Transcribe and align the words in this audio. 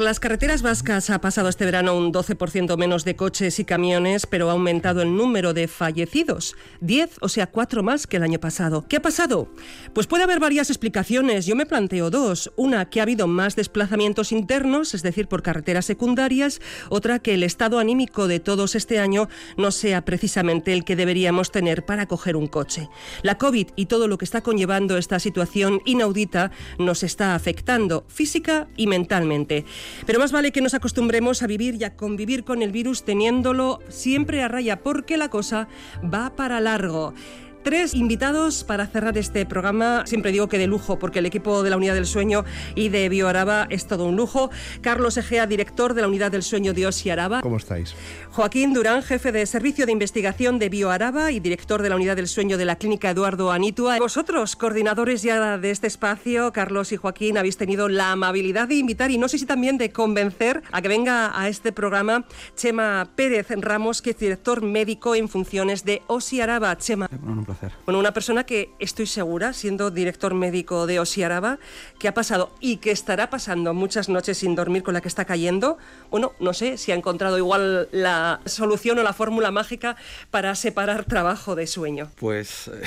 Por 0.00 0.06
las 0.06 0.18
carreteras 0.18 0.62
vascas 0.62 1.10
ha 1.10 1.20
pasado 1.20 1.50
este 1.50 1.66
verano 1.66 1.94
un 1.94 2.10
12% 2.10 2.78
menos 2.78 3.04
de 3.04 3.16
coches 3.16 3.58
y 3.58 3.66
camiones, 3.66 4.24
pero 4.24 4.48
ha 4.48 4.52
aumentado 4.52 5.02
el 5.02 5.14
número 5.14 5.52
de 5.52 5.68
fallecidos. 5.68 6.56
10, 6.80 7.18
o 7.20 7.28
sea, 7.28 7.48
4 7.48 7.82
más 7.82 8.06
que 8.06 8.16
el 8.16 8.22
año 8.22 8.40
pasado. 8.40 8.86
¿Qué 8.88 8.96
ha 8.96 9.02
pasado? 9.02 9.52
Pues 9.92 10.06
puede 10.06 10.24
haber 10.24 10.40
varias 10.40 10.70
explicaciones. 10.70 11.44
Yo 11.44 11.54
me 11.54 11.66
planteo 11.66 12.08
dos. 12.08 12.50
Una, 12.56 12.88
que 12.88 13.00
ha 13.00 13.02
habido 13.02 13.26
más 13.26 13.56
desplazamientos 13.56 14.32
internos, 14.32 14.94
es 14.94 15.02
decir, 15.02 15.28
por 15.28 15.42
carreteras 15.42 15.84
secundarias. 15.84 16.62
Otra, 16.88 17.18
que 17.18 17.34
el 17.34 17.42
estado 17.42 17.78
anímico 17.78 18.26
de 18.26 18.40
todos 18.40 18.76
este 18.76 19.00
año 19.00 19.28
no 19.58 19.70
sea 19.70 20.06
precisamente 20.06 20.72
el 20.72 20.86
que 20.86 20.96
deberíamos 20.96 21.50
tener 21.50 21.84
para 21.84 22.06
coger 22.06 22.36
un 22.36 22.46
coche. 22.46 22.88
La 23.20 23.36
COVID 23.36 23.68
y 23.76 23.84
todo 23.84 24.08
lo 24.08 24.16
que 24.16 24.24
está 24.24 24.40
conllevando 24.40 24.96
esta 24.96 25.18
situación 25.18 25.82
inaudita 25.84 26.52
nos 26.78 27.02
está 27.02 27.34
afectando 27.34 28.06
física 28.08 28.66
y 28.78 28.86
mentalmente. 28.86 29.66
Pero 30.06 30.18
más 30.18 30.32
vale 30.32 30.52
que 30.52 30.60
nos 30.60 30.74
acostumbremos 30.74 31.42
a 31.42 31.46
vivir 31.46 31.76
y 31.76 31.84
a 31.84 31.96
convivir 31.96 32.44
con 32.44 32.62
el 32.62 32.72
virus 32.72 33.04
teniéndolo 33.04 33.80
siempre 33.88 34.42
a 34.42 34.48
raya, 34.48 34.82
porque 34.82 35.16
la 35.16 35.30
cosa 35.30 35.68
va 36.02 36.36
para 36.36 36.60
largo. 36.60 37.14
Tres 37.62 37.94
invitados 37.94 38.64
para 38.64 38.86
cerrar 38.86 39.18
este 39.18 39.44
programa. 39.44 40.06
Siempre 40.06 40.32
digo 40.32 40.48
que 40.48 40.56
de 40.56 40.66
lujo, 40.66 40.98
porque 40.98 41.18
el 41.18 41.26
equipo 41.26 41.62
de 41.62 41.68
la 41.68 41.76
Unidad 41.76 41.94
del 41.94 42.06
Sueño 42.06 42.44
y 42.74 42.88
de 42.88 43.08
BioAraba 43.10 43.66
es 43.68 43.86
todo 43.86 44.06
un 44.06 44.16
lujo. 44.16 44.50
Carlos 44.80 45.18
Egea, 45.18 45.46
director 45.46 45.92
de 45.92 46.00
la 46.00 46.08
Unidad 46.08 46.32
del 46.32 46.42
Sueño 46.42 46.72
de 46.72 46.86
Osi 46.86 47.10
Araba. 47.10 47.42
¿Cómo 47.42 47.58
estáis? 47.58 47.94
Joaquín 48.30 48.72
Durán, 48.72 49.02
jefe 49.02 49.30
de 49.30 49.44
Servicio 49.44 49.84
de 49.84 49.92
Investigación 49.92 50.58
de 50.58 50.70
BioAraba 50.70 51.32
y 51.32 51.40
director 51.40 51.82
de 51.82 51.90
la 51.90 51.96
Unidad 51.96 52.16
del 52.16 52.28
Sueño 52.28 52.56
de 52.56 52.64
la 52.64 52.76
Clínica 52.76 53.10
Eduardo 53.10 53.52
Anitua. 53.52 53.98
Vosotros, 53.98 54.56
coordinadores 54.56 55.22
ya 55.22 55.58
de 55.58 55.70
este 55.70 55.86
espacio, 55.86 56.52
Carlos 56.52 56.92
y 56.92 56.96
Joaquín, 56.96 57.36
habéis 57.36 57.58
tenido 57.58 57.88
la 57.88 58.12
amabilidad 58.12 58.68
de 58.68 58.76
invitar 58.76 59.10
y 59.10 59.18
no 59.18 59.28
sé 59.28 59.36
si 59.36 59.44
también 59.44 59.76
de 59.76 59.90
convencer 59.90 60.62
a 60.72 60.80
que 60.80 60.88
venga 60.88 61.38
a 61.38 61.48
este 61.48 61.72
programa 61.72 62.24
Chema 62.56 63.10
Pérez 63.14 63.48
Ramos, 63.50 64.00
que 64.00 64.10
es 64.10 64.18
director 64.18 64.62
médico 64.62 65.14
en 65.14 65.28
funciones 65.28 65.84
de 65.84 66.00
Osi 66.06 66.40
Araba. 66.40 66.76
Chema. 66.78 67.08
Bueno, 67.20 67.49
una 67.86 68.12
persona 68.12 68.44
que 68.44 68.70
estoy 68.78 69.06
segura, 69.06 69.52
siendo 69.52 69.90
director 69.90 70.34
médico 70.34 70.86
de 70.86 71.00
Osiaraba, 71.00 71.58
que 71.98 72.08
ha 72.08 72.14
pasado 72.14 72.54
y 72.60 72.78
que 72.78 72.90
estará 72.90 73.30
pasando 73.30 73.74
muchas 73.74 74.08
noches 74.08 74.38
sin 74.38 74.54
dormir 74.54 74.82
con 74.82 74.94
la 74.94 75.00
que 75.00 75.08
está 75.08 75.24
cayendo. 75.24 75.78
Bueno, 76.10 76.32
no 76.40 76.52
sé 76.54 76.78
si 76.78 76.92
ha 76.92 76.94
encontrado 76.94 77.38
igual 77.38 77.88
la 77.92 78.40
solución 78.46 78.98
o 78.98 79.02
la 79.02 79.12
fórmula 79.12 79.50
mágica 79.50 79.96
para 80.30 80.54
separar 80.54 81.04
trabajo 81.04 81.54
de 81.54 81.66
sueño. 81.66 82.10
Pues. 82.16 82.68
Eh, 82.68 82.82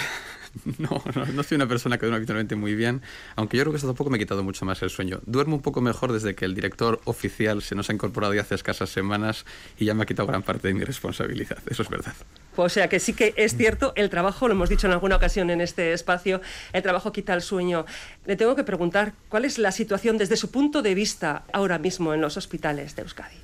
no, 0.78 1.02
no, 1.34 1.44
soy 1.44 1.56
una 1.56 1.68
persona 1.68 1.98
que 1.98 2.06
duerme 2.06 2.18
habitualmente 2.18 2.56
muy 2.56 2.76
bien, 2.76 3.02
aunque 3.36 3.58
yo 3.58 3.64
creo 3.64 3.74
que 3.74 3.78
esto 3.78 3.88
tampoco 3.88 4.10
me 4.10 4.18
ha 4.18 4.20
quitado 4.20 4.44
mucho 4.44 4.66
más 4.66 4.82
el 4.84 4.90
sueño. 4.90 5.20
Duermo 5.26 5.56
un 5.56 5.62
poco 5.62 5.82
mejor 5.82 6.12
desde 6.12 6.36
que 6.36 6.46
el 6.46 6.56
director 6.56 7.02
oficial 7.06 7.62
se 7.62 7.76
nos 7.76 7.90
ha 7.90 7.94
incorporado 7.94 8.34
ya 8.34 8.42
hace 8.42 8.56
escasas 8.56 8.90
semanas 8.90 9.46
y 9.78 9.86
ya 9.86 9.94
me 9.94 10.04
ha 10.04 10.06
quitado 10.06 10.28
gran 10.28 10.44
parte 10.44 10.68
de 10.68 10.74
mi 10.74 10.84
responsabilidad. 10.84 11.58
Eso 11.70 11.84
es 11.84 11.90
verdad. 11.90 12.14
O 12.56 12.70
sea 12.70 12.88
que 12.88 13.00
sí 13.00 13.14
que 13.14 13.34
es 13.38 13.58
cierto, 13.58 13.94
el 13.96 14.10
trabajo, 14.10 14.48
lo 14.48 14.54
hemos 14.54 14.70
dicho 14.70 14.88
en 14.88 14.94
alguna 14.94 15.16
ocasión 15.16 15.50
en 15.50 15.62
este 15.62 15.94
espacio, 15.94 16.42
el 16.72 16.84
trabajo 16.84 17.12
quita 17.12 17.34
el 17.34 17.42
sueño. 17.42 17.86
Le 18.26 18.36
tengo 18.36 18.56
que 18.56 18.64
preguntar, 18.64 19.14
¿cuál 19.30 19.46
es 19.46 19.58
la 19.58 19.72
situación 19.72 20.18
desde 20.18 20.38
su 20.38 20.52
punto 20.52 20.82
de 20.82 20.94
vista 20.96 21.44
ahora 21.52 21.80
mismo 21.80 22.14
en 22.14 22.22
los 22.22 22.38
hospitales 22.38 22.96
de 22.96 23.02
Euskadi? 23.02 23.38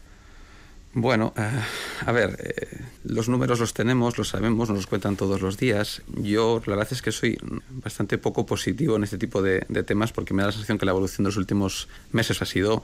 Bueno, 0.94 1.34
eh, 1.38 1.50
a 2.06 2.12
ver, 2.12 2.36
eh, 2.40 2.82
los 3.04 3.30
números 3.30 3.60
los 3.60 3.76
tenemos, 3.76 4.18
los 4.18 4.30
sabemos, 4.30 4.70
nos 4.70 4.78
los 4.78 4.88
cuentan 4.88 5.16
todos 5.16 5.40
los 5.40 5.58
días. 5.58 6.02
Yo 6.16 6.62
la 6.66 6.76
verdad 6.76 6.92
es 6.92 7.04
que 7.04 7.12
soy 7.12 7.38
bastante 7.70 8.18
poco 8.18 8.46
positivo 8.46 8.96
en 8.96 9.04
este 9.04 9.20
tipo 9.20 9.42
de, 9.44 9.66
de 9.70 9.84
temas 9.84 10.12
porque 10.12 10.34
me 10.34 10.42
da 10.42 10.48
la 10.48 10.52
sensación 10.52 10.80
que 10.80 10.86
la 10.86 10.92
evolución 10.92 11.24
de 11.24 11.30
los 11.30 11.38
últimos 11.38 11.88
meses 12.12 12.42
ha 12.42 12.46
sido 12.46 12.82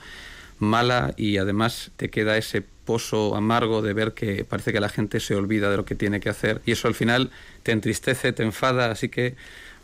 mala 0.59 1.13
y 1.17 1.37
además 1.37 1.91
te 1.97 2.09
queda 2.09 2.37
ese 2.37 2.61
pozo 2.61 3.35
amargo 3.35 3.81
de 3.81 3.93
ver 3.93 4.13
que 4.13 4.45
parece 4.45 4.71
que 4.71 4.79
la 4.79 4.89
gente 4.89 5.19
se 5.19 5.35
olvida 5.35 5.69
de 5.69 5.77
lo 5.77 5.85
que 5.85 5.95
tiene 5.95 6.19
que 6.19 6.29
hacer 6.29 6.61
y 6.65 6.71
eso 6.71 6.87
al 6.87 6.95
final 6.95 7.31
te 7.63 7.71
entristece, 7.71 8.31
te 8.31 8.43
enfada, 8.43 8.91
así 8.91 9.09
que 9.09 9.35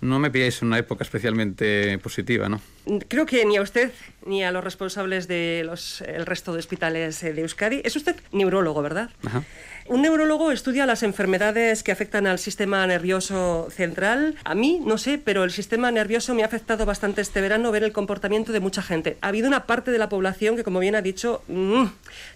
no 0.02 0.20
me 0.20 0.32
pilláis 0.32 0.62
en 0.62 0.70
una 0.70 0.80
época 0.80 1.04
especialmente 1.04 1.98
positiva, 2.00 2.50
¿no? 2.50 2.62
Creo 3.08 3.26
que 3.26 3.46
ni 3.46 3.58
a 3.58 3.62
usted 3.62 3.92
ni 4.26 4.44
a 4.44 4.52
los 4.52 4.64
responsables 4.64 5.28
del 5.28 5.72
el 6.06 6.26
resto 6.26 6.54
de 6.54 6.60
hospitales 6.60 7.22
de 7.22 7.42
Euskadi. 7.42 7.82
Es 7.84 7.96
usted 7.96 8.16
neurólogo, 8.32 8.82
¿verdad? 8.82 9.10
Ajá. 9.26 9.44
Un 9.88 10.04
neurólogo 10.04 10.52
estudia 10.52 10.86
las 10.86 11.02
enfermedades 11.02 11.82
que 11.84 11.92
afectan 11.92 12.28
al 12.28 12.38
sistema 12.38 12.86
nervioso 12.86 13.68
central. 13.72 14.36
A 14.44 14.54
mí, 14.54 14.80
no 14.86 14.98
sé, 14.98 15.18
pero 15.18 15.44
el 15.44 15.52
sistema 15.52 15.92
nervioso 15.92 16.36
me 16.36 16.44
ha 16.44 16.46
afectado 16.46 16.86
bastante 16.86 17.22
este 17.22 17.42
verano 17.42 17.72
ver 17.72 17.84
el 17.84 17.92
comportamiento 17.92 18.52
de 18.52 18.60
mucha 18.60 18.84
gente. 18.84 19.18
Ha 19.22 19.30
habido 19.30 19.48
una 19.48 19.66
parte 19.66 19.92
de 19.92 19.98
la 19.98 20.08
población 20.08 20.56
que, 20.56 20.64
como 20.64 20.80
bien 20.80 20.96
ha 20.96 21.02
dicho, 21.02 21.42
mmm, 21.48 21.86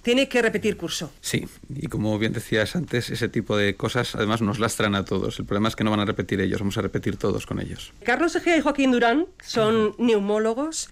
tiene 0.01 0.27
que 0.27 0.41
repetir 0.41 0.75
curso. 0.75 1.11
Sí, 1.21 1.47
y 1.69 1.87
como 1.87 2.17
bien 2.17 2.33
decías 2.33 2.75
antes, 2.75 3.11
ese 3.11 3.29
tipo 3.29 3.55
de 3.55 3.75
cosas 3.75 4.15
además 4.15 4.41
nos 4.41 4.59
lastran 4.59 4.95
a 4.95 5.05
todos. 5.05 5.39
El 5.39 5.45
problema 5.45 5.69
es 5.69 5.75
que 5.75 5.83
no 5.83 5.91
van 5.91 5.99
a 5.99 6.05
repetir 6.05 6.41
ellos, 6.41 6.59
vamos 6.59 6.77
a 6.77 6.81
repetir 6.81 7.15
todos 7.17 7.45
con 7.45 7.61
ellos. 7.61 7.93
Carlos 8.03 8.35
Egea 8.35 8.57
y 8.57 8.61
Joaquín 8.61 8.91
Durán 8.91 9.27
son 9.43 9.93
neumólogos. 9.99 10.34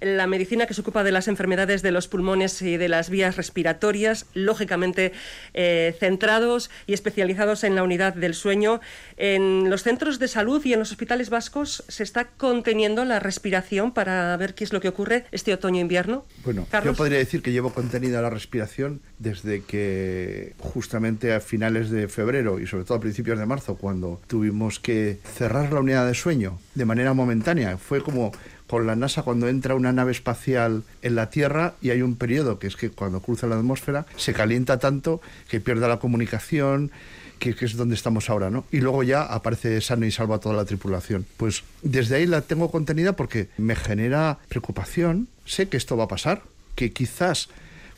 La 0.02 0.28
medicina 0.28 0.66
que 0.66 0.74
se 0.74 0.81
ocupa 0.81 1.04
de 1.04 1.12
las 1.12 1.28
enfermedades 1.28 1.81
de 1.81 1.92
los 1.92 2.08
pulmones 2.08 2.62
y 2.62 2.78
de 2.78 2.90
las 2.90 3.09
vías 3.09 3.36
respiratorias, 3.36 4.26
lógicamente 4.34 5.12
eh, 5.54 5.96
centrados 6.00 6.70
y 6.88 6.94
especializados 6.94 7.64
en 7.64 7.76
la 7.76 7.84
unidad 7.84 8.14
del 8.14 8.34
sueño. 8.34 8.80
En 9.18 9.70
los 9.70 9.84
centros 9.84 10.20
de 10.20 10.28
salud 10.28 10.64
y 10.66 10.74
en 10.74 10.80
los 10.80 10.92
hospitales 10.92 11.30
vascos 11.30 11.84
se 11.88 12.03
está 12.03 12.26
conteniendo 12.26 13.06
la 13.06 13.20
respiración 13.20 13.92
para 13.92 14.36
ver 14.38 14.53
qué 14.53 14.64
es 14.64 14.74
lo 14.74 14.82
que 14.82 14.88
ocurre 14.88 15.26
este 15.32 15.53
otoño-invierno. 15.53 16.26
Bueno, 16.44 16.68
yo 16.84 16.94
podría 16.94 17.18
decir 17.18 17.42
que 17.42 17.52
llevo 17.52 17.74
contenida 17.74 18.22
la 18.22 18.30
respiración 18.30 19.02
desde 19.20 19.64
que 19.64 20.53
justamente 20.59 21.34
a 21.34 21.40
finales 21.40 21.90
de 21.90 22.08
febrero 22.08 22.59
y 22.59 22.68
sobre 22.68 22.86
todo 22.86 22.98
a 22.98 23.02
principios 23.02 23.40
de 23.40 23.46
marzo, 23.46 23.76
cuando 23.76 24.22
tuvimos 24.28 24.80
que 24.80 25.20
cerrar 25.36 25.74
la 25.74 25.80
unidad 25.80 26.08
de 26.08 26.14
sueño 26.14 26.59
de 26.76 26.86
manera 26.86 27.14
momentánea, 27.14 27.78
fue 27.78 28.02
como 28.02 28.32
con 28.73 28.88
la 28.88 28.95
NASA 28.95 29.22
cuando 29.22 29.47
entra 29.50 29.75
una 29.75 29.94
nave 29.94 30.11
espacial 30.11 30.81
en 31.03 31.13
la 31.13 31.29
Tierra 31.29 31.75
y 31.79 31.91
hay 31.91 32.01
un 32.01 32.16
periodo 32.16 32.57
que 32.57 32.66
es 32.66 32.75
que 32.75 32.89
cuando 32.89 33.19
cruza 33.19 33.45
la 33.45 33.56
atmósfera 33.56 34.07
se 34.17 34.34
calienta 34.34 34.79
tanto 34.79 35.22
que 35.47 35.59
pierde 35.59 35.88
la 35.88 36.00
comunicación, 36.00 36.89
que, 37.38 37.51
es 37.51 37.78
donde 37.78 37.94
estamos 37.94 38.31
ahora, 38.31 38.50
¿no? 38.50 38.66
Y 38.72 38.79
luego 38.79 39.03
ya 39.03 39.22
aparece 39.22 39.79
sano 39.79 40.07
y 40.07 40.11
salva 40.11 40.39
toda 40.39 40.56
la 40.56 40.66
tripulación. 40.66 41.23
Pues 41.38 41.63
desde 41.84 42.16
ahí 42.16 42.25
la 42.25 42.41
tengo 42.41 42.72
contenida 42.72 43.16
porque 43.16 43.50
me 43.59 43.75
genera 43.75 44.39
preocupación, 44.50 45.28
sé 45.45 45.69
que 45.69 45.78
esto 45.78 45.95
va 45.95 46.05
a 46.05 46.07
pasar, 46.07 46.41
que 46.73 46.91
quizás 46.91 47.50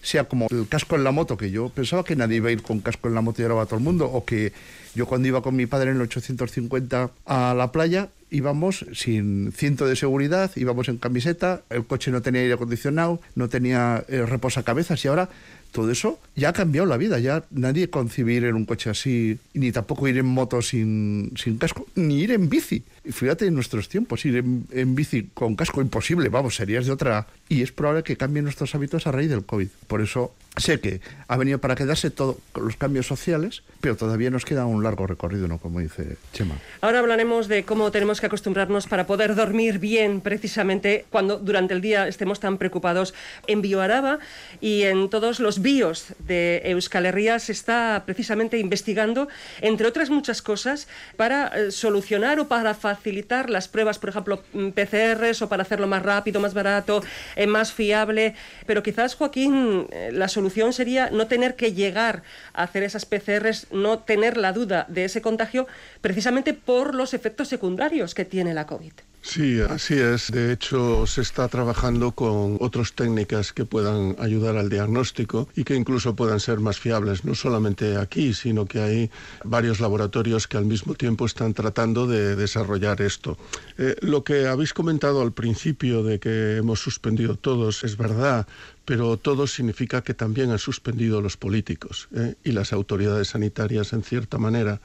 sea 0.01 0.25
como 0.25 0.47
el 0.51 0.67
casco 0.67 0.97
en 0.97 1.05
la 1.05 1.11
moto, 1.11 1.37
que 1.37 1.51
yo 1.51 1.69
pensaba 1.69 2.03
que 2.03 2.17
nadie 2.17 2.35
iba 2.35 2.49
a 2.49 2.51
ir 2.51 2.63
con 2.63 2.81
casco 2.81 3.07
en 3.07 3.15
la 3.15 3.21
moto 3.21 3.41
y 3.41 3.43
ahora 3.43 3.55
va 3.55 3.65
todo 3.65 3.77
el 3.77 3.85
mundo, 3.85 4.11
o 4.11 4.25
que 4.25 4.51
yo 4.93 5.05
cuando 5.05 5.29
iba 5.29 5.41
con 5.41 5.55
mi 5.55 5.67
padre 5.67 5.91
en 5.91 5.95
el 5.95 6.01
850 6.01 7.11
a 7.25 7.53
la 7.53 7.71
playa, 7.71 8.09
íbamos 8.31 8.85
sin 8.93 9.51
cinto 9.51 9.87
de 9.87 9.95
seguridad, 9.95 10.51
íbamos 10.55 10.89
en 10.89 10.97
camiseta, 10.97 11.61
el 11.69 11.85
coche 11.85 12.11
no 12.11 12.21
tenía 12.21 12.41
aire 12.41 12.53
acondicionado, 12.53 13.21
no 13.35 13.49
tenía 13.49 14.03
eh, 14.07 14.25
reposacabezas 14.25 15.03
y 15.05 15.07
ahora 15.07 15.29
todo 15.71 15.91
eso 15.91 16.19
ya 16.37 16.49
ha 16.49 16.53
cambiado 16.53 16.87
la 16.87 16.95
vida, 16.95 17.19
ya 17.19 17.43
nadie 17.51 17.89
concibir 17.89 18.45
en 18.45 18.55
un 18.55 18.65
coche 18.65 18.89
así, 18.89 19.37
ni 19.53 19.73
tampoco 19.73 20.07
ir 20.07 20.17
en 20.17 20.25
moto 20.25 20.61
sin, 20.61 21.33
sin 21.35 21.57
casco, 21.57 21.85
ni 21.95 22.21
ir 22.21 22.31
en 22.31 22.47
bici. 22.47 22.83
Fíjate 23.03 23.45
en 23.45 23.55
nuestros 23.55 23.89
tiempos, 23.89 24.23
ir 24.25 24.37
en, 24.37 24.65
en, 24.71 24.95
bici 24.95 25.29
con 25.33 25.57
casco 25.57 25.81
imposible, 25.81 26.29
vamos, 26.29 26.55
serías 26.55 26.85
de 26.85 26.93
otra. 26.93 27.27
Y 27.49 27.61
es 27.61 27.73
probable 27.73 28.03
que 28.03 28.15
cambien 28.15 28.45
nuestros 28.45 28.73
hábitos 28.73 29.05
a 29.05 29.11
raíz 29.11 29.29
del 29.29 29.43
COVID. 29.43 29.67
Por 29.87 30.01
eso 30.01 30.33
sé 30.57 30.79
que 30.79 31.01
ha 31.27 31.37
venido 31.37 31.59
para 31.59 31.75
quedarse 31.75 32.09
todos 32.09 32.37
los 32.55 32.77
cambios 32.77 33.07
sociales, 33.07 33.63
pero 33.81 33.95
todavía 33.95 34.29
nos 34.29 34.45
queda 34.45 34.65
un 34.65 34.83
largo 34.83 35.07
recorrido, 35.07 35.47
¿no? 35.47 35.57
Como 35.57 35.79
dice 35.79 36.17
Chema. 36.33 36.55
Ahora 36.81 36.99
hablaremos 36.99 37.47
de 37.47 37.63
cómo 37.65 37.91
tenemos 37.91 38.21
que 38.21 38.27
acostumbrarnos 38.27 38.87
para 38.87 39.05
poder 39.05 39.35
dormir 39.35 39.79
bien, 39.79 40.21
precisamente 40.21 41.05
cuando 41.09 41.37
durante 41.37 41.73
el 41.73 41.81
día 41.81 42.07
estemos 42.07 42.39
tan 42.39 42.57
preocupados. 42.57 43.13
En 43.47 43.61
Bioaraba 43.61 44.19
y 44.61 44.83
en 44.83 45.09
todos 45.09 45.39
los 45.39 45.61
bios 45.61 46.13
de 46.19 46.61
Euskal 46.65 47.05
Herria 47.05 47.39
se 47.39 47.51
está 47.51 48.03
precisamente 48.05 48.57
investigando, 48.57 49.27
entre 49.61 49.87
otras 49.87 50.09
muchas 50.09 50.41
cosas, 50.41 50.87
para 51.17 51.47
eh, 51.47 51.71
solucionar 51.71 52.39
o 52.39 52.47
para 52.47 52.73
facilitar 52.73 53.49
las 53.49 53.67
pruebas, 53.67 53.99
por 53.99 54.09
ejemplo, 54.09 54.41
mm, 54.53 54.69
PCRs 54.69 55.41
o 55.41 55.49
para 55.49 55.63
hacerlo 55.63 55.87
más 55.87 56.03
rápido, 56.03 56.39
más 56.39 56.53
barato, 56.53 57.03
eh, 57.35 57.47
más 57.47 57.73
fiable. 57.73 58.35
Pero 58.65 58.83
quizás, 58.83 59.15
Joaquín, 59.15 59.87
eh, 59.91 60.11
la 60.13 60.27
solución 60.27 60.44
solución 60.45 60.73
sería 60.73 61.09
no 61.09 61.25
tener 61.25 61.55
que 61.55 61.73
llegar 61.73 62.21
a 62.53 62.61
hacer 62.63 62.83
esas 62.83 63.05
PCRs, 63.05 63.65
no 63.71 63.97
tener 63.99 64.37
la 64.37 64.53
duda 64.53 64.85
de 64.89 65.05
ese 65.05 65.19
contagio, 65.19 65.65
precisamente 66.01 66.53
por 66.53 66.93
los 66.93 67.15
efectos 67.15 67.47
secundarios 67.47 68.13
que 68.13 68.25
tiene 68.25 68.53
la 68.53 68.67
COVID. 68.67 68.93
Sí, 69.27 69.59
así 69.59 69.95
es. 69.95 70.31
De 70.31 70.53
hecho, 70.53 71.07
se 71.07 71.21
está 71.21 71.47
trabajando 71.47 72.11
con 72.11 72.57
otras 72.61 72.93
técnicas 72.93 73.53
que 73.53 73.65
puedan 73.65 74.15
ayudar 74.19 74.55
al 74.55 74.69
diagnóstico 74.69 75.49
y 75.55 75.63
que 75.63 75.73
incluso 75.73 76.15
puedan 76.15 76.39
ser 76.39 76.59
más 76.59 76.79
fiables, 76.79 77.25
no 77.25 77.33
solamente 77.33 77.97
aquí, 77.97 78.35
sino 78.35 78.67
que 78.67 78.81
hay 78.81 79.11
varios 79.43 79.79
laboratorios 79.79 80.47
que 80.47 80.57
al 80.57 80.65
mismo 80.65 80.93
tiempo 80.93 81.25
están 81.25 81.55
tratando 81.55 82.05
de 82.05 82.35
desarrollar 82.35 83.01
esto. 83.01 83.35
Eh, 83.79 83.95
lo 84.01 84.23
que 84.23 84.45
habéis 84.45 84.73
comentado 84.73 85.23
al 85.23 85.33
principio 85.33 86.03
de 86.03 86.19
que 86.19 86.57
hemos 86.57 86.79
suspendido 86.79 87.35
todos 87.35 87.83
es 87.83 87.97
verdad, 87.97 88.47
pero 88.85 89.17
todo 89.17 89.47
significa 89.47 90.03
que 90.03 90.13
también 90.13 90.51
han 90.51 90.59
suspendido 90.59 91.19
los 91.19 91.35
políticos 91.35 92.07
¿eh? 92.15 92.35
y 92.43 92.51
las 92.51 92.71
autoridades 92.71 93.29
sanitarias 93.29 93.91
en 93.91 94.03
cierta 94.03 94.37
manera, 94.37 94.79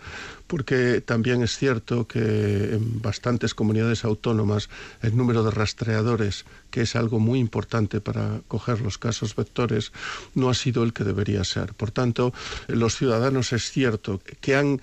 porque 0.51 1.01
también 1.01 1.45
es 1.45 1.57
cierto 1.57 2.09
que 2.09 2.75
en 2.75 3.01
bastantes 3.01 3.55
comunidades 3.55 4.05
autónomas 4.05 4.69
el 5.01 5.17
número 5.17 5.45
de 5.45 5.53
rastreadores, 5.53 6.45
que 6.73 6.81
es 6.81 6.97
algo 6.97 7.21
muy 7.21 7.39
importante 7.39 8.01
para 8.01 8.41
coger 8.49 8.81
los 8.81 8.99
casos 8.99 9.37
vectores, 9.37 9.93
no 10.35 10.51
ha 10.51 10.55
sido 10.55 10.83
el 10.83 10.93
que 10.93 11.05
debería 11.05 11.45
ser. 11.45 11.73
Por 11.75 11.93
tanto, 11.93 12.35
los 12.67 12.97
ciudadanos 12.97 13.53
es 13.53 13.71
cierto 13.71 14.21
que 14.41 14.57
han 14.57 14.81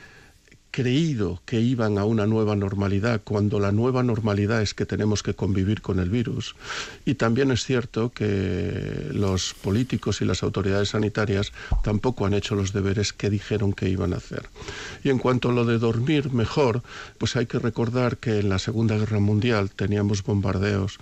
creído 0.78 1.42
que 1.44 1.60
iban 1.60 1.98
a 1.98 2.06
una 2.06 2.28
nueva 2.28 2.56
normalidad 2.56 3.22
cuando 3.24 3.60
la 3.60 3.72
nueva 3.72 4.04
normalidad 4.04 4.62
es 4.62 4.76
que 4.76 4.86
tenemos 4.86 5.24
que 5.24 5.34
convivir 5.34 5.82
con 5.82 5.98
el 5.98 6.12
virus. 6.12 6.56
Y 7.04 7.16
también 7.16 7.50
es 7.50 7.66
cierto 7.66 8.12
que 8.12 9.10
los 9.12 9.56
políticos 9.56 10.22
y 10.22 10.26
las 10.26 10.44
autoridades 10.44 10.90
sanitarias 10.90 11.52
tampoco 11.84 12.28
han 12.28 12.36
hecho 12.36 12.54
los 12.54 12.74
deberes 12.74 13.12
que 13.12 13.32
dijeron 13.32 13.74
que 13.74 13.90
iban 13.90 14.14
a 14.14 14.18
hacer. 14.18 14.50
Y 15.04 15.10
en 15.10 15.18
cuanto 15.18 15.50
a 15.50 15.52
lo 15.52 15.66
de 15.66 15.80
dormir 15.80 16.32
mejor, 16.32 16.84
pues 17.18 17.36
hay 17.38 17.48
que 17.48 17.58
recordar 17.58 18.18
que 18.18 18.38
en 18.38 18.50
la 18.50 18.60
Segunda 18.60 19.00
Guerra 19.00 19.20
Mundial 19.20 19.72
teníamos 19.72 20.22
bombardeos 20.22 21.00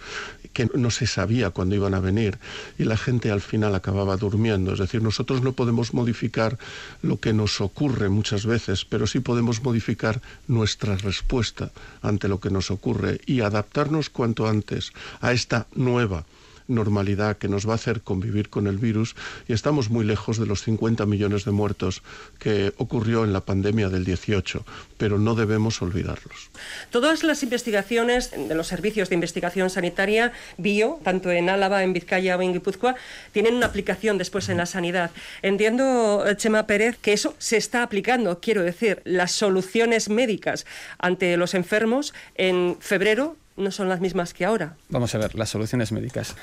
que 0.53 0.69
no 0.73 0.89
se 0.89 1.05
sabía 1.05 1.49
cuándo 1.49 1.75
iban 1.75 1.95
a 1.95 1.99
venir 1.99 2.37
y 2.79 2.85
la 2.85 2.95
gente 2.95 3.29
al 3.29 3.41
final 3.41 3.75
acababa 3.75 4.15
durmiendo. 4.15 4.71
Es 4.71 4.79
decir, 4.79 5.03
nosotros 5.03 5.41
no 5.41 5.51
podemos 5.51 5.93
modificar 5.93 6.57
lo 7.01 7.19
que 7.19 7.33
nos 7.33 7.59
ocurre 7.59 8.07
muchas 8.07 8.45
veces, 8.45 8.85
pero 8.85 9.05
sí 9.05 9.19
podemos 9.19 9.64
modificar 9.65 10.21
nuestra 10.47 10.95
respuesta 10.95 11.71
ante 12.01 12.27
lo 12.27 12.39
que 12.39 12.49
nos 12.49 12.71
ocurre 12.71 13.19
y 13.25 13.41
adaptarnos 13.41 14.09
cuanto 14.09 14.47
antes 14.47 14.93
a 15.21 15.33
esta 15.33 15.67
nueva 15.73 16.25
normalidad 16.67 17.37
que 17.37 17.47
nos 17.47 17.67
va 17.67 17.73
a 17.73 17.75
hacer 17.75 18.01
convivir 18.01 18.49
con 18.49 18.67
el 18.67 18.77
virus 18.77 19.15
y 19.47 19.53
estamos 19.53 19.89
muy 19.89 20.05
lejos 20.05 20.37
de 20.37 20.45
los 20.45 20.63
50 20.63 21.05
millones 21.05 21.45
de 21.45 21.51
muertos 21.51 22.01
que 22.39 22.73
ocurrió 22.77 23.23
en 23.23 23.33
la 23.33 23.41
pandemia 23.41 23.89
del 23.89 24.05
18, 24.05 24.65
pero 24.97 25.19
no 25.19 25.35
debemos 25.35 25.81
olvidarlos. 25.81 26.49
Todas 26.89 27.23
las 27.23 27.43
investigaciones 27.43 28.31
de 28.31 28.55
los 28.55 28.67
servicios 28.67 29.09
de 29.09 29.15
investigación 29.15 29.69
sanitaria 29.69 30.33
bio, 30.57 30.99
tanto 31.03 31.31
en 31.31 31.49
Álava, 31.49 31.83
en 31.83 31.93
Vizcaya 31.93 32.37
o 32.37 32.41
en 32.41 32.53
Guipúzcoa, 32.53 32.95
tienen 33.31 33.55
una 33.55 33.67
aplicación 33.67 34.17
después 34.17 34.49
en 34.49 34.57
la 34.57 34.65
sanidad. 34.65 35.11
Entiendo, 35.41 36.25
eh, 36.25 36.35
Chema 36.35 36.67
Pérez, 36.67 36.97
que 37.01 37.13
eso 37.13 37.35
se 37.37 37.57
está 37.57 37.83
aplicando, 37.83 38.39
quiero 38.39 38.63
decir, 38.63 39.01
las 39.05 39.31
soluciones 39.31 40.09
médicas 40.09 40.65
ante 40.97 41.37
los 41.37 41.53
enfermos 41.53 42.13
en 42.35 42.77
febrero 42.79 43.37
no 43.57 43.71
son 43.71 43.89
las 43.89 44.01
mismas 44.01 44.33
que 44.33 44.45
ahora. 44.45 44.77
Vamos 44.89 45.15
a 45.15 45.17
ver, 45.17 45.35
las 45.35 45.49
soluciones 45.49 45.91
médicas. 45.91 46.35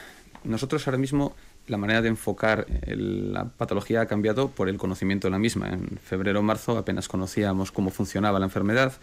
Nosotros 0.45 0.87
ahora 0.87 0.99
mismo 0.99 1.37
la 1.69 1.77
manera 1.77 2.03
de 2.03 2.09
enfocar 2.09 2.67
la 2.87 3.45
patología 3.45 4.01
ha 4.01 4.07
cambiado 4.07 4.49
por 4.49 4.69
el 4.69 4.79
conocimiento 4.79 5.29
de 5.29 5.33
la 5.33 5.39
misma. 5.39 5.69
En 5.69 5.99
febrero 5.99 6.41
o 6.41 6.43
marzo 6.43 6.77
apenas 6.77 7.09
conocíamos 7.09 7.71
cómo 7.71 7.91
funcionaba 7.91 8.39
la 8.41 8.47
enfermedad. 8.47 8.95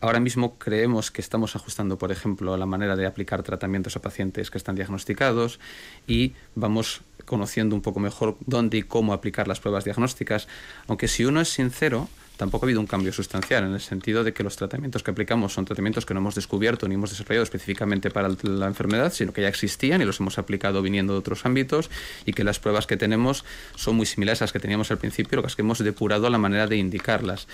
Ahora 0.00 0.18
mismo 0.18 0.58
creemos 0.58 1.12
que 1.12 1.20
estamos 1.20 1.54
ajustando, 1.54 1.96
por 1.96 2.10
ejemplo, 2.10 2.56
la 2.56 2.66
manera 2.66 2.96
de 2.96 3.06
aplicar 3.06 3.44
tratamientos 3.44 3.94
a 3.94 4.02
pacientes 4.02 4.50
que 4.50 4.58
están 4.58 4.74
diagnosticados 4.74 5.60
y 6.08 6.32
vamos 6.56 7.02
conociendo 7.24 7.76
un 7.76 7.82
poco 7.82 8.00
mejor 8.00 8.36
dónde 8.44 8.78
y 8.78 8.82
cómo 8.82 9.12
aplicar 9.12 9.46
las 9.46 9.60
pruebas 9.60 9.84
diagnósticas. 9.84 10.48
Aunque 10.88 11.06
si 11.06 11.24
uno 11.24 11.40
es 11.40 11.50
sincero, 11.50 12.08
tampoco 12.42 12.64
ha 12.64 12.66
habido 12.66 12.80
un 12.80 12.88
cambio 12.88 13.12
sustancial 13.12 13.62
en 13.62 13.72
el 13.72 13.80
sentido 13.80 14.24
de 14.24 14.32
que 14.32 14.42
los 14.42 14.56
tratamientos 14.56 15.04
que 15.04 15.12
aplicamos 15.12 15.52
son 15.52 15.64
tratamientos 15.64 16.04
que 16.04 16.12
no 16.12 16.18
hemos 16.18 16.34
descubierto 16.34 16.88
ni 16.88 16.96
hemos 16.96 17.10
desarrollado 17.10 17.44
específicamente 17.44 18.10
para 18.10 18.30
la 18.42 18.66
enfermedad, 18.66 19.12
sino 19.12 19.32
que 19.32 19.42
ya 19.42 19.48
existían 19.48 20.02
y 20.02 20.04
los 20.04 20.18
hemos 20.18 20.38
aplicado 20.38 20.82
viniendo 20.82 21.12
de 21.12 21.20
otros 21.20 21.46
ámbitos 21.46 21.88
y 22.26 22.32
que 22.32 22.42
las 22.42 22.58
pruebas 22.58 22.88
que 22.88 22.96
tenemos 22.96 23.44
son 23.76 23.94
muy 23.94 24.06
similares 24.06 24.42
a 24.42 24.46
las 24.46 24.52
que 24.52 24.58
teníamos 24.58 24.90
al 24.90 24.98
principio, 24.98 25.36
lo 25.36 25.42
que 25.42 25.48
es 25.48 25.54
que 25.54 25.62
hemos 25.62 25.78
depurado 25.78 26.28
la 26.30 26.38
manera 26.38 26.66
de 26.66 26.76
indicarlas. 26.78 27.46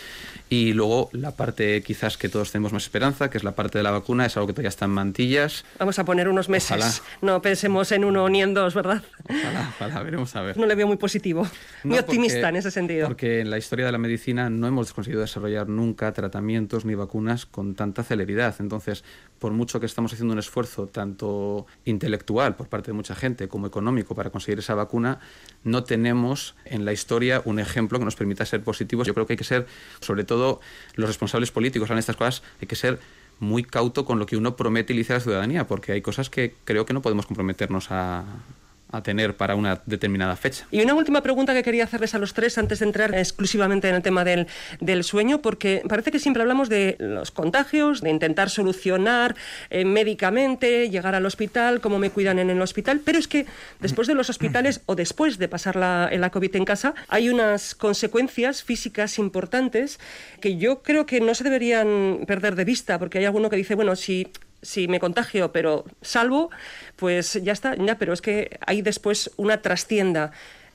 Y 0.49 0.73
luego 0.73 1.11
la 1.13 1.33
parte 1.33 1.83
quizás 1.83 2.17
que 2.17 2.31
todos 2.31 2.51
tenemos 2.51 2.73
más 2.73 2.85
esperanza, 2.85 3.29
que 3.29 3.37
es 3.37 3.45
la 3.45 3.53
parte 3.53 3.77
de 3.77 3.85
la 3.85 3.91
vacuna, 3.91 4.25
es 4.25 4.39
algo 4.39 4.47
que 4.47 4.55
todavía 4.55 4.71
está 4.71 4.87
en 4.87 4.93
mantillas. 4.93 5.67
Vamos 5.79 5.99
a 5.99 6.07
poner 6.07 6.31
unos 6.31 6.49
meses. 6.49 7.03
No 7.21 7.43
pensemos 7.43 7.93
en 7.93 8.07
uno 8.07 8.27
ni 8.31 8.41
en 8.41 8.55
dos, 8.55 8.73
¿verdad? 8.73 9.03
Ojalá, 9.29 9.71
ojalá, 9.77 10.03
veremos 10.03 10.35
a 10.35 10.41
ver. 10.41 10.57
No 10.57 10.65
le 10.65 10.75
veo 10.75 10.87
muy 10.87 10.97
positivo, 10.97 11.47
muy 11.85 11.99
optimista 11.99 12.49
en 12.49 12.57
ese 12.57 12.71
sentido. 12.71 13.07
Porque 13.07 13.41
en 13.41 13.51
la 13.51 13.59
historia 13.59 13.85
de 13.85 13.93
la 13.93 13.99
medicina 13.99 14.49
no 14.49 14.67
hemos 14.67 14.78
conseguido 14.87 15.21
desarrollar 15.21 15.69
nunca 15.69 16.13
tratamientos 16.13 16.85
ni 16.85 16.95
vacunas 16.95 17.47
con 17.47 17.75
tanta 17.75 18.03
celeridad. 18.03 18.55
Entonces, 18.61 19.05
por 19.39 19.53
mucho 19.53 19.81
que 19.81 19.87
estamos 19.87 20.13
haciendo 20.13 20.33
un 20.33 20.39
esfuerzo 20.39 20.87
tanto 20.87 21.67
intelectual 21.85 22.57
por 22.57 22.69
parte 22.69 22.91
de 22.91 22.93
mucha 22.95 23.15
gente 23.15 23.49
como 23.49 23.67
económico 23.67 24.15
para 24.15 24.31
conseguir 24.31 24.61
esa 24.61 24.75
vacuna, 24.75 25.21
no 25.65 25.85
tenemos 25.85 26.55
en 26.65 26.85
la 26.85 26.93
historia 26.93 27.43
un 27.45 27.59
ejemplo 27.59 27.99
que 27.99 28.05
nos 28.05 28.17
permita 28.17 28.47
ser 28.47 28.63
positivos. 28.63 29.07
Yo 29.07 29.15
creo 29.15 29.27
que 29.27 29.35
hay 29.35 29.39
que 29.39 29.45
ser, 29.45 29.67
sobre 30.01 30.25
todo 30.25 30.61
los 30.95 31.09
responsables 31.09 31.51
políticos 31.51 31.91
en 31.91 31.99
estas 31.99 32.17
cosas, 32.17 32.43
hay 32.61 32.69
que 32.69 32.77
ser 32.77 32.99
muy 33.41 33.63
cauto 33.63 34.05
con 34.05 34.19
lo 34.19 34.27
que 34.27 34.37
uno 34.37 34.57
promete 34.57 34.93
y 34.93 34.97
dice 34.97 35.13
a 35.13 35.17
la 35.17 35.21
ciudadanía, 35.21 35.67
porque 35.67 35.93
hay 35.93 36.03
cosas 36.03 36.31
que 36.31 36.55
creo 36.65 36.87
que 36.87 36.93
no 36.93 37.03
podemos 37.03 37.27
comprometernos 37.27 37.91
a, 37.91 38.25
a 38.91 39.03
tener 39.03 39.37
para 39.37 39.55
una 39.55 39.81
determinada 39.87 40.37
fecha. 40.37 40.67
Y 40.71 40.81
una 40.81 40.95
última 40.95 41.23
pregunta 41.23 41.53
que 41.55 41.63
quería 41.63 41.85
hacerles 41.85 42.15
a 42.15 42.19
los 42.19 42.35
tres 42.35 42.57
antes 42.59 42.79
de 42.79 42.87
entrar 42.87 43.15
exclusivamente 43.15 43.89
en 43.89 43.97
el 43.97 44.03
tema 44.03 44.25
del, 44.25 44.47
del 44.81 45.05
sueño, 45.05 45.41
porque 45.43 45.83
parece 45.89 46.11
que 46.11 46.19
siempre 46.19 46.43
hablamos 46.43 46.69
de 46.69 46.97
los 46.99 47.31
contagios, 47.31 48.01
de 48.01 48.11
intentar 48.11 48.51
solucionar 48.51 49.37
eh, 49.71 49.85
médicamente, 49.85 50.89
llegar 50.91 51.15
al 51.15 51.27
hospital, 51.27 51.81
cómo 51.81 51.99
me 51.99 52.11
cuidan 52.11 52.39
en 52.39 52.51
el 52.51 52.61
hospital, 52.61 53.01
pero 53.05 53.19
es 53.19 53.29
que 53.29 53.47
después 53.81 54.09
de 54.09 54.15
los 54.15 54.31
hospitales 54.31 54.81
o 54.87 54.95
después 54.95 55.39
de 55.39 55.49
pasar 55.49 55.77
la, 55.77 56.11
la 56.11 56.31
COVID 56.31 56.57
en 56.57 56.65
casa, 56.65 56.95
hay 57.09 57.29
unas 57.29 57.75
consecuencias 57.75 58.63
físicas 58.63 59.19
importantes 59.19 60.01
que 60.41 60.57
yo 60.57 60.83
creo 60.83 61.07
que 61.07 61.21
no 61.21 61.35
se 61.35 61.45
deberían 61.45 62.25
perder 62.27 62.55
de 62.55 62.65
vista, 62.65 62.99
porque 62.99 63.19
hay 63.19 63.25
alguno 63.25 63.51
que 63.51 63.57
dice, 63.57 63.75
bueno, 63.75 63.97
si 63.97 64.29
si 64.63 64.89
me 64.89 65.01
contagio 65.01 65.53
pero 65.53 65.85
salvo, 66.03 66.51
pues 66.97 67.41
ya 67.43 67.53
está, 67.53 67.75
ya, 67.77 67.99
pero 67.99 68.13
es 68.13 68.21
que 68.21 68.59
hay 68.67 68.83
después 68.83 69.31
una 69.37 69.63
trastienda. 69.63 70.33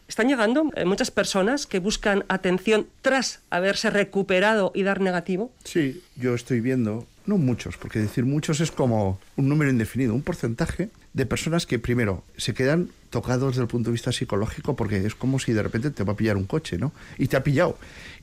Están 0.08 0.28
llegando 0.28 0.70
eh, 0.76 0.86
muchas 0.86 1.12
personas 1.12 1.66
que 1.66 1.80
buscan 1.80 2.26
atención 2.28 2.88
tras 3.02 3.40
haberse 3.50 3.90
recuperado 3.90 4.72
y 4.76 4.84
dar 4.84 5.02
negativo. 5.02 5.52
Sí, 5.64 6.04
yo 6.16 6.36
estoy 6.36 6.60
viendo, 6.60 7.08
no 7.26 7.38
muchos, 7.38 7.78
porque 7.78 8.00
decir 8.00 8.26
muchos 8.26 8.60
es 8.60 8.72
como 8.72 9.20
un 9.38 9.48
número 9.48 9.72
indefinido, 9.72 10.14
un 10.14 10.22
porcentaje 10.22 10.90
de 11.14 11.26
personas 11.26 11.66
que 11.66 11.80
primero 11.80 12.24
se 12.38 12.54
quedan 12.54 12.90
tocados 13.10 13.54
desde 13.54 13.62
el 13.62 13.68
punto 13.68 13.90
de 13.90 13.94
vista 13.94 14.12
psicológico 14.12 14.76
porque 14.76 15.06
es 15.06 15.14
como 15.16 15.40
si 15.40 15.54
de 15.54 15.62
repente 15.62 15.92
te 15.92 16.04
va 16.04 16.14
a 16.14 16.16
pillar 16.18 16.36
un 16.36 16.46
coche, 16.46 16.78
¿no? 16.78 16.92
Y 17.18 17.28
te 17.28 17.38
ha 17.38 17.44
pillado. 17.44 17.78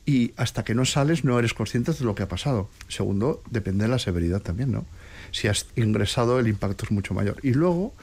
Y 0.05 0.33
hasta 0.37 0.65
que 0.65 0.75
no 0.75 0.85
sales 0.85 1.25
no 1.25 1.39
eres 1.39 1.55
consciente 1.55 1.93
de 1.93 2.05
lo 2.05 2.15
que 2.15 2.25
ha 2.25 2.29
pasado. 2.29 2.69
Segundo, 2.89 3.43
depende 3.51 3.85
de 3.85 3.91
la 3.91 3.99
severidad 3.99 4.43
también, 4.43 4.73
¿no? 4.73 4.85
Si 5.33 5.49
has 5.49 5.67
ingresado 5.77 6.39
el 6.39 6.49
impacto 6.49 6.85
es 6.85 6.91
mucho 6.91 7.15
mayor. 7.15 7.37
Y 7.43 7.55
luego 7.55 7.95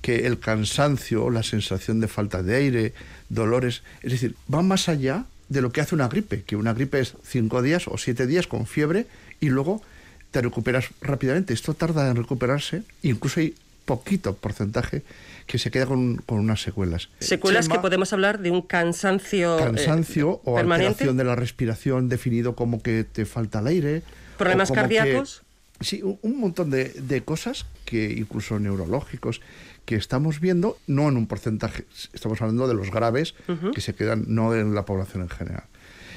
que 0.00 0.26
el 0.26 0.38
cansancio, 0.38 1.30
la 1.30 1.42
sensación 1.42 2.00
de 2.00 2.08
falta 2.08 2.42
de 2.42 2.56
aire, 2.56 2.94
dolores, 3.28 3.82
es 4.02 4.12
decir, 4.12 4.34
va 4.52 4.62
más 4.62 4.88
allá 4.88 5.24
de 5.48 5.62
lo 5.62 5.72
que 5.72 5.80
hace 5.80 5.94
una 5.94 6.08
gripe, 6.08 6.42
que 6.42 6.56
una 6.56 6.74
gripe 6.74 7.00
es 7.00 7.14
cinco 7.24 7.62
días 7.62 7.88
o 7.88 7.98
siete 7.98 8.26
días 8.26 8.46
con 8.46 8.66
fiebre 8.66 9.06
y 9.40 9.48
luego 9.48 9.82
te 10.30 10.42
recuperas 10.42 10.90
rápidamente. 11.00 11.54
Esto 11.54 11.74
tarda 11.74 12.08
en 12.08 12.16
recuperarse, 12.16 12.82
incluso 13.02 13.40
hay 13.40 13.54
poquito 13.84 14.34
porcentaje 14.34 15.02
que 15.46 15.58
se 15.58 15.70
queda 15.70 15.86
con, 15.86 16.22
unas 16.28 16.60
secuelas. 16.60 17.08
Secuelas 17.20 17.70
que 17.70 17.78
podemos 17.78 18.12
hablar 18.12 18.38
de 18.38 18.50
un 18.50 18.60
cansancio. 18.60 19.58
Eh, 19.58 19.62
cansancio 19.62 20.42
o 20.44 20.58
alteración 20.58 21.16
de 21.16 21.24
la 21.24 21.34
respiración 21.34 22.10
definido 22.10 22.54
como 22.54 22.82
que 22.82 23.04
te 23.04 23.24
falta 23.24 23.60
el 23.60 23.68
aire. 23.68 24.02
Problemas 24.36 24.70
cardíacos. 24.70 25.42
Sí, 25.80 26.02
un 26.02 26.40
montón 26.40 26.70
de, 26.70 26.88
de, 26.88 27.22
cosas 27.22 27.66
que 27.84 28.12
incluso 28.12 28.58
neurológicos 28.58 29.40
que 29.84 29.94
estamos 29.94 30.40
viendo, 30.40 30.76
no 30.86 31.08
en 31.08 31.16
un 31.16 31.26
porcentaje, 31.26 31.84
estamos 32.12 32.42
hablando 32.42 32.66
de 32.66 32.74
los 32.74 32.90
graves 32.90 33.34
que 33.74 33.80
se 33.80 33.94
quedan 33.94 34.24
no 34.26 34.54
en 34.54 34.74
la 34.74 34.84
población 34.84 35.22
en 35.22 35.28
general 35.30 35.64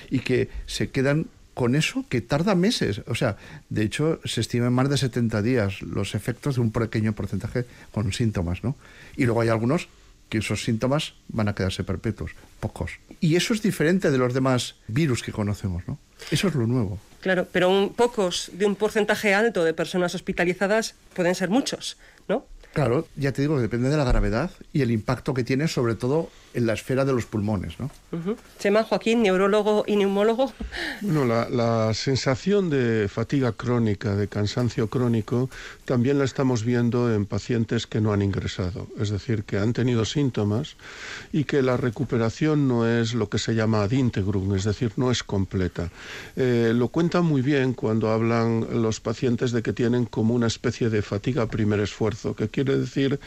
y 0.10 0.20
que 0.20 0.50
se 0.66 0.90
quedan 0.90 1.28
con 1.54 1.76
eso 1.76 2.06
que 2.10 2.22
tarda 2.22 2.56
meses. 2.56 3.02
O 3.08 3.16
sea, 3.16 3.38
de 3.70 3.84
hecho, 3.84 4.20
se 4.26 4.42
estima 4.42 4.68
en 4.68 4.74
más 4.74 4.90
de 4.90 4.98
70 4.98 5.42
días 5.42 5.82
los 5.82 6.16
efectos 6.16 6.56
de 6.56 6.62
un 6.62 6.72
pequeño 6.72 7.14
porcentaje 7.14 7.66
con 7.92 8.12
síntomas, 8.14 8.64
¿no? 8.64 8.76
Y 9.16 9.26
luego 9.26 9.42
hay 9.42 9.50
algunos 9.50 9.88
que 10.30 10.40
esos 10.40 10.64
síntomas 10.64 11.14
van 11.28 11.50
a 11.50 11.56
quedarse 11.56 11.84
perpetuos, 11.84 12.32
pocos. 12.60 13.00
Y 13.20 13.36
eso 13.36 13.54
es 13.54 13.62
diferente 13.62 14.12
de 14.12 14.18
los 14.18 14.34
demás 14.34 14.76
virus 14.88 15.24
que 15.24 15.32
conocemos, 15.32 15.84
¿no? 15.88 16.00
Eso 16.32 16.48
es 16.48 16.56
lo 16.56 16.68
nuevo. 16.68 17.00
Claro, 17.22 17.48
pero 17.52 17.70
un, 17.70 17.94
pocos 17.94 18.50
de 18.54 18.66
un 18.66 18.76
porcentaje 18.76 19.34
alto 19.34 19.64
de 19.64 19.74
personas 19.74 20.16
hospitalizadas 20.16 20.96
pueden 21.14 21.36
ser 21.36 21.50
muchos. 21.50 21.98
Claro, 22.74 23.06
ya 23.18 23.34
te 23.34 23.42
digo, 23.42 23.60
depende 23.60 23.90
de 23.90 23.98
la 23.98 24.06
gravedad 24.06 24.50
y 24.72 24.82
el 24.82 24.92
impacto 24.92 25.34
que 25.34 25.44
tiene, 25.44 25.68
sobre 25.68 25.96
todo 25.96 26.30
en 26.54 26.66
la 26.66 26.74
esfera 26.74 27.04
de 27.06 27.14
los 27.14 27.26
pulmones. 27.26 27.80
¿no? 27.80 27.90
Chema, 28.60 28.84
Joaquín, 28.84 29.24
neurólogo 29.24 29.84
y 29.88 29.96
neumólogo. 29.96 30.52
Bueno, 31.02 31.26
la, 31.26 31.50
la, 31.50 31.94
sensación 31.94 32.70
de 32.70 33.08
fatiga 33.10 33.54
crónica, 33.54 34.16
de 34.16 34.28
cansancio 34.28 34.88
crónico, 34.88 35.50
también 35.86 36.20
la 36.20 36.26
estamos 36.26 36.64
viendo 36.64 37.14
en 37.14 37.26
pacientes 37.26 37.88
que 37.88 38.00
no 38.00 38.14
han 38.14 38.22
ingresado, 38.22 38.88
es 39.00 39.10
decir, 39.10 39.44
que 39.44 39.58
han 39.58 39.74
tenido 39.74 40.06
síntomas 40.06 40.76
y 41.34 41.46
que 41.46 41.62
la 41.62 41.76
recuperación 41.76 42.68
no 42.68 42.88
es 42.88 43.14
lo 43.14 43.30
que 43.30 43.40
se 43.40 43.56
llama 43.56 43.82
ad 43.82 43.92
integrum, 43.92 44.56
es 44.56 44.64
decir, 44.64 44.92
no 44.96 45.12
es 45.12 45.24
completa. 45.24 45.90
Eh, 46.36 46.72
lo 46.76 46.90
cuentan 46.90 47.26
muy 47.26 47.42
bien 47.42 47.74
cuando 47.74 48.12
hablan 48.12 48.68
los 48.82 49.00
pacientes 49.00 49.52
de 49.52 49.64
que 49.64 49.74
tienen 49.74 50.06
como 50.06 50.36
una 50.36 50.48
especie 50.48 50.90
de 50.90 51.02
fatiga 51.02 51.48
primer 51.48 51.80
esfuerzo, 51.80 52.36
que 52.36 52.48
quiere 52.64 52.80
decir 52.80 53.20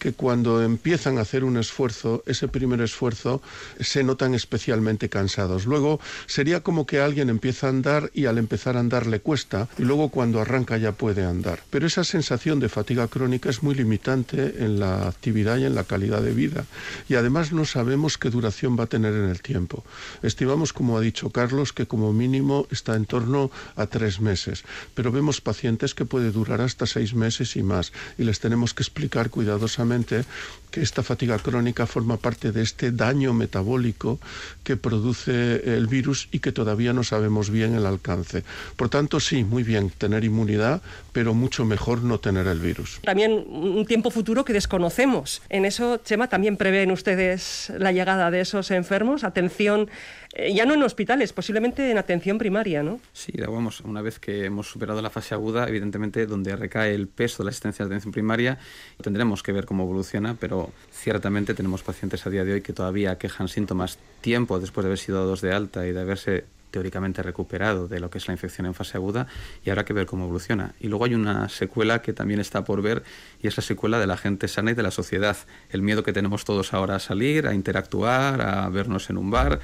que 0.00 0.12
cuando 0.12 0.62
empiezan 0.62 1.18
a 1.18 1.20
hacer 1.20 1.44
un 1.44 1.58
esfuerzo, 1.58 2.24
ese 2.26 2.48
primer 2.48 2.80
esfuerzo, 2.80 3.42
se 3.78 4.02
notan 4.02 4.34
especialmente 4.34 5.08
cansados. 5.08 5.66
Luego 5.66 6.00
sería 6.26 6.60
como 6.60 6.86
que 6.86 7.00
alguien 7.00 7.28
empieza 7.28 7.66
a 7.66 7.70
andar 7.70 8.10
y 8.14 8.24
al 8.24 8.38
empezar 8.38 8.76
a 8.76 8.80
andar 8.80 9.06
le 9.06 9.20
cuesta 9.20 9.68
y 9.78 9.82
luego 9.82 10.08
cuando 10.08 10.40
arranca 10.40 10.78
ya 10.78 10.92
puede 10.92 11.24
andar. 11.24 11.60
Pero 11.70 11.86
esa 11.86 12.02
sensación 12.02 12.60
de 12.60 12.68
fatiga 12.68 13.06
crónica 13.08 13.50
es 13.50 13.62
muy 13.62 13.74
limitante 13.74 14.64
en 14.64 14.80
la 14.80 15.06
actividad 15.06 15.58
y 15.58 15.66
en 15.66 15.74
la 15.74 15.84
calidad 15.84 16.22
de 16.22 16.32
vida. 16.32 16.64
Y 17.08 17.14
además 17.14 17.52
no 17.52 17.64
sabemos 17.66 18.16
qué 18.16 18.30
duración 18.30 18.78
va 18.78 18.84
a 18.84 18.88
tener 18.88 19.12
en 19.12 19.28
el 19.28 19.42
tiempo. 19.42 19.84
Estimamos, 20.22 20.72
como 20.72 20.96
ha 20.96 21.00
dicho 21.00 21.30
Carlos, 21.30 21.72
que 21.74 21.86
como 21.86 22.12
mínimo 22.12 22.66
está 22.70 22.96
en 22.96 23.04
torno 23.04 23.50
a 23.76 23.86
tres 23.86 24.20
meses. 24.20 24.64
Pero 24.94 25.12
vemos 25.12 25.42
pacientes 25.42 25.94
que 25.94 26.06
puede 26.06 26.32
durar 26.32 26.62
hasta 26.62 26.86
seis 26.86 27.14
meses 27.14 27.54
y 27.56 27.62
más. 27.62 27.92
Y 28.16 28.24
les 28.24 28.40
tenemos 28.40 28.72
que 28.72 28.79
explicar 28.80 29.30
cuidadosamente 29.30 30.24
que 30.70 30.82
esta 30.82 31.02
fatiga 31.02 31.38
crónica 31.38 31.86
forma 31.86 32.16
parte 32.16 32.52
de 32.52 32.62
este 32.62 32.92
daño 32.92 33.32
metabólico 33.32 34.20
que 34.62 34.76
produce 34.76 35.76
el 35.76 35.86
virus 35.86 36.28
y 36.32 36.38
que 36.38 36.52
todavía 36.52 36.92
no 36.92 37.02
sabemos 37.02 37.50
bien 37.50 37.74
el 37.74 37.86
alcance. 37.86 38.44
Por 38.76 38.88
tanto, 38.88 39.20
sí, 39.20 39.44
muy 39.44 39.62
bien 39.62 39.90
tener 39.90 40.24
inmunidad, 40.24 40.82
pero 41.12 41.34
mucho 41.34 41.64
mejor 41.64 42.02
no 42.02 42.18
tener 42.18 42.46
el 42.46 42.60
virus. 42.60 43.00
También 43.02 43.32
un 43.32 43.84
tiempo 43.86 44.10
futuro 44.10 44.44
que 44.44 44.52
desconocemos. 44.52 45.42
En 45.48 45.64
eso, 45.64 45.98
Chema, 45.98 46.28
también 46.28 46.56
prevén 46.56 46.90
ustedes 46.90 47.72
la 47.76 47.92
llegada 47.92 48.30
de 48.30 48.40
esos 48.40 48.70
enfermos, 48.70 49.24
atención 49.24 49.88
eh, 50.34 50.54
ya 50.54 50.64
no 50.64 50.74
en 50.74 50.82
hospitales, 50.84 51.32
posiblemente 51.32 51.90
en 51.90 51.98
atención 51.98 52.38
primaria, 52.38 52.84
¿no? 52.84 53.00
Sí, 53.12 53.32
vamos, 53.36 53.80
una 53.80 54.00
vez 54.00 54.20
que 54.20 54.44
hemos 54.44 54.68
superado 54.68 55.02
la 55.02 55.10
fase 55.10 55.34
aguda, 55.34 55.66
evidentemente 55.68 56.24
donde 56.26 56.54
recae 56.54 56.94
el 56.94 57.08
peso 57.08 57.38
de 57.38 57.46
la 57.46 57.50
asistencia 57.50 57.84
de 57.84 57.88
atención 57.88 58.12
primaria, 58.12 58.58
tendremos 59.02 59.42
que 59.42 59.50
ver 59.50 59.66
cómo 59.66 59.82
evoluciona, 59.82 60.36
pero 60.38 60.59
ciertamente 60.92 61.54
tenemos 61.54 61.82
pacientes 61.82 62.26
a 62.26 62.30
día 62.30 62.44
de 62.44 62.54
hoy 62.54 62.60
que 62.62 62.72
todavía 62.72 63.18
quejan 63.18 63.48
síntomas 63.48 63.98
tiempo 64.20 64.60
después 64.60 64.84
de 64.84 64.88
haber 64.88 64.98
sido 64.98 65.18
dados 65.18 65.40
de 65.40 65.52
alta 65.52 65.86
y 65.86 65.92
de 65.92 66.00
haberse 66.00 66.44
teóricamente 66.70 67.22
recuperado 67.22 67.88
de 67.88 68.00
lo 68.00 68.10
que 68.10 68.18
es 68.18 68.26
la 68.28 68.34
infección 68.34 68.66
en 68.66 68.74
fase 68.74 68.96
aguda 68.96 69.26
y 69.64 69.70
habrá 69.70 69.84
que 69.84 69.92
ver 69.92 70.06
cómo 70.06 70.24
evoluciona. 70.24 70.74
Y 70.80 70.88
luego 70.88 71.04
hay 71.04 71.14
una 71.14 71.48
secuela 71.48 72.00
que 72.02 72.12
también 72.12 72.40
está 72.40 72.64
por 72.64 72.82
ver 72.82 73.02
y 73.42 73.48
es 73.48 73.56
la 73.56 73.62
secuela 73.62 73.98
de 73.98 74.06
la 74.06 74.16
gente 74.16 74.48
sana 74.48 74.70
y 74.70 74.74
de 74.74 74.82
la 74.82 74.90
sociedad. 74.90 75.36
El 75.70 75.82
miedo 75.82 76.02
que 76.02 76.12
tenemos 76.12 76.44
todos 76.44 76.72
ahora 76.72 76.96
a 76.96 77.00
salir, 77.00 77.46
a 77.46 77.54
interactuar, 77.54 78.40
a 78.40 78.68
vernos 78.68 79.10
en 79.10 79.18
un 79.18 79.30
bar. 79.30 79.60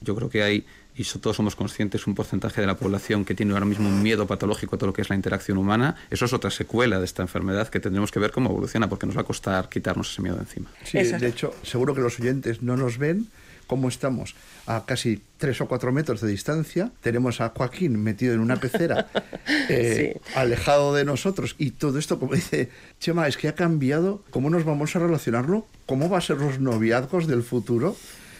Yo 0.00 0.14
creo 0.14 0.30
que 0.30 0.42
hay, 0.42 0.66
y 0.98 1.04
todos 1.20 1.36
somos 1.36 1.54
conscientes, 1.54 2.06
un 2.08 2.14
porcentaje 2.14 2.60
de 2.60 2.66
la 2.66 2.76
población 2.76 3.24
que 3.24 3.34
tiene 3.34 3.52
ahora 3.52 3.66
mismo 3.66 3.88
un 3.88 4.02
miedo 4.02 4.26
patológico 4.26 4.74
a 4.74 4.78
todo 4.78 4.88
lo 4.88 4.92
que 4.92 5.02
es 5.02 5.08
la 5.08 5.14
interacción 5.14 5.56
humana. 5.56 5.94
Eso 6.10 6.24
es 6.24 6.32
otra 6.32 6.50
secuela 6.50 6.98
de 6.98 7.04
esta 7.04 7.22
enfermedad 7.22 7.68
que 7.68 7.78
tendremos 7.78 8.10
que 8.10 8.18
ver 8.18 8.32
cómo 8.32 8.50
evoluciona, 8.50 8.88
porque 8.88 9.06
nos 9.06 9.16
va 9.16 9.20
a 9.20 9.24
costar 9.24 9.68
quitarnos 9.68 10.10
ese 10.10 10.22
miedo 10.22 10.34
de 10.34 10.42
encima. 10.42 10.70
Sí, 10.82 10.98
de 10.98 11.28
hecho, 11.28 11.54
seguro 11.62 11.94
que 11.94 12.00
los 12.00 12.18
oyentes 12.18 12.62
no 12.62 12.76
nos 12.76 12.98
ven 12.98 13.28
cómo 13.68 13.88
estamos 13.88 14.34
a 14.66 14.84
casi 14.86 15.22
tres 15.36 15.60
o 15.60 15.68
cuatro 15.68 15.92
metros 15.92 16.20
de 16.20 16.28
distancia. 16.28 16.90
Tenemos 17.00 17.40
a 17.40 17.50
Joaquín 17.50 18.02
metido 18.02 18.34
en 18.34 18.40
una 18.40 18.56
pecera, 18.56 19.08
eh, 19.68 20.18
alejado 20.34 20.94
de 20.94 21.04
nosotros. 21.04 21.54
Y 21.58 21.70
todo 21.72 22.00
esto, 22.00 22.18
como 22.18 22.34
dice 22.34 22.70
Chema, 22.98 23.28
es 23.28 23.36
que 23.36 23.46
ha 23.46 23.54
cambiado. 23.54 24.24
¿Cómo 24.30 24.50
nos 24.50 24.64
vamos 24.64 24.96
a 24.96 24.98
relacionarlo? 24.98 25.66
¿Cómo 25.86 26.08
va 26.08 26.18
a 26.18 26.22
ser 26.22 26.38
los 26.38 26.58
noviazgos 26.58 27.28
del 27.28 27.44
futuro? 27.44 27.94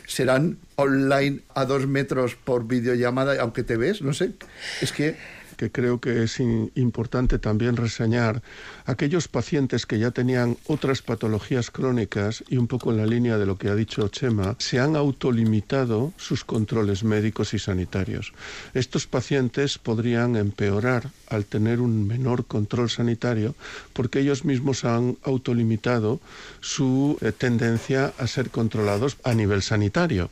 Serán 0.08 0.58
online 0.76 1.42
a 1.54 1.66
dos 1.66 1.86
metros 1.86 2.34
por 2.34 2.66
videollamada, 2.66 3.40
aunque 3.40 3.62
te 3.62 3.76
ves, 3.76 4.02
no 4.02 4.14
sé. 4.14 4.32
Es 4.80 4.90
que 4.90 5.16
que 5.58 5.70
creo 5.70 6.00
que 6.00 6.22
es 6.22 6.38
importante 6.40 7.38
también 7.38 7.76
reseñar, 7.76 8.42
aquellos 8.86 9.26
pacientes 9.26 9.84
que 9.84 9.98
ya 9.98 10.12
tenían 10.12 10.56
otras 10.66 11.02
patologías 11.02 11.70
crónicas 11.70 12.44
y 12.48 12.56
un 12.56 12.68
poco 12.68 12.92
en 12.92 12.98
la 12.98 13.06
línea 13.06 13.36
de 13.36 13.44
lo 13.44 13.58
que 13.58 13.68
ha 13.68 13.74
dicho 13.74 14.06
Chema, 14.08 14.54
se 14.58 14.78
han 14.78 14.94
autolimitado 14.94 16.12
sus 16.16 16.44
controles 16.44 17.02
médicos 17.02 17.54
y 17.54 17.58
sanitarios. 17.58 18.32
Estos 18.72 19.06
pacientes 19.08 19.78
podrían 19.78 20.36
empeorar 20.36 21.10
al 21.28 21.44
tener 21.44 21.80
un 21.80 22.06
menor 22.06 22.46
control 22.46 22.88
sanitario 22.88 23.54
porque 23.92 24.20
ellos 24.20 24.44
mismos 24.44 24.84
han 24.84 25.18
autolimitado 25.24 26.20
su 26.60 27.18
eh, 27.20 27.32
tendencia 27.32 28.12
a 28.16 28.28
ser 28.28 28.50
controlados 28.50 29.16
a 29.24 29.34
nivel 29.34 29.62
sanitario. 29.62 30.30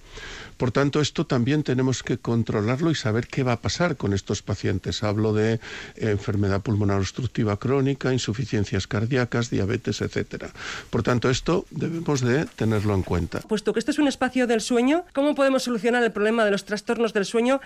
Por 0.57 0.73
tanto, 0.73 1.01
esto 1.01 1.27
también 1.27 1.63
tenemos 1.63 2.03
que 2.03 2.19
controlarlo 2.19 2.91
y 2.91 2.95
saber 2.95 3.27
qué 3.27 3.43
va 3.43 3.53
a 3.53 3.61
pasar 3.61 3.97
con 3.97 4.13
estos 4.13 4.43
pacientes. 4.43 5.03
Hablo 5.03 5.33
de 5.33 5.55
eh, 5.55 5.59
enfermedad 5.97 6.63
pulmonar 6.63 6.99
obstructiva 6.99 7.59
crónica, 7.59 8.13
insuficiencias 8.13 8.87
cardíacas, 8.87 9.51
diabetes, 9.51 10.01
etcétera. 10.01 10.51
Por 10.91 11.03
tanto, 11.03 11.31
esto 11.31 11.67
debemos 11.71 12.21
de 12.21 12.47
tenerlo 12.47 12.95
en 12.95 13.03
cuenta. 13.03 13.41
Puesto 13.41 13.73
que 13.73 13.79
este 13.79 13.91
es 13.91 13.99
un 13.99 14.09
espacio 14.09 14.47
del 14.47 14.61
sueño, 14.61 15.05
¿cómo 15.13 15.35
podemos 15.35 15.63
solucionar 15.63 16.03
el 16.03 16.13
problema 16.13 16.45
de 16.45 16.51
los 16.51 16.65
trastornos 16.65 17.13
del 17.13 17.25
sueño? 17.25 17.61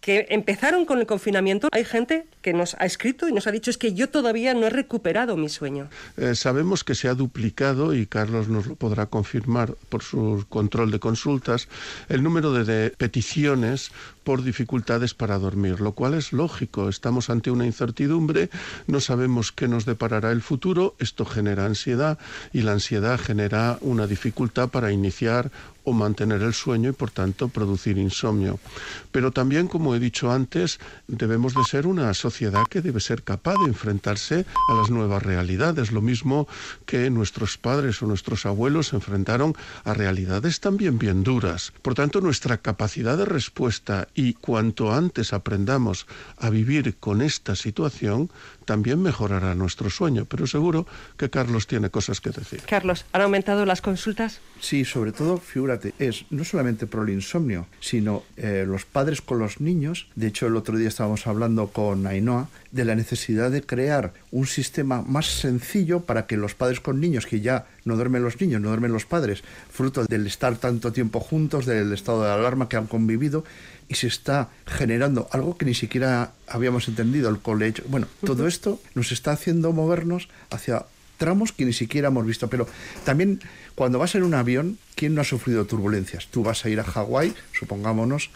Que 0.00 0.26
empezaron 0.30 0.86
con 0.86 0.98
el 0.98 1.06
confinamiento, 1.06 1.68
hay 1.72 1.84
gente 1.84 2.26
que 2.40 2.52
nos 2.52 2.74
ha 2.78 2.86
escrito 2.86 3.28
y 3.28 3.32
nos 3.32 3.46
ha 3.46 3.52
dicho 3.52 3.70
es 3.70 3.76
que 3.76 3.92
yo 3.92 4.08
todavía 4.08 4.54
no 4.54 4.66
he 4.66 4.70
recuperado 4.70 5.36
mi 5.36 5.48
sueño. 5.48 5.88
Eh, 6.16 6.34
sabemos 6.34 6.84
que 6.84 6.94
se 6.94 7.08
ha 7.08 7.14
duplicado, 7.14 7.94
y 7.94 8.06
Carlos 8.06 8.48
nos 8.48 8.66
lo 8.66 8.76
podrá 8.76 9.06
confirmar 9.06 9.74
por 9.88 10.02
su 10.02 10.46
control 10.48 10.90
de 10.90 11.00
consultas, 11.00 11.68
el 12.08 12.22
número 12.22 12.52
de 12.52 12.90
peticiones 12.96 13.90
por 14.24 14.42
dificultades 14.42 15.14
para 15.14 15.38
dormir, 15.38 15.80
lo 15.80 15.92
cual 15.92 16.14
es 16.14 16.32
lógico. 16.32 16.88
Estamos 16.88 17.30
ante 17.30 17.50
una 17.50 17.66
incertidumbre, 17.66 18.50
no 18.86 19.00
sabemos 19.00 19.52
qué 19.52 19.68
nos 19.68 19.84
deparará 19.84 20.32
el 20.32 20.42
futuro, 20.42 20.94
esto 20.98 21.24
genera 21.24 21.66
ansiedad 21.66 22.18
y 22.52 22.62
la 22.62 22.72
ansiedad 22.72 23.18
genera 23.18 23.78
una 23.80 24.06
dificultad 24.06 24.68
para 24.68 24.92
iniciar 24.92 25.50
o 25.84 25.92
mantener 25.92 26.42
el 26.42 26.54
sueño 26.54 26.90
y 26.90 26.92
por 26.92 27.10
tanto 27.10 27.48
producir 27.48 27.98
insomnio. 27.98 28.58
Pero 29.12 29.30
también, 29.30 29.66
como 29.66 29.94
he 29.94 29.98
dicho 29.98 30.30
antes, 30.30 30.78
debemos 31.08 31.54
de 31.54 31.64
ser 31.64 31.86
una 31.86 32.12
sociedad 32.14 32.64
que 32.68 32.82
debe 32.82 33.00
ser 33.00 33.22
capaz 33.22 33.54
de 33.54 33.68
enfrentarse 33.68 34.44
a 34.68 34.74
las 34.74 34.90
nuevas 34.90 35.22
realidades, 35.22 35.92
lo 35.92 36.02
mismo 36.02 36.46
que 36.86 37.10
nuestros 37.10 37.58
padres 37.58 38.02
o 38.02 38.06
nuestros 38.06 38.46
abuelos 38.46 38.88
se 38.88 38.96
enfrentaron 38.96 39.54
a 39.84 39.94
realidades 39.94 40.60
también 40.60 40.98
bien 40.98 41.24
duras. 41.24 41.72
Por 41.82 41.94
tanto, 41.94 42.20
nuestra 42.20 42.58
capacidad 42.58 43.16
de 43.16 43.24
respuesta 43.24 44.08
y 44.14 44.34
cuanto 44.34 44.92
antes 44.92 45.32
aprendamos 45.32 46.06
a 46.38 46.50
vivir 46.50 46.96
con 46.96 47.22
esta 47.22 47.54
situación, 47.54 48.30
también 48.64 49.02
mejorará 49.02 49.54
nuestro 49.54 49.90
sueño. 49.90 50.26
Pero 50.26 50.46
seguro 50.46 50.86
que 51.16 51.30
Carlos 51.30 51.66
tiene 51.66 51.90
cosas 51.90 52.20
que 52.20 52.30
decir. 52.30 52.62
Carlos, 52.66 53.04
¿han 53.12 53.22
aumentado 53.22 53.66
las 53.66 53.80
consultas? 53.80 54.40
Sí, 54.60 54.84
sobre 54.84 55.12
todo, 55.12 55.38
figúrate, 55.38 55.94
es 55.98 56.26
no 56.30 56.44
solamente 56.44 56.86
por 56.86 57.08
el 57.08 57.14
insomnio, 57.14 57.66
sino 57.80 58.24
eh, 58.36 58.64
los 58.66 58.84
padres 58.84 59.20
con 59.22 59.38
los 59.38 59.60
niños. 59.60 60.08
De 60.14 60.28
hecho, 60.28 60.46
el 60.46 60.56
otro 60.56 60.76
día 60.76 60.88
estábamos 60.88 61.26
hablando 61.26 61.68
con 61.68 62.06
Ainhoa 62.06 62.48
de 62.70 62.84
la 62.84 62.94
necesidad 62.94 63.50
de 63.50 63.62
crear 63.62 64.12
un 64.30 64.46
sistema 64.46 65.02
más 65.02 65.26
sencillo 65.26 66.00
para 66.00 66.26
que 66.26 66.36
los 66.36 66.54
padres 66.54 66.80
con 66.80 67.00
niños, 67.00 67.26
que 67.26 67.40
ya 67.40 67.66
no 67.84 67.96
duermen 67.96 68.22
los 68.22 68.40
niños, 68.40 68.60
no 68.60 68.68
duermen 68.68 68.92
los 68.92 69.06
padres, 69.06 69.42
fruto 69.70 70.04
del 70.04 70.26
estar 70.26 70.56
tanto 70.56 70.92
tiempo 70.92 71.20
juntos, 71.20 71.66
del 71.66 71.92
estado 71.92 72.22
de 72.22 72.30
alarma 72.30 72.68
que 72.68 72.76
han 72.76 72.86
convivido, 72.86 73.44
y 73.88 73.94
se 73.96 74.06
está 74.06 74.50
generando 74.66 75.28
algo 75.32 75.58
que 75.58 75.66
ni 75.66 75.74
siquiera 75.74 76.32
habíamos 76.46 76.86
entendido, 76.86 77.28
el 77.28 77.40
colegio. 77.40 77.84
Bueno, 77.88 78.06
todo 78.24 78.46
esto 78.46 78.80
nos 78.94 79.10
está 79.10 79.32
haciendo 79.32 79.72
movernos 79.72 80.28
hacia 80.50 80.86
tramos 81.20 81.52
que 81.52 81.64
ni 81.64 81.72
siquiera 81.72 82.08
hemos 82.08 82.26
visto. 82.26 82.48
Pero 82.48 82.66
también 83.04 83.40
cuando 83.76 83.98
vas 83.98 84.14
en 84.16 84.24
un 84.24 84.34
avión, 84.34 84.78
¿quién 84.96 85.14
no 85.14 85.20
ha 85.20 85.24
sufrido 85.24 85.66
turbulencias? 85.66 86.26
Tú 86.28 86.42
vas 86.42 86.64
a 86.64 86.70
ir 86.70 86.80
a 86.80 86.84
Hawái, 86.84 87.34
supongámonos, 87.52 88.30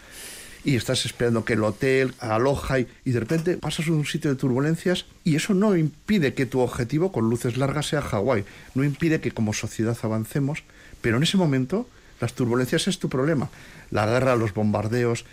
y 0.65 0.75
estás 0.75 1.05
esperando 1.05 1.45
que 1.45 1.53
el 1.53 1.63
hotel 1.63 2.13
aloja 2.19 2.79
y, 2.79 2.87
y, 3.05 3.11
de 3.11 3.19
repente 3.21 3.57
pasas 3.57 3.87
un 3.87 4.05
sitio 4.05 4.31
de 4.31 4.35
turbulencias 4.35 5.05
y 5.23 5.35
eso 5.35 5.53
no 5.53 5.77
impide 5.77 6.33
que 6.33 6.45
tu 6.45 6.59
objetivo 6.59 7.11
con 7.11 7.29
luces 7.29 7.55
largas 7.55 7.87
sea 7.87 8.01
Hawái, 8.01 8.43
no 8.73 8.83
impide 8.83 9.21
que 9.21 9.31
como 9.31 9.53
sociedad 9.53 9.97
avancemos, 10.01 10.63
pero 11.01 11.17
en 11.17 11.23
ese 11.23 11.37
momento 11.37 11.87
las 12.19 12.33
turbulencias 12.33 12.87
es 12.87 12.99
tu 12.99 13.09
problema. 13.09 13.49
La 13.91 14.05
guerra, 14.05 14.35
los 14.35 14.53
bombardeos 14.53 15.25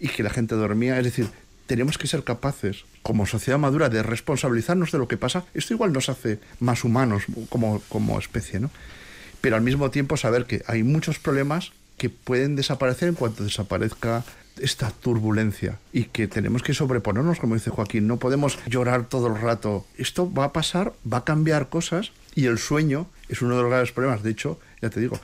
y 0.00 0.08
que 0.08 0.22
la 0.22 0.30
gente 0.30 0.54
dormía. 0.54 0.98
Es 0.98 1.04
decir, 1.04 1.28
tenemos 1.66 1.98
que 1.98 2.06
ser 2.06 2.24
capaces, 2.24 2.84
como 3.02 3.26
sociedad 3.26 3.58
madura, 3.58 3.88
de 3.88 4.02
responsabilizarnos 4.02 4.92
de 4.92 4.98
lo 4.98 5.08
que 5.08 5.16
pasa. 5.16 5.44
Esto 5.54 5.74
igual 5.74 5.92
nos 5.92 6.08
hace 6.08 6.38
más 6.60 6.84
humanos 6.84 7.24
como, 7.48 7.80
como 7.88 8.18
especie, 8.18 8.60
¿no? 8.60 8.70
Pero 9.40 9.56
al 9.56 9.62
mismo 9.62 9.90
tiempo 9.90 10.16
saber 10.16 10.46
que 10.46 10.62
hay 10.66 10.82
muchos 10.82 11.18
problemas 11.18 11.72
que 11.96 12.10
pueden 12.10 12.56
desaparecer 12.56 13.08
en 13.08 13.14
cuanto 13.14 13.44
desaparezca 13.44 14.24
esta 14.60 14.90
turbulencia 14.90 15.78
y 15.92 16.04
que 16.04 16.28
tenemos 16.28 16.62
que 16.62 16.74
sobreponernos, 16.74 17.38
como 17.38 17.54
dice 17.54 17.70
Joaquín. 17.70 18.06
No 18.06 18.18
podemos 18.18 18.58
llorar 18.66 19.08
todo 19.08 19.28
el 19.28 19.40
rato. 19.40 19.86
Esto 19.96 20.32
va 20.32 20.44
a 20.44 20.52
pasar, 20.52 20.92
va 21.10 21.18
a 21.18 21.24
cambiar 21.24 21.68
cosas 21.68 22.12
y 22.34 22.46
el 22.46 22.58
sueño 22.58 23.06
es 23.28 23.42
uno 23.42 23.56
de 23.56 23.62
los 23.62 23.70
graves 23.70 23.92
problemas. 23.92 24.22
De 24.22 24.30
hecho, 24.30 24.58
ya 24.80 24.90
te 24.90 25.00
digo, 25.00 25.18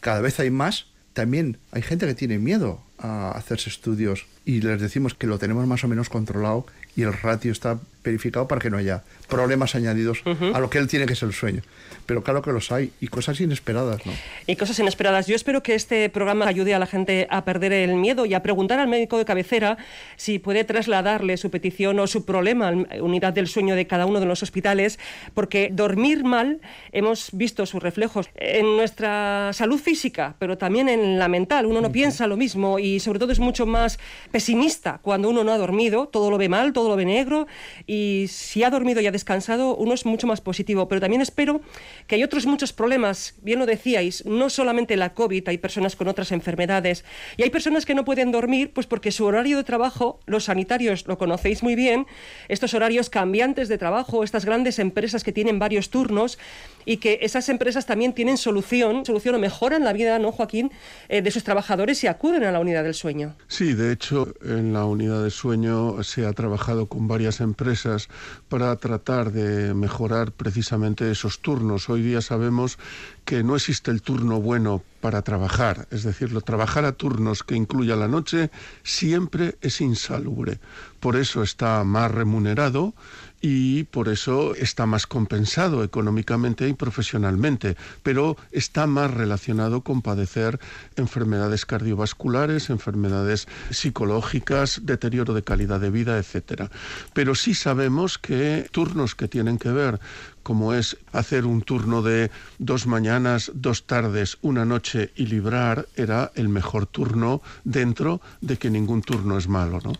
cada 0.00 0.20
vez 0.20 0.38
hay 0.40 0.50
más. 0.50 0.86
También 1.12 1.58
hay 1.72 1.82
gente 1.82 2.06
que 2.06 2.14
tiene 2.14 2.38
miedo 2.38 2.80
a 2.98 3.32
hacerse 3.32 3.68
estudios 3.68 4.26
y 4.44 4.60
les 4.60 4.80
decimos 4.80 5.14
que 5.14 5.26
lo 5.26 5.38
tenemos 5.38 5.66
más 5.66 5.84
o 5.84 5.88
menos 5.88 6.08
controlado 6.08 6.66
y 6.96 7.02
el 7.02 7.12
ratio 7.12 7.52
está 7.52 7.78
verificado 8.04 8.48
para 8.48 8.60
que 8.60 8.70
no 8.70 8.76
haya 8.76 9.02
problemas 9.32 9.74
añadidos 9.74 10.22
a 10.54 10.60
lo 10.60 10.68
que 10.68 10.78
él 10.78 10.88
tiene 10.88 11.06
que 11.06 11.16
ser 11.16 11.28
el 11.28 11.34
sueño. 11.34 11.62
Pero 12.04 12.22
claro 12.22 12.42
que 12.42 12.52
los 12.52 12.70
hay 12.72 12.92
y 13.00 13.08
cosas 13.08 13.40
inesperadas, 13.40 14.04
¿no? 14.04 14.12
Y 14.46 14.56
cosas 14.56 14.78
inesperadas. 14.78 15.26
Yo 15.26 15.34
espero 15.34 15.62
que 15.62 15.74
este 15.74 16.08
programa 16.10 16.46
ayude 16.46 16.74
a 16.74 16.78
la 16.78 16.86
gente 16.86 17.26
a 17.30 17.44
perder 17.44 17.72
el 17.72 17.94
miedo 17.94 18.26
y 18.26 18.34
a 18.34 18.42
preguntar 18.42 18.78
al 18.78 18.88
médico 18.88 19.16
de 19.18 19.24
cabecera 19.24 19.78
si 20.16 20.38
puede 20.38 20.64
trasladarle 20.64 21.36
su 21.36 21.50
petición 21.50 21.98
o 22.00 22.06
su 22.06 22.24
problema 22.24 22.68
a 22.68 22.72
la 22.72 23.02
unidad 23.02 23.32
del 23.32 23.46
sueño 23.46 23.74
de 23.74 23.86
cada 23.86 24.04
uno 24.04 24.20
de 24.20 24.26
los 24.26 24.42
hospitales, 24.42 24.98
porque 25.32 25.70
dormir 25.72 26.24
mal 26.24 26.60
hemos 26.90 27.30
visto 27.32 27.64
sus 27.64 27.82
reflejos 27.82 28.28
en 28.34 28.76
nuestra 28.76 29.52
salud 29.52 29.78
física, 29.78 30.34
pero 30.38 30.58
también 30.58 30.88
en 30.88 31.18
la 31.18 31.28
mental. 31.28 31.66
Uno 31.66 31.80
no 31.80 31.90
piensa 31.90 32.26
lo 32.26 32.36
mismo 32.36 32.78
y 32.78 33.00
sobre 33.00 33.18
todo 33.18 33.32
es 33.32 33.38
mucho 33.38 33.64
más 33.64 33.98
pesimista 34.30 34.98
cuando 35.02 35.30
uno 35.30 35.44
no 35.44 35.52
ha 35.52 35.58
dormido, 35.58 36.08
todo 36.08 36.30
lo 36.30 36.36
ve 36.36 36.48
mal, 36.48 36.72
todo 36.72 36.88
lo 36.88 36.96
ve 36.96 37.04
negro 37.04 37.46
y 37.86 38.26
si 38.28 38.64
ha 38.64 38.70
dormido 38.70 39.00
y 39.00 39.06
ha 39.06 39.12
descansado, 39.22 39.76
uno 39.76 39.94
es 39.94 40.04
mucho 40.04 40.26
más 40.26 40.40
positivo. 40.40 40.88
Pero 40.88 41.00
también 41.00 41.22
espero 41.22 41.60
que 42.08 42.16
hay 42.16 42.24
otros 42.24 42.44
muchos 42.44 42.72
problemas, 42.72 43.34
bien 43.42 43.60
lo 43.60 43.66
decíais, 43.66 44.26
no 44.26 44.50
solamente 44.50 44.96
la 44.96 45.14
COVID, 45.14 45.48
hay 45.48 45.58
personas 45.58 45.94
con 45.94 46.08
otras 46.08 46.32
enfermedades 46.32 47.04
y 47.36 47.44
hay 47.44 47.50
personas 47.50 47.86
que 47.86 47.94
no 47.94 48.04
pueden 48.04 48.32
dormir 48.32 48.72
pues 48.72 48.86
porque 48.88 49.12
su 49.12 49.24
horario 49.24 49.56
de 49.56 49.64
trabajo, 49.64 50.18
los 50.26 50.44
sanitarios 50.44 51.06
lo 51.06 51.18
conocéis 51.18 51.62
muy 51.62 51.76
bien, 51.76 52.06
estos 52.48 52.74
horarios 52.74 53.10
cambiantes 53.10 53.68
de 53.68 53.78
trabajo, 53.78 54.24
estas 54.24 54.44
grandes 54.44 54.80
empresas 54.80 55.22
que 55.22 55.32
tienen 55.32 55.60
varios 55.60 55.90
turnos 55.90 56.38
y 56.84 56.98
que 56.98 57.18
esas 57.22 57.48
empresas 57.48 57.86
también 57.86 58.12
tienen 58.12 58.36
solución, 58.36 59.04
solución 59.04 59.34
o 59.34 59.38
mejoran 59.38 59.84
la 59.84 59.92
vida, 59.92 60.18
¿no, 60.18 60.32
Joaquín?, 60.32 60.70
eh, 61.08 61.22
de 61.22 61.30
sus 61.30 61.44
trabajadores 61.44 62.02
y 62.04 62.06
acuden 62.06 62.44
a 62.44 62.52
la 62.52 62.60
unidad 62.60 62.84
del 62.84 62.94
sueño. 62.94 63.34
Sí, 63.48 63.72
de 63.74 63.92
hecho, 63.92 64.34
en 64.42 64.72
la 64.72 64.84
unidad 64.84 65.22
de 65.22 65.30
sueño 65.30 66.02
se 66.02 66.26
ha 66.26 66.32
trabajado 66.32 66.86
con 66.86 67.08
varias 67.08 67.40
empresas 67.40 68.08
para 68.48 68.74
tratar 68.76 69.32
de 69.32 69.74
mejorar 69.74 70.32
precisamente 70.32 71.10
esos 71.10 71.40
turnos. 71.40 71.88
Hoy 71.88 72.02
día 72.02 72.20
sabemos 72.20 72.78
que 73.24 73.42
no 73.42 73.56
existe 73.56 73.90
el 73.90 74.02
turno 74.02 74.40
bueno 74.40 74.82
para 75.00 75.22
trabajar, 75.22 75.88
es 75.90 76.04
decir, 76.04 76.30
lo 76.32 76.40
trabajar 76.42 76.84
a 76.84 76.92
turnos 76.92 77.42
que 77.42 77.56
incluya 77.56 77.96
la 77.96 78.06
noche 78.06 78.50
siempre 78.84 79.56
es 79.60 79.80
insalubre. 79.80 80.60
Por 81.00 81.16
eso 81.16 81.42
está 81.42 81.82
más 81.82 82.10
remunerado 82.10 82.94
y 83.42 83.82
por 83.84 84.08
eso 84.08 84.54
está 84.54 84.86
más 84.86 85.06
compensado 85.06 85.82
económicamente 85.82 86.68
y 86.68 86.74
profesionalmente, 86.74 87.76
pero 88.04 88.36
está 88.52 88.86
más 88.86 89.12
relacionado 89.12 89.82
con 89.82 90.00
padecer 90.00 90.60
enfermedades 90.96 91.66
cardiovasculares, 91.66 92.70
enfermedades 92.70 93.48
psicológicas, 93.70 94.82
deterioro 94.84 95.34
de 95.34 95.42
calidad 95.42 95.80
de 95.80 95.90
vida, 95.90 96.18
etcétera. 96.18 96.70
Pero 97.12 97.34
sí 97.34 97.54
sabemos 97.54 98.16
que 98.16 98.68
turnos 98.70 99.16
que 99.16 99.26
tienen 99.26 99.58
que 99.58 99.70
ver 99.70 99.98
como 100.42 100.74
es 100.74 100.96
hacer 101.12 101.46
un 101.46 101.62
turno 101.62 102.02
de 102.02 102.30
dos 102.58 102.86
mañanas, 102.86 103.52
dos 103.54 103.84
tardes, 103.86 104.38
una 104.42 104.64
noche 104.64 105.12
y 105.16 105.26
librar, 105.26 105.86
era 105.96 106.32
el 106.34 106.48
mejor 106.48 106.86
turno 106.86 107.42
dentro 107.64 108.20
de 108.40 108.56
que 108.56 108.70
ningún 108.70 109.02
turno 109.02 109.38
es 109.38 109.48
malo. 109.48 109.80
¿no? 109.84 109.92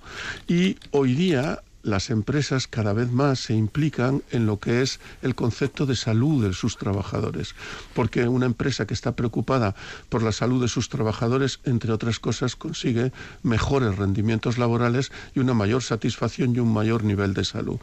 Y 0.49 0.79
hoy 0.91 1.15
día 1.15 1.63
las 1.83 2.11
empresas 2.11 2.67
cada 2.67 2.93
vez 2.93 3.11
más 3.11 3.41
se 3.41 3.55
implican 3.55 4.23
en 4.31 4.47
lo 4.47 4.59
que 4.59 4.83
es 4.83 5.01
el 5.23 5.35
concepto 5.35 5.87
de 5.87 5.97
salud 5.97 6.45
de 6.45 6.53
sus 6.53 6.77
trabajadores, 6.77 7.55
porque 7.95 8.29
una 8.29 8.47
empresa 8.47 8.87
que 8.87 8.95
está 8.95 9.13
preocupada 9.17 9.75
por 10.09 10.23
la 10.23 10.33
salud 10.33 10.63
de 10.63 10.69
sus 10.69 10.89
trabajadores, 10.89 11.61
entre 11.65 11.93
otras 11.93 12.19
cosas, 12.19 12.57
consigue 12.57 13.13
mejores 13.43 13.97
rendimientos 13.97 14.59
laborales 14.59 15.13
y 15.35 15.41
una 15.41 15.55
mayor 15.55 15.83
satisfacción 15.83 16.55
y 16.55 16.61
un 16.61 16.73
mayor 16.73 17.05
nivel 17.05 17.35
de 17.35 17.45
salud. 17.45 17.79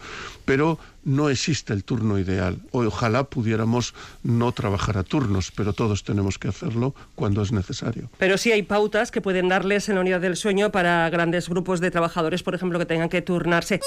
Pero 0.45 0.79
no 1.09 1.29
existe 1.29 1.73
el 1.73 1.83
turno 1.83 2.19
ideal. 2.19 2.59
Ojalá 2.71 3.23
pudiéramos 3.23 3.95
no 4.23 4.51
trabajar 4.51 4.97
a 4.97 5.03
turnos, 5.03 5.51
pero 5.51 5.73
todos 5.73 6.03
tenemos 6.03 6.37
que 6.37 6.47
hacerlo 6.47 6.93
cuando 7.15 7.41
es 7.41 7.51
necesario. 7.51 8.09
Pero 8.19 8.37
sí 8.37 8.51
hay 8.51 8.61
pautas 8.61 9.09
que 9.09 9.19
pueden 9.19 9.49
darles 9.49 9.89
en 9.89 9.95
la 9.95 10.01
unidad 10.01 10.21
del 10.21 10.35
sueño 10.35 10.71
para 10.71 11.09
grandes 11.09 11.49
grupos 11.49 11.79
de 11.79 11.89
trabajadores, 11.89 12.43
por 12.43 12.53
ejemplo, 12.53 12.77
que 12.77 12.85
tengan 12.85 13.09
que 13.09 13.23
turnarse. 13.23 13.79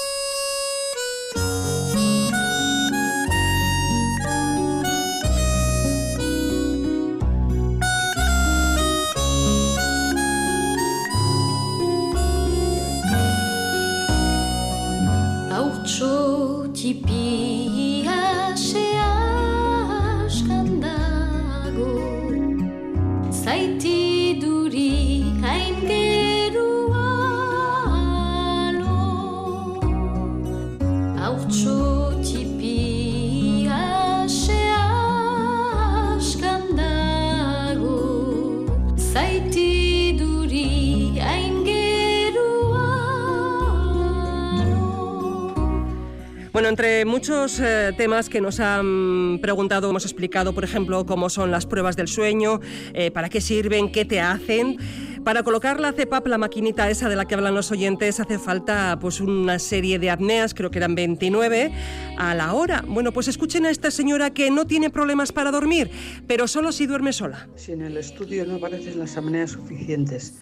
Muchos 47.53 47.67
eh, 47.67 47.93
temas 47.97 48.29
que 48.29 48.41
nos 48.41 48.59
han 48.59 49.39
preguntado, 49.41 49.89
hemos 49.89 50.05
explicado, 50.05 50.53
por 50.53 50.63
ejemplo, 50.63 51.05
cómo 51.05 51.29
son 51.29 51.51
las 51.51 51.65
pruebas 51.65 51.95
del 51.95 52.07
sueño, 52.07 52.59
eh, 52.93 53.11
para 53.11 53.29
qué 53.29 53.41
sirven, 53.41 53.91
qué 53.91 54.05
te 54.05 54.21
hacen. 54.21 54.77
Para 55.23 55.43
colocar 55.43 55.79
la 55.79 55.93
CEPAP, 55.93 56.27
la 56.27 56.37
maquinita 56.37 56.89
esa 56.89 57.09
de 57.09 57.15
la 57.15 57.25
que 57.25 57.35
hablan 57.35 57.53
los 57.53 57.71
oyentes, 57.71 58.19
hace 58.19 58.39
falta 58.39 58.97
pues 58.99 59.21
una 59.21 59.59
serie 59.59 59.99
de 59.99 60.09
apneas, 60.09 60.53
creo 60.53 60.71
que 60.71 60.79
eran 60.79 60.95
29, 60.95 61.71
a 62.17 62.33
la 62.33 62.53
hora. 62.53 62.83
Bueno, 62.87 63.11
pues 63.11 63.27
escuchen 63.27 63.65
a 63.65 63.69
esta 63.69 63.91
señora 63.91 64.31
que 64.31 64.49
no 64.49 64.65
tiene 64.65 64.89
problemas 64.89 65.31
para 65.31 65.51
dormir, 65.51 65.91
pero 66.27 66.47
solo 66.47 66.71
si 66.71 66.87
duerme 66.87 67.13
sola. 67.13 67.47
Si 67.55 67.71
en 67.71 67.81
el 67.81 67.97
estudio 67.97 68.45
no 68.45 68.55
aparecen 68.55 68.99
las 68.99 69.15
apneas 69.17 69.51
suficientes, 69.51 70.41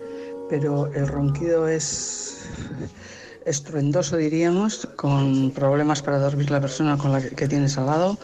pero 0.49 0.91
el 0.93 1.07
ronquido 1.07 1.67
es 1.67 2.49
estruendoso, 3.45 4.17
diríamos, 4.17 4.87
con 4.95 5.51
problemas 5.51 6.01
para 6.01 6.19
dormir 6.19 6.51
la 6.51 6.61
persona 6.61 6.97
con 6.97 7.11
la 7.11 7.21
que 7.21 7.47
tienes 7.47 7.77
al 7.77 7.87
lado. 7.87 8.19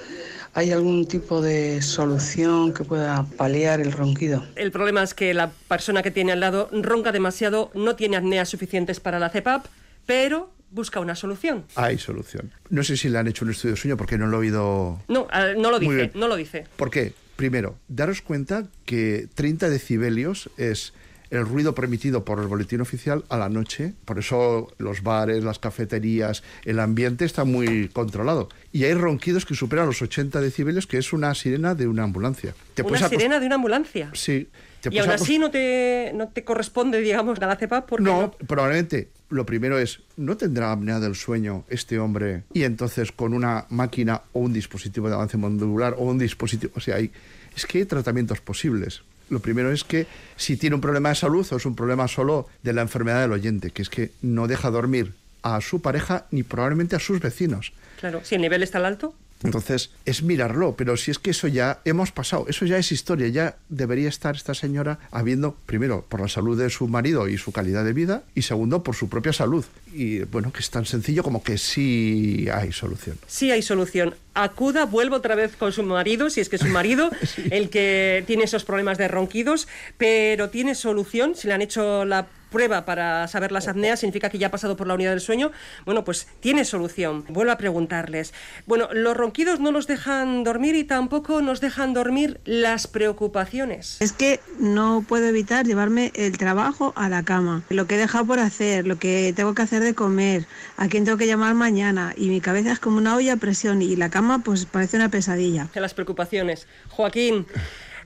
¿Hay 0.54 0.72
algún 0.72 1.08
tipo 1.08 1.42
de 1.42 1.82
solución 1.82 2.74
que 2.74 2.84
pueda 2.84 3.26
paliar 3.38 3.80
el 3.80 3.92
ronquido? 3.92 4.44
El 4.56 4.72
problema 4.72 5.04
es 5.04 5.14
que 5.14 5.34
la 5.34 5.52
persona 5.68 6.02
que 6.02 6.10
tiene 6.10 6.32
al 6.32 6.40
lado 6.40 6.70
ronca 6.72 7.12
demasiado, 7.12 7.70
no 7.76 7.96
tiene 7.96 8.18
apneas 8.18 8.50
suficientes 8.50 9.00
para 9.00 9.20
la 9.20 9.30
CEPAP, 9.30 9.68
pero 10.08 10.52
busca 10.72 11.00
una 11.00 11.16
solución. 11.16 11.66
Hay 11.76 11.98
solución. 11.98 12.52
No 12.70 12.84
sé 12.84 12.98
si 12.98 13.10
le 13.10 13.20
han 13.20 13.28
hecho 13.28 13.46
un 13.46 13.52
estudio 13.52 13.76
de 13.76 13.82
sueño 13.82 13.98
porque 13.98 14.18
no 14.18 14.28
lo 14.28 14.38
he 14.38 14.40
oído. 14.42 15.00
No, 15.08 15.28
no 15.58 15.72
lo 15.72 15.80
dice, 15.80 16.12
no 16.16 16.28
lo 16.28 16.36
dice. 16.36 16.66
¿Por 16.76 16.90
qué? 16.90 17.14
Primero, 17.36 17.78
daros 17.88 18.22
cuenta 18.22 18.66
que 18.86 19.28
30 19.36 19.70
decibelios 19.70 20.50
es 20.58 20.94
el 21.30 21.46
ruido 21.46 21.76
permitido 21.76 22.26
por 22.26 22.40
el 22.40 22.48
boletín 22.48 22.82
oficial 22.82 23.24
a 23.30 23.38
la 23.38 23.50
noche. 23.50 23.94
Por 24.06 24.20
eso 24.20 24.68
los 24.78 25.04
bares, 25.04 25.44
las 25.44 25.60
cafeterías, 25.60 26.44
el 26.66 26.80
ambiente 26.80 27.26
está 27.26 27.44
muy 27.44 27.90
controlado. 27.90 28.50
Y 28.72 28.84
hay 28.84 28.94
ronquidos 28.94 29.46
que 29.46 29.56
superan 29.56 29.88
los 29.88 30.02
80 30.02 30.42
decibelios, 30.42 30.88
que 30.88 30.98
es 30.98 31.13
una 31.13 31.34
sirena 31.36 31.76
de 31.76 31.88
una 31.88 32.04
ambulancia. 32.04 32.54
¿Una 32.84 33.10
sirena 33.10 33.40
de 33.40 33.46
una 33.46 33.56
ambulancia? 33.56 34.12
Sí. 34.13 34.48
y 34.90 34.98
aún 35.00 35.10
así 35.10 35.40
no 35.40 35.52
te, 35.52 36.12
no 36.16 36.30
te 36.30 36.44
corresponde, 36.44 37.00
digamos, 37.02 37.40
la 37.40 37.56
CEPAP 37.56 37.90
porque 37.90 38.04
no, 38.04 38.32
probablemente 38.46 39.10
lo 39.30 39.46
primero 39.46 39.78
es, 39.78 40.00
¿no 40.16 40.38
tendrá 40.38 40.72
apnea 40.72 41.00
del 41.00 41.16
sueño 41.16 41.66
este 41.70 42.00
hombre? 42.00 42.44
Y 42.54 42.63
entonces 42.63 43.12
con 43.12 43.34
una 43.34 43.66
máquina 43.70 44.22
o 44.34 44.40
un 44.40 44.54
dispositivo 44.54 45.10
de 45.10 45.16
avance 45.16 45.38
modular 45.38 45.96
o 45.98 46.04
un 46.04 46.18
dispositivo... 46.18 46.72
O 46.76 46.80
sea, 46.80 46.96
hay, 46.96 47.12
es 47.56 47.66
que 47.66 47.80
hay 47.80 47.86
tratamientos 47.86 48.40
posibles. 48.40 49.04
Lo 49.30 49.40
primero 49.40 49.72
es 49.72 49.84
que 49.84 50.08
si 50.36 50.58
tiene 50.58 50.76
un 50.76 50.82
problema 50.82 51.10
de 51.10 51.16
salud 51.16 51.46
o 51.52 51.58
es 51.58 51.66
un 51.66 51.76
problema 51.76 52.08
solo 52.08 52.48
de 52.63 52.74
la 52.74 52.82
enfermedad 52.82 53.22
del 53.22 53.34
oyente, 53.34 53.72
que 53.72 53.82
es 53.82 53.90
que 53.90 54.12
no 54.22 54.48
deja 54.48 54.70
dormir 54.70 55.13
a 55.42 55.62
su 55.62 55.82
pareja 55.82 56.26
ni 56.32 56.44
probablemente 56.44 56.96
a 56.96 57.00
sus 57.00 57.20
vecinos. 57.20 57.74
Claro, 58.00 58.22
si 58.24 58.36
el 58.36 58.42
nivel 58.42 58.63
está 58.63 58.78
al 58.78 58.86
alto. 58.86 59.13
Entonces, 59.43 59.91
es 60.06 60.23
mirarlo, 60.23 60.76
pero 60.76 60.97
si 60.97 61.12
es 61.12 61.19
que 61.19 61.32
eso 61.32 61.47
ya 61.47 61.80
hemos 61.86 62.12
pasado, 62.12 62.45
eso 62.47 62.65
ya 62.65 62.78
es 62.78 62.91
historia, 62.91 63.28
ya 63.28 63.58
debería 63.69 64.10
estar 64.10 64.36
esta 64.36 64.54
señora 64.54 65.00
habiendo, 65.12 65.56
primero, 65.65 66.06
por 66.08 66.21
la 66.21 66.28
salud 66.28 66.58
de 66.58 66.69
su 66.69 66.88
marido 66.88 67.28
y 67.28 67.38
su 67.38 67.52
calidad 67.52 67.86
de 67.86 67.93
vida, 67.93 68.23
y 68.34 68.43
segundo, 68.43 68.84
por 68.84 68.95
su 68.95 69.10
propia 69.10 69.34
salud. 69.34 69.65
Y 69.93 70.19
bueno, 70.19 70.52
que 70.52 70.60
es 70.60 70.69
tan 70.69 70.86
sencillo 70.86 71.23
como 71.23 71.43
que 71.43 71.58
sí 71.58 72.47
hay 72.54 72.71
solución. 72.71 73.17
Sí 73.28 73.52
hay 73.52 73.62
solución. 73.62 74.15
Acuda, 74.34 74.86
vuelva 74.86 75.17
otra 75.17 75.36
vez 75.36 75.56
con 75.56 75.71
su 75.71 75.84
marido, 75.84 76.30
si 76.30 76.41
es 76.41 76.50
que 76.50 76.58
es 76.58 76.62
su 76.62 76.67
marido 76.67 77.10
el 77.52 77.69
que 77.69 78.23
tiene 78.28 78.43
esos 78.43 78.63
problemas 78.63 78.97
de 78.97 79.08
ronquidos, 79.08 79.67
pero 79.97 80.50
tiene 80.50 80.76
solución, 80.76 81.36
si 81.36 81.47
le 81.47 81.54
han 81.54 81.62
hecho 81.62 82.06
la 82.06 82.28
prueba 82.50 82.86
para 82.86 83.28
saber 83.28 83.52
las 83.52 83.68
apneas, 83.68 84.00
significa 84.00 84.30
que 84.30 84.38
ya 84.38 84.48
ha 84.48 84.52
pasado 84.52 84.78
por 84.78 84.88
la 84.88 84.94
unidad 84.94 85.12
del 85.12 85.22
sueño, 85.22 85.52
bueno, 85.86 86.04
pues 86.04 86.28
tiene 86.40 86.66
solución. 86.66 87.26
Vuelvo 87.30 87.52
a 87.52 87.58
preguntarles. 87.58 88.34
Bueno, 88.66 88.90
los 88.94 89.16
ronquidos 89.16 89.60
no 89.60 89.72
nos 89.72 89.88
dejan 89.88 90.44
dormir 90.44 90.76
y 90.76 90.84
tampoco 90.84 91.42
nos 91.42 91.62
dejan 91.62 91.94
dormir 91.94 92.40
las 92.46 92.88
preocupaciones. 92.88 93.98
Es 94.00 94.12
que 94.12 94.40
no 94.60 95.04
puedo 95.08 95.28
evitar 95.28 95.66
llevarme 95.66 96.12
el 96.16 96.38
trabajo 96.38 96.94
a 96.96 97.10
la 97.10 97.24
cama, 97.24 97.64
lo 97.70 97.88
que 97.88 97.96
he 97.96 97.98
dejado 97.98 98.26
por 98.26 98.40
hacer, 98.40 98.88
lo 98.88 98.98
que 98.98 99.34
tengo 99.36 99.54
que 99.54 99.62
hacer 99.62 99.84
de 99.84 99.94
comer, 99.94 100.46
a 100.78 100.88
quién 100.88 101.06
tengo 101.06 101.18
que 101.18 101.28
llamar 101.28 101.54
mañana 101.54 102.14
y 102.16 102.30
mi 102.30 102.42
cabeza 102.42 102.72
es 102.72 102.80
como 102.80 102.98
una 102.98 103.16
olla 103.16 103.34
a 103.34 103.38
presión 103.38 103.82
y 103.82 103.96
la 103.96 104.10
cama 104.10 104.40
pues 104.40 104.66
parece 104.66 104.98
una 104.98 105.10
pesadilla. 105.10 105.68
Las 105.76 105.94
preocupaciones. 105.94 106.68
Joaquín. 106.90 107.46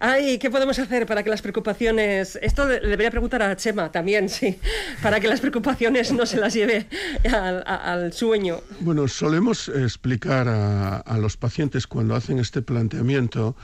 Ay, 0.03 0.39
¿qué 0.39 0.49
podemos 0.49 0.79
hacer 0.79 1.05
para 1.05 1.21
que 1.21 1.29
las 1.29 1.43
preocupaciones... 1.43 2.39
Esto 2.41 2.67
le 2.67 2.79
debería 2.79 3.11
preguntar 3.11 3.43
a 3.43 3.55
Chema 3.55 3.91
también, 3.91 4.29
sí, 4.29 4.57
para 5.03 5.19
que 5.19 5.27
las 5.27 5.39
preocupaciones 5.39 6.11
no 6.11 6.25
se 6.25 6.37
las 6.37 6.55
lleve 6.55 6.87
al, 7.31 7.63
al 7.65 8.11
sueño. 8.11 8.61
Bueno, 8.79 9.07
solemos 9.07 9.69
explicar 9.69 10.47
a, 10.47 10.97
a 10.97 11.17
los 11.19 11.37
pacientes 11.37 11.85
cuando 11.85 12.15
hacen 12.15 12.39
este 12.39 12.63
planteamiento 12.63 13.55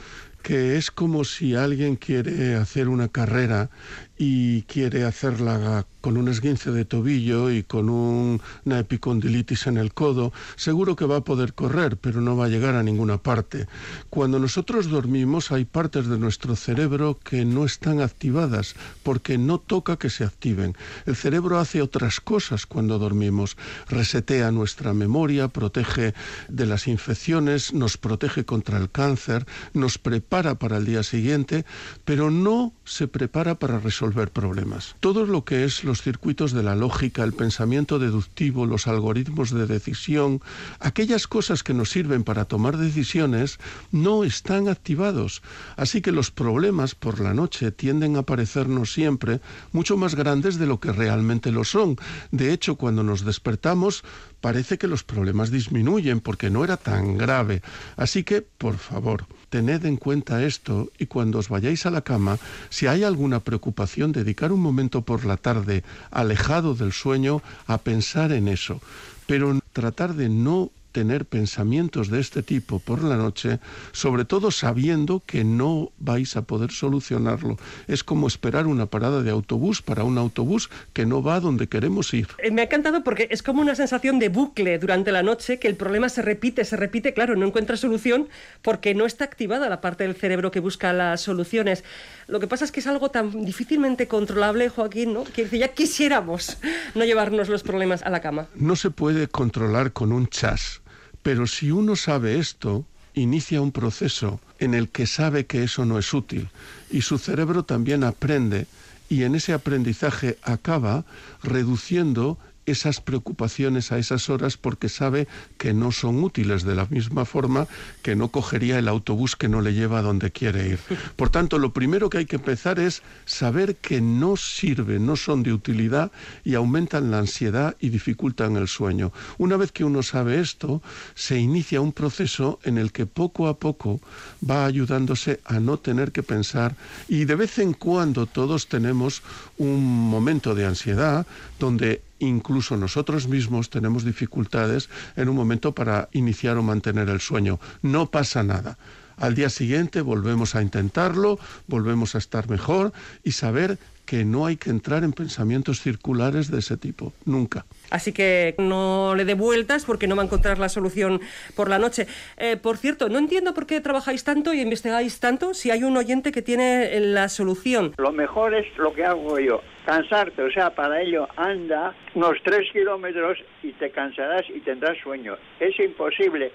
que 0.42 0.76
es 0.76 0.92
como 0.92 1.24
si 1.24 1.56
alguien 1.56 1.96
quiere 1.96 2.54
hacer 2.54 2.88
una 2.88 3.08
carrera 3.08 3.70
y 4.18 4.62
quiere 4.62 5.04
hacerla 5.04 5.86
con 6.00 6.16
un 6.16 6.28
esguince 6.28 6.72
de 6.72 6.84
tobillo 6.84 7.50
y 7.50 7.62
con 7.62 7.88
un, 7.88 8.40
una 8.64 8.80
epicondilitis 8.80 9.66
en 9.66 9.78
el 9.78 9.94
codo, 9.94 10.32
seguro 10.56 10.96
que 10.96 11.04
va 11.04 11.18
a 11.18 11.24
poder 11.24 11.54
correr, 11.54 11.96
pero 11.96 12.20
no 12.20 12.36
va 12.36 12.46
a 12.46 12.48
llegar 12.48 12.74
a 12.74 12.82
ninguna 12.82 13.18
parte. 13.18 13.66
Cuando 14.10 14.38
nosotros 14.38 14.88
dormimos 14.88 15.52
hay 15.52 15.64
partes 15.64 16.08
de 16.08 16.18
nuestro 16.18 16.56
cerebro 16.56 17.18
que 17.22 17.44
no 17.44 17.64
están 17.64 18.00
activadas 18.00 18.74
porque 19.02 19.38
no 19.38 19.58
toca 19.58 19.98
que 19.98 20.10
se 20.10 20.24
activen. 20.24 20.76
El 21.06 21.14
cerebro 21.14 21.58
hace 21.58 21.82
otras 21.82 22.20
cosas 22.20 22.66
cuando 22.66 22.98
dormimos, 22.98 23.56
resetea 23.88 24.50
nuestra 24.50 24.94
memoria, 24.94 25.48
protege 25.48 26.14
de 26.48 26.66
las 26.66 26.88
infecciones, 26.88 27.72
nos 27.72 27.96
protege 27.96 28.44
contra 28.44 28.78
el 28.78 28.90
cáncer, 28.90 29.46
nos 29.74 29.98
prepara 29.98 30.56
para 30.56 30.78
el 30.78 30.84
día 30.84 31.02
siguiente, 31.02 31.64
pero 32.04 32.30
no 32.30 32.72
se 32.84 33.06
prepara 33.06 33.56
para 33.56 33.78
resolver 33.78 34.07
problemas. 34.12 34.96
Todo 35.00 35.26
lo 35.26 35.44
que 35.44 35.64
es 35.64 35.84
los 35.84 36.02
circuitos 36.02 36.52
de 36.52 36.62
la 36.62 36.74
lógica, 36.74 37.24
el 37.24 37.32
pensamiento 37.32 37.98
deductivo, 37.98 38.66
los 38.66 38.86
algoritmos 38.86 39.50
de 39.50 39.66
decisión, 39.66 40.40
aquellas 40.80 41.26
cosas 41.26 41.62
que 41.62 41.74
nos 41.74 41.90
sirven 41.90 42.24
para 42.24 42.46
tomar 42.46 42.76
decisiones, 42.76 43.58
no 43.92 44.24
están 44.24 44.68
activados. 44.68 45.42
Así 45.76 46.00
que 46.00 46.12
los 46.12 46.30
problemas 46.30 46.94
por 46.94 47.20
la 47.20 47.34
noche 47.34 47.70
tienden 47.70 48.16
a 48.16 48.22
parecernos 48.22 48.92
siempre 48.92 49.40
mucho 49.72 49.96
más 49.96 50.14
grandes 50.14 50.58
de 50.58 50.66
lo 50.66 50.80
que 50.80 50.92
realmente 50.92 51.52
lo 51.52 51.64
son. 51.64 51.96
De 52.30 52.52
hecho, 52.52 52.76
cuando 52.76 53.02
nos 53.02 53.24
despertamos, 53.24 54.04
parece 54.40 54.78
que 54.78 54.86
los 54.86 55.04
problemas 55.04 55.50
disminuyen 55.50 56.20
porque 56.20 56.50
no 56.50 56.64
era 56.64 56.76
tan 56.76 57.18
grave. 57.18 57.62
Así 57.96 58.22
que, 58.22 58.42
por 58.42 58.78
favor, 58.78 59.26
tened 59.50 59.84
en 59.84 59.96
cuenta 59.96 60.44
esto 60.44 60.90
y 60.98 61.06
cuando 61.06 61.38
os 61.38 61.48
vayáis 61.48 61.86
a 61.86 61.90
la 61.90 62.02
cama, 62.02 62.38
si 62.70 62.86
hay 62.86 63.04
alguna 63.04 63.40
preocupación, 63.40 64.12
dedicar 64.12 64.52
un 64.52 64.60
momento 64.60 65.02
por 65.02 65.24
la 65.24 65.36
tarde 65.36 65.84
alejado 66.10 66.74
del 66.74 66.92
sueño 66.92 67.42
a 67.66 67.78
pensar 67.78 68.32
en 68.32 68.48
eso. 68.48 68.80
Pero 69.26 69.58
tratar 69.72 70.14
de 70.14 70.28
no 70.28 70.70
tener 70.92 71.26
pensamientos 71.26 72.10
de 72.10 72.20
este 72.20 72.42
tipo 72.42 72.78
por 72.78 73.02
la 73.02 73.16
noche, 73.16 73.60
sobre 73.92 74.24
todo 74.24 74.50
sabiendo 74.50 75.22
que 75.24 75.44
no 75.44 75.92
vais 75.98 76.36
a 76.36 76.42
poder 76.42 76.70
solucionarlo. 76.70 77.56
Es 77.86 78.04
como 78.04 78.26
esperar 78.26 78.66
una 78.66 78.86
parada 78.86 79.22
de 79.22 79.30
autobús 79.30 79.82
para 79.82 80.04
un 80.04 80.18
autobús 80.18 80.70
que 80.92 81.06
no 81.06 81.22
va 81.22 81.36
a 81.36 81.40
donde 81.40 81.66
queremos 81.66 82.12
ir. 82.14 82.28
Eh, 82.42 82.50
Me 82.50 82.62
ha 82.62 82.64
encantado 82.64 83.04
porque 83.04 83.28
es 83.30 83.42
como 83.42 83.62
una 83.62 83.74
sensación 83.74 84.18
de 84.18 84.28
bucle 84.28 84.78
durante 84.78 85.12
la 85.12 85.22
noche, 85.22 85.58
que 85.58 85.68
el 85.68 85.76
problema 85.76 86.08
se 86.08 86.22
repite, 86.22 86.64
se 86.64 86.76
repite, 86.76 87.14
claro, 87.14 87.36
no 87.36 87.46
encuentra 87.46 87.76
solución 87.76 88.28
porque 88.62 88.94
no 88.94 89.06
está 89.06 89.24
activada 89.24 89.68
la 89.68 89.80
parte 89.80 90.04
del 90.04 90.14
cerebro 90.14 90.50
que 90.50 90.60
busca 90.60 90.92
las 90.92 91.20
soluciones. 91.20 91.84
Lo 92.28 92.40
que 92.40 92.46
pasa 92.46 92.66
es 92.66 92.72
que 92.72 92.80
es 92.80 92.86
algo 92.86 93.10
tan 93.10 93.44
difícilmente 93.44 94.06
controlable, 94.06 94.68
Joaquín, 94.68 95.14
¿no? 95.14 95.24
Que 95.24 95.48
ya 95.48 95.68
quisiéramos 95.68 96.58
no 96.94 97.04
llevarnos 97.04 97.48
los 97.48 97.62
problemas 97.62 98.02
a 98.02 98.10
la 98.10 98.20
cama. 98.20 98.48
No 98.54 98.76
se 98.76 98.90
puede 98.90 99.28
controlar 99.28 99.92
con 99.92 100.12
un 100.12 100.28
chas, 100.28 100.82
pero 101.22 101.46
si 101.46 101.70
uno 101.70 101.96
sabe 101.96 102.38
esto, 102.38 102.84
inicia 103.14 103.62
un 103.62 103.72
proceso 103.72 104.40
en 104.58 104.74
el 104.74 104.90
que 104.90 105.06
sabe 105.06 105.46
que 105.46 105.62
eso 105.62 105.86
no 105.86 105.98
es 105.98 106.12
útil 106.12 106.50
y 106.90 107.00
su 107.00 107.16
cerebro 107.16 107.64
también 107.64 108.04
aprende 108.04 108.66
y 109.08 109.22
en 109.22 109.34
ese 109.34 109.54
aprendizaje 109.54 110.36
acaba 110.42 111.06
reduciendo 111.42 112.38
esas 112.70 113.00
preocupaciones 113.00 113.92
a 113.92 113.98
esas 113.98 114.28
horas 114.28 114.56
porque 114.56 114.88
sabe 114.88 115.28
que 115.56 115.74
no 115.74 115.92
son 115.92 116.22
útiles 116.22 116.64
de 116.64 116.74
la 116.74 116.86
misma 116.86 117.24
forma 117.24 117.66
que 118.02 118.16
no 118.16 118.28
cogería 118.28 118.78
el 118.78 118.88
autobús 118.88 119.36
que 119.36 119.48
no 119.48 119.60
le 119.60 119.74
lleva 119.74 119.98
a 119.98 120.02
donde 120.02 120.30
quiere 120.30 120.68
ir. 120.68 120.78
Por 121.16 121.30
tanto, 121.30 121.58
lo 121.58 121.72
primero 121.72 122.10
que 122.10 122.18
hay 122.18 122.26
que 122.26 122.36
empezar 122.36 122.78
es 122.78 123.02
saber 123.24 123.76
que 123.76 124.00
no 124.00 124.36
sirven, 124.36 125.06
no 125.06 125.16
son 125.16 125.42
de 125.42 125.52
utilidad 125.52 126.12
y 126.44 126.54
aumentan 126.54 127.10
la 127.10 127.18
ansiedad 127.18 127.76
y 127.80 127.88
dificultan 127.88 128.56
el 128.56 128.68
sueño. 128.68 129.12
Una 129.38 129.56
vez 129.56 129.72
que 129.72 129.84
uno 129.84 130.02
sabe 130.02 130.40
esto, 130.40 130.82
se 131.14 131.38
inicia 131.38 131.80
un 131.80 131.92
proceso 131.92 132.58
en 132.64 132.78
el 132.78 132.92
que 132.92 133.06
poco 133.06 133.48
a 133.48 133.58
poco 133.58 134.00
va 134.48 134.64
ayudándose 134.64 135.40
a 135.44 135.60
no 135.60 135.78
tener 135.78 136.12
que 136.12 136.22
pensar 136.22 136.76
y 137.08 137.24
de 137.24 137.34
vez 137.34 137.58
en 137.58 137.72
cuando 137.72 138.26
todos 138.26 138.68
tenemos 138.68 139.22
un 139.56 139.84
momento 139.84 140.54
de 140.54 140.66
ansiedad 140.66 141.26
donde 141.58 142.02
incluso 142.18 142.76
nosotros 142.76 143.28
mismos 143.28 143.70
tenemos 143.70 144.04
dificultades 144.04 144.88
en 145.16 145.28
un 145.28 145.36
momento 145.36 145.74
para 145.74 146.08
iniciar 146.12 146.56
o 146.56 146.62
mantener 146.62 147.08
el 147.08 147.20
sueño. 147.20 147.60
No 147.82 148.10
pasa 148.10 148.42
nada. 148.42 148.78
Al 149.16 149.34
día 149.34 149.50
siguiente 149.50 150.00
volvemos 150.00 150.54
a 150.54 150.62
intentarlo, 150.62 151.38
volvemos 151.66 152.14
a 152.14 152.18
estar 152.18 152.48
mejor 152.48 152.92
y 153.24 153.32
saber 153.32 153.78
que 154.08 154.24
no 154.24 154.46
hay 154.46 154.56
que 154.56 154.70
entrar 154.70 155.04
en 155.04 155.12
pensamientos 155.12 155.82
circulares 155.82 156.50
de 156.50 156.60
ese 156.60 156.78
tipo, 156.78 157.12
nunca. 157.26 157.66
Así 157.90 158.14
que 158.14 158.54
no 158.56 159.14
le 159.14 159.26
dé 159.26 159.34
vueltas 159.34 159.84
porque 159.84 160.06
no 160.06 160.16
va 160.16 160.22
a 160.22 160.24
encontrar 160.24 160.58
la 160.58 160.70
solución 160.70 161.20
por 161.54 161.68
la 161.68 161.78
noche. 161.78 162.06
Eh, 162.38 162.56
por 162.56 162.78
cierto, 162.78 163.10
no 163.10 163.18
entiendo 163.18 163.52
por 163.52 163.66
qué 163.66 163.82
trabajáis 163.82 164.24
tanto 164.24 164.54
y 164.54 164.62
investigáis 164.62 165.20
tanto 165.20 165.52
si 165.52 165.70
hay 165.70 165.82
un 165.82 165.94
oyente 165.94 166.32
que 166.32 166.40
tiene 166.40 166.98
la 167.00 167.28
solución. 167.28 167.92
Lo 167.98 168.10
mejor 168.10 168.54
es 168.54 168.66
lo 168.78 168.94
que 168.94 169.04
hago 169.04 169.38
yo, 169.40 169.60
cansarte, 169.84 170.40
o 170.40 170.50
sea, 170.50 170.74
para 170.74 171.02
ello 171.02 171.28
anda 171.36 171.94
unos 172.14 172.38
tres 172.42 172.66
kilómetros 172.72 173.36
y 173.62 173.72
te 173.72 173.90
cansarás 173.90 174.48
y 174.48 174.60
tendrás 174.60 174.96
sueño. 175.02 175.36
Es 175.60 175.78
imposible 175.78 176.50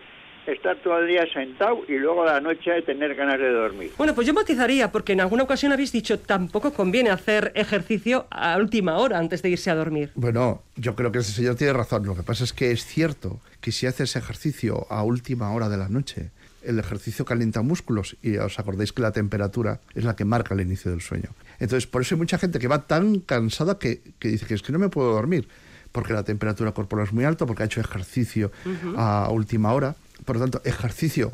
estar 0.48 0.78
todo 0.84 1.00
el 1.00 1.08
día 1.08 1.26
sentado 1.34 1.82
y 1.88 1.94
luego 1.94 2.24
a 2.24 2.34
la 2.34 2.42
noche 2.42 2.82
tener 2.84 3.16
ganas 3.16 3.40
de 3.40 3.50
dormir. 3.52 3.92
Bueno, 3.98 4.14
pues 4.14 4.28
yo 4.28 4.34
matizaría, 4.34 4.92
porque 4.92 5.14
en 5.14 5.22
alguna 5.22 5.44
ocasión 5.44 5.72
habéis 5.72 5.92
dicho 5.92 6.20
tampoco 6.20 6.74
conviene 6.74 7.10
hacer 7.10 7.52
ejercicio 7.56 8.28
a 8.30 8.58
última 8.58 8.98
hora 8.98 9.20
antes 9.20 9.42
de 9.42 9.50
irse 9.50 9.70
a 9.70 9.76
dormir. 9.76 10.12
Bueno, 10.16 10.62
yo 10.76 10.96
creo 10.96 11.12
que 11.12 11.20
ese 11.20 11.32
señor 11.32 11.56
tiene 11.56 11.74
razón. 11.74 12.06
Lo 12.06 12.16
que 12.16 12.24
pasa 12.24 12.44
es 12.44 12.54
que 12.54 12.72
es 12.72 12.86
cierto 12.86 13.40
que 13.62 13.72
si 13.72 13.88
haces 13.88 14.16
ejercicio 14.16 14.88
a 14.90 15.04
última 15.04 15.52
hora 15.52 15.70
de 15.70 15.78
la 15.78 15.90
noche, 15.90 16.32
el 16.64 16.80
ejercicio 16.80 17.26
calienta 17.26 17.62
músculos 17.62 18.16
y 18.22 18.38
os 18.38 18.58
acordáis 18.60 18.94
que 18.94 19.02
la 19.02 19.12
temperatura 19.12 19.80
es 19.96 20.04
la 20.04 20.16
que 20.16 20.26
marca 20.26 20.54
el 20.54 20.62
inicio 20.62 20.92
del 20.92 21.02
sueño. 21.02 21.30
Entonces, 21.60 21.88
por 21.88 22.02
eso 22.02 22.16
hay 22.16 22.20
mucha 22.20 22.38
gente 22.38 22.60
que 22.60 22.68
va 22.68 22.88
tan 22.88 23.20
cansada 23.20 23.80
que, 23.80 24.02
que 24.20 24.30
dice 24.30 24.46
que 24.46 24.54
es 24.54 24.62
que 24.62 24.72
no 24.72 24.80
me 24.80 24.90
puedo 24.90 25.14
dormir, 25.14 25.48
porque 25.92 26.14
la 26.14 26.24
temperatura 26.24 26.72
corporal 26.72 27.08
es 27.08 27.14
muy 27.14 27.24
alta, 27.24 27.46
porque 27.46 27.64
ha 27.64 27.66
hecho 27.66 27.80
ejercicio 27.80 28.52
a 28.98 29.30
última 29.32 29.74
hora. 29.74 29.96
Por 30.26 30.38
lo 30.38 30.42
tanto, 30.42 30.62
ejercicio, 30.66 31.34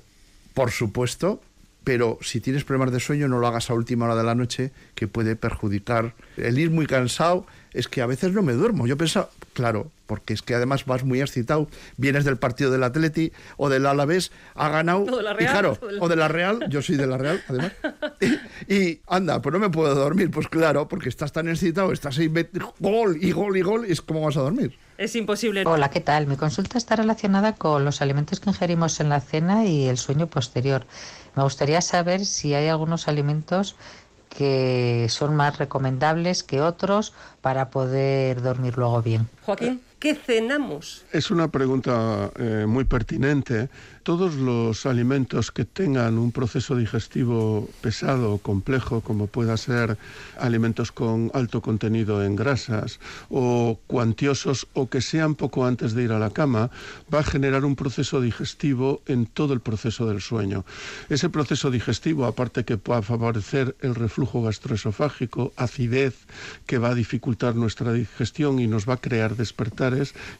por 0.53 0.71
supuesto, 0.71 1.41
pero 1.83 2.17
si 2.21 2.39
tienes 2.41 2.63
problemas 2.63 2.91
de 2.93 2.99
sueño, 2.99 3.27
no 3.27 3.39
lo 3.39 3.47
hagas 3.47 3.69
a 3.69 3.73
última 3.73 4.05
hora 4.05 4.15
de 4.15 4.23
la 4.23 4.35
noche, 4.35 4.71
que 4.95 5.07
puede 5.07 5.35
perjudicar. 5.35 6.13
El 6.37 6.59
ir 6.59 6.69
muy 6.71 6.85
cansado 6.85 7.45
es 7.73 7.87
que 7.87 8.01
a 8.01 8.05
veces 8.05 8.33
no 8.33 8.41
me 8.41 8.53
duermo. 8.53 8.85
Yo 8.85 8.97
pensaba, 8.97 9.29
claro, 9.53 9.91
porque 10.05 10.33
es 10.33 10.41
que 10.41 10.55
además 10.55 10.85
vas 10.85 11.03
muy 11.03 11.21
excitado, 11.21 11.67
vienes 11.97 12.25
del 12.25 12.37
partido 12.37 12.69
del 12.71 12.83
Atleti 12.83 13.31
o 13.57 13.69
del 13.69 13.85
Alavés, 13.85 14.31
ha 14.55 14.69
ganado, 14.69 15.03
O 15.03 15.17
de 15.17 15.23
la 15.23 15.31
y 15.31 15.35
Real, 15.37 15.51
claro, 15.51 15.77
o 15.99 16.07
de 16.09 16.15
la- 16.15 16.27
Real, 16.27 16.65
yo 16.69 16.81
soy 16.81 16.97
de 16.97 17.07
la 17.07 17.17
Real, 17.17 17.41
además, 17.47 17.71
y, 18.67 18.73
y, 18.73 19.01
anda, 19.07 19.41
pues 19.41 19.53
no 19.53 19.59
me 19.59 19.69
puedo 19.69 19.93
dormir, 19.95 20.31
pues 20.31 20.47
claro, 20.47 20.87
porque 20.87 21.09
estás 21.09 21.31
tan 21.31 21.47
excitado, 21.47 21.91
estás 21.91 22.17
ahí, 22.17 22.31
gol 22.79 23.17
y 23.21 23.31
gol 23.31 23.55
y 23.57 23.61
gol, 23.61 23.85
y 23.87 23.91
es 23.91 24.01
como 24.01 24.21
vas 24.21 24.35
a 24.37 24.41
dormir. 24.41 24.77
Es 24.99 25.15
imposible. 25.15 25.63
Hola, 25.65 25.89
¿qué 25.89 26.01
tal? 26.01 26.27
Mi 26.27 26.35
consulta 26.35 26.77
está 26.77 26.97
relacionada 26.97 27.55
con 27.55 27.85
los 27.85 28.01
alimentos 28.01 28.41
que 28.41 28.49
ingerimos 28.49 28.99
en 28.99 29.07
la 29.07 29.21
cena 29.21 29.63
y 29.63 29.87
el 29.87 29.97
sueño 29.97 30.27
posterior. 30.27 30.85
Me 31.37 31.43
gustaría 31.43 31.79
saber 31.79 32.25
si 32.25 32.53
hay 32.53 32.67
algunos 32.67 33.07
alimentos 33.07 33.77
que 34.27 35.07
son 35.07 35.37
más 35.37 35.57
recomendables 35.57 36.43
que 36.43 36.59
otros 36.59 37.13
para 37.39 37.69
poder 37.69 38.41
dormir 38.41 38.77
luego 38.77 39.01
bien. 39.01 39.29
Joaquín, 39.45 39.81
¿qué 39.99 40.15
cenamos? 40.15 41.05
Es 41.11 41.29
una 41.29 41.49
pregunta 41.49 42.31
eh, 42.39 42.65
muy 42.67 42.85
pertinente. 42.85 43.69
Todos 44.03 44.35
los 44.35 44.85
alimentos 44.85 45.51
que 45.51 45.65
tengan 45.65 46.17
un 46.17 46.31
proceso 46.31 46.75
digestivo 46.75 47.69
pesado 47.81 48.33
o 48.33 48.37
complejo, 48.39 49.01
como 49.01 49.27
pueda 49.27 49.55
ser 49.57 49.97
alimentos 50.39 50.91
con 50.91 51.29
alto 51.33 51.61
contenido 51.61 52.23
en 52.23 52.35
grasas 52.35 52.99
o 53.29 53.77
cuantiosos 53.87 54.67
o 54.73 54.89
que 54.89 55.01
sean 55.01 55.35
poco 55.35 55.65
antes 55.65 55.93
de 55.93 56.03
ir 56.03 56.11
a 56.11 56.19
la 56.19 56.31
cama, 56.31 56.71
va 57.13 57.19
a 57.19 57.23
generar 57.23 57.65
un 57.65 57.75
proceso 57.75 58.21
digestivo 58.21 59.01
en 59.05 59.25
todo 59.25 59.53
el 59.53 59.59
proceso 59.59 60.07
del 60.07 60.21
sueño. 60.21 60.65
Ese 61.09 61.29
proceso 61.29 61.69
digestivo, 61.69 62.25
aparte 62.25 62.63
que 62.63 62.77
pueda 62.77 63.01
favorecer 63.01 63.75
el 63.81 63.93
reflujo 63.95 64.41
gastroesofágico, 64.41 65.53
acidez, 65.57 66.15
que 66.65 66.77
va 66.77 66.89
a 66.89 66.95
dificultar 66.95 67.55
nuestra 67.55 67.91
digestión 67.93 68.59
y 68.59 68.67
nos 68.67 68.87
va 68.87 68.93
a 68.93 69.01
crear 69.01 69.35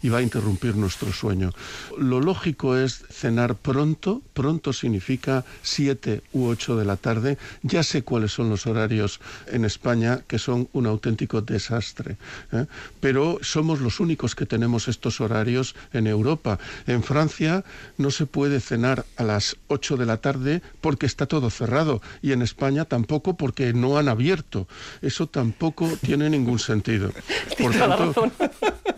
y 0.02 0.10
va 0.10 0.20
a 0.20 0.22
interrumpir 0.22 0.76
nuestro 0.76 1.12
sueño. 1.12 1.52
Lo 1.98 2.20
lógico 2.20 2.78
es 2.78 3.04
cenar 3.10 3.56
pronto, 3.56 4.22
pronto 4.34 4.74
significa 4.74 5.46
7 5.62 6.22
u 6.34 6.48
8 6.48 6.78
de 6.78 6.86
la 6.86 6.98
tarde. 6.98 7.38
Ya 7.64 7.84
sé 7.84 8.04
cuáles 8.04 8.32
son 8.32 8.50
los 8.50 8.68
horarios 8.68 9.20
en 9.48 9.66
España 9.66 10.22
que 10.28 10.40
son 10.40 10.68
un 10.74 10.86
auténtico 10.86 11.42
desastre, 11.42 12.18
¿eh? 12.52 12.66
pero 13.00 13.40
somos 13.42 13.80
los 13.80 14.00
únicos 14.00 14.36
que 14.36 14.46
tenemos 14.46 14.88
estos 14.88 15.22
horarios 15.22 15.76
en 15.94 16.08
Europa. 16.08 16.60
En 16.88 17.04
Francia 17.04 17.64
no 17.98 18.12
se 18.12 18.26
puede 18.26 18.60
cenar 18.60 19.06
a 19.18 19.24
las 19.24 19.58
8 19.68 19.98
de 19.98 20.06
la 20.06 20.18
tarde 20.18 20.62
porque 20.82 21.06
está 21.06 21.26
todo 21.26 21.50
cerrado 21.50 22.02
y 22.22 22.32
en 22.32 22.42
España 22.42 22.86
tampoco 22.86 23.36
porque 23.36 23.74
no 23.74 23.98
han 23.98 24.08
abierto. 24.08 24.68
Eso 25.02 25.28
tampoco 25.28 25.90
tiene 26.02 26.30
ningún 26.30 26.60
sentido. 26.60 27.12
Tanto, 27.58 28.14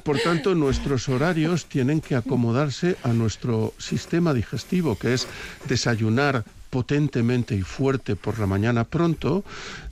por 0.04 0.20
tanto, 0.20 0.41
nuestros 0.50 1.08
horarios 1.08 1.66
tienen 1.66 2.02
que 2.02 2.16
acomodarse 2.16 2.98
a 3.04 3.14
nuestro 3.14 3.74
sistema 3.78 4.34
digestivo, 4.34 4.98
que 4.98 5.14
es 5.14 5.28
desayunar 5.70 6.44
potentemente 6.72 7.56
y 7.56 7.62
fuerte 7.62 8.16
por 8.16 8.40
la 8.40 8.48
mañana 8.48 8.84
pronto, 8.84 9.44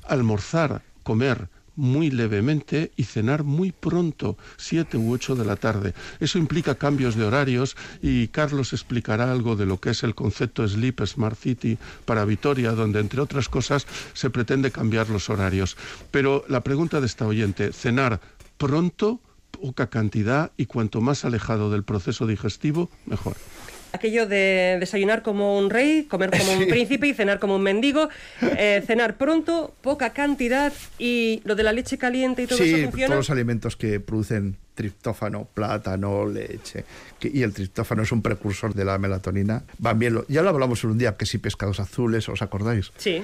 almorzar, 0.07 0.81
comer 1.03 1.49
muy 1.75 2.09
levemente 2.09 2.91
y 2.97 3.03
cenar 3.03 3.43
muy 3.43 3.71
pronto, 3.71 4.37
7 4.57 4.97
u 4.97 5.13
8 5.13 5.35
de 5.35 5.45
la 5.45 5.55
tarde. 5.55 5.93
Eso 6.19 6.39
implica 6.39 6.75
cambios 6.75 7.15
de 7.15 7.25
horarios 7.25 7.77
y 8.01 8.27
Carlos 8.29 8.73
explicará 8.73 9.31
algo 9.31 9.55
de 9.55 9.67
lo 9.67 9.79
que 9.79 9.91
es 9.91 10.03
el 10.03 10.15
concepto 10.15 10.67
Sleep 10.67 11.05
Smart 11.05 11.37
City 11.37 11.77
para 12.05 12.25
Vitoria, 12.25 12.71
donde 12.71 12.99
entre 12.99 13.21
otras 13.21 13.47
cosas 13.49 13.85
se 14.13 14.29
pretende 14.29 14.71
cambiar 14.71 15.09
los 15.09 15.29
horarios. 15.29 15.77
Pero 16.11 16.43
la 16.49 16.61
pregunta 16.61 16.99
de 16.99 17.05
esta 17.05 17.27
oyente, 17.27 17.71
cenar 17.71 18.19
pronto, 18.57 19.21
poca 19.61 19.87
cantidad 19.89 20.51
y 20.57 20.65
cuanto 20.65 21.01
más 21.01 21.25
alejado 21.25 21.69
del 21.71 21.83
proceso 21.83 22.27
digestivo, 22.27 22.89
mejor. 23.05 23.35
Aquello 23.91 24.27
de 24.27 24.77
desayunar 24.79 25.23
como 25.23 25.57
un 25.57 25.71
rey, 25.71 26.03
comer 26.03 26.29
como 26.29 26.53
un 26.53 26.67
príncipe 26.69 27.07
y 27.07 27.13
cenar 27.15 27.39
como 27.39 27.55
un 27.55 27.63
mendigo. 27.63 28.07
Eh, 28.41 28.83
cenar 28.85 29.17
pronto, 29.17 29.73
poca 29.81 30.11
cantidad 30.13 30.71
y 30.99 31.41
lo 31.43 31.55
de 31.55 31.63
la 31.63 31.73
leche 31.73 31.97
caliente 31.97 32.43
y 32.43 32.47
todo 32.47 32.59
sí, 32.59 32.65
eso 32.71 32.83
funciona. 32.83 33.07
todos 33.07 33.17
los 33.27 33.29
alimentos 33.31 33.75
que 33.75 33.99
producen 33.99 34.57
triptófano, 34.75 35.47
plátano, 35.53 36.25
leche, 36.27 36.85
que- 37.19 37.31
y 37.33 37.41
el 37.41 37.51
triptófano 37.51 38.03
es 38.03 38.11
un 38.11 38.21
precursor 38.21 38.73
de 38.75 38.85
la 38.85 38.97
melatonina, 38.99 39.63
van 39.79 39.97
bien. 39.99 40.13
Lo- 40.13 40.27
ya 40.27 40.43
lo 40.43 40.49
hablamos 40.49 40.83
en 40.83 40.91
un 40.91 40.97
día, 40.99 41.17
que 41.17 41.25
si 41.25 41.39
pescados 41.39 41.79
azules, 41.79 42.29
¿os 42.29 42.41
acordáis? 42.43 42.91
Sí. 42.97 43.23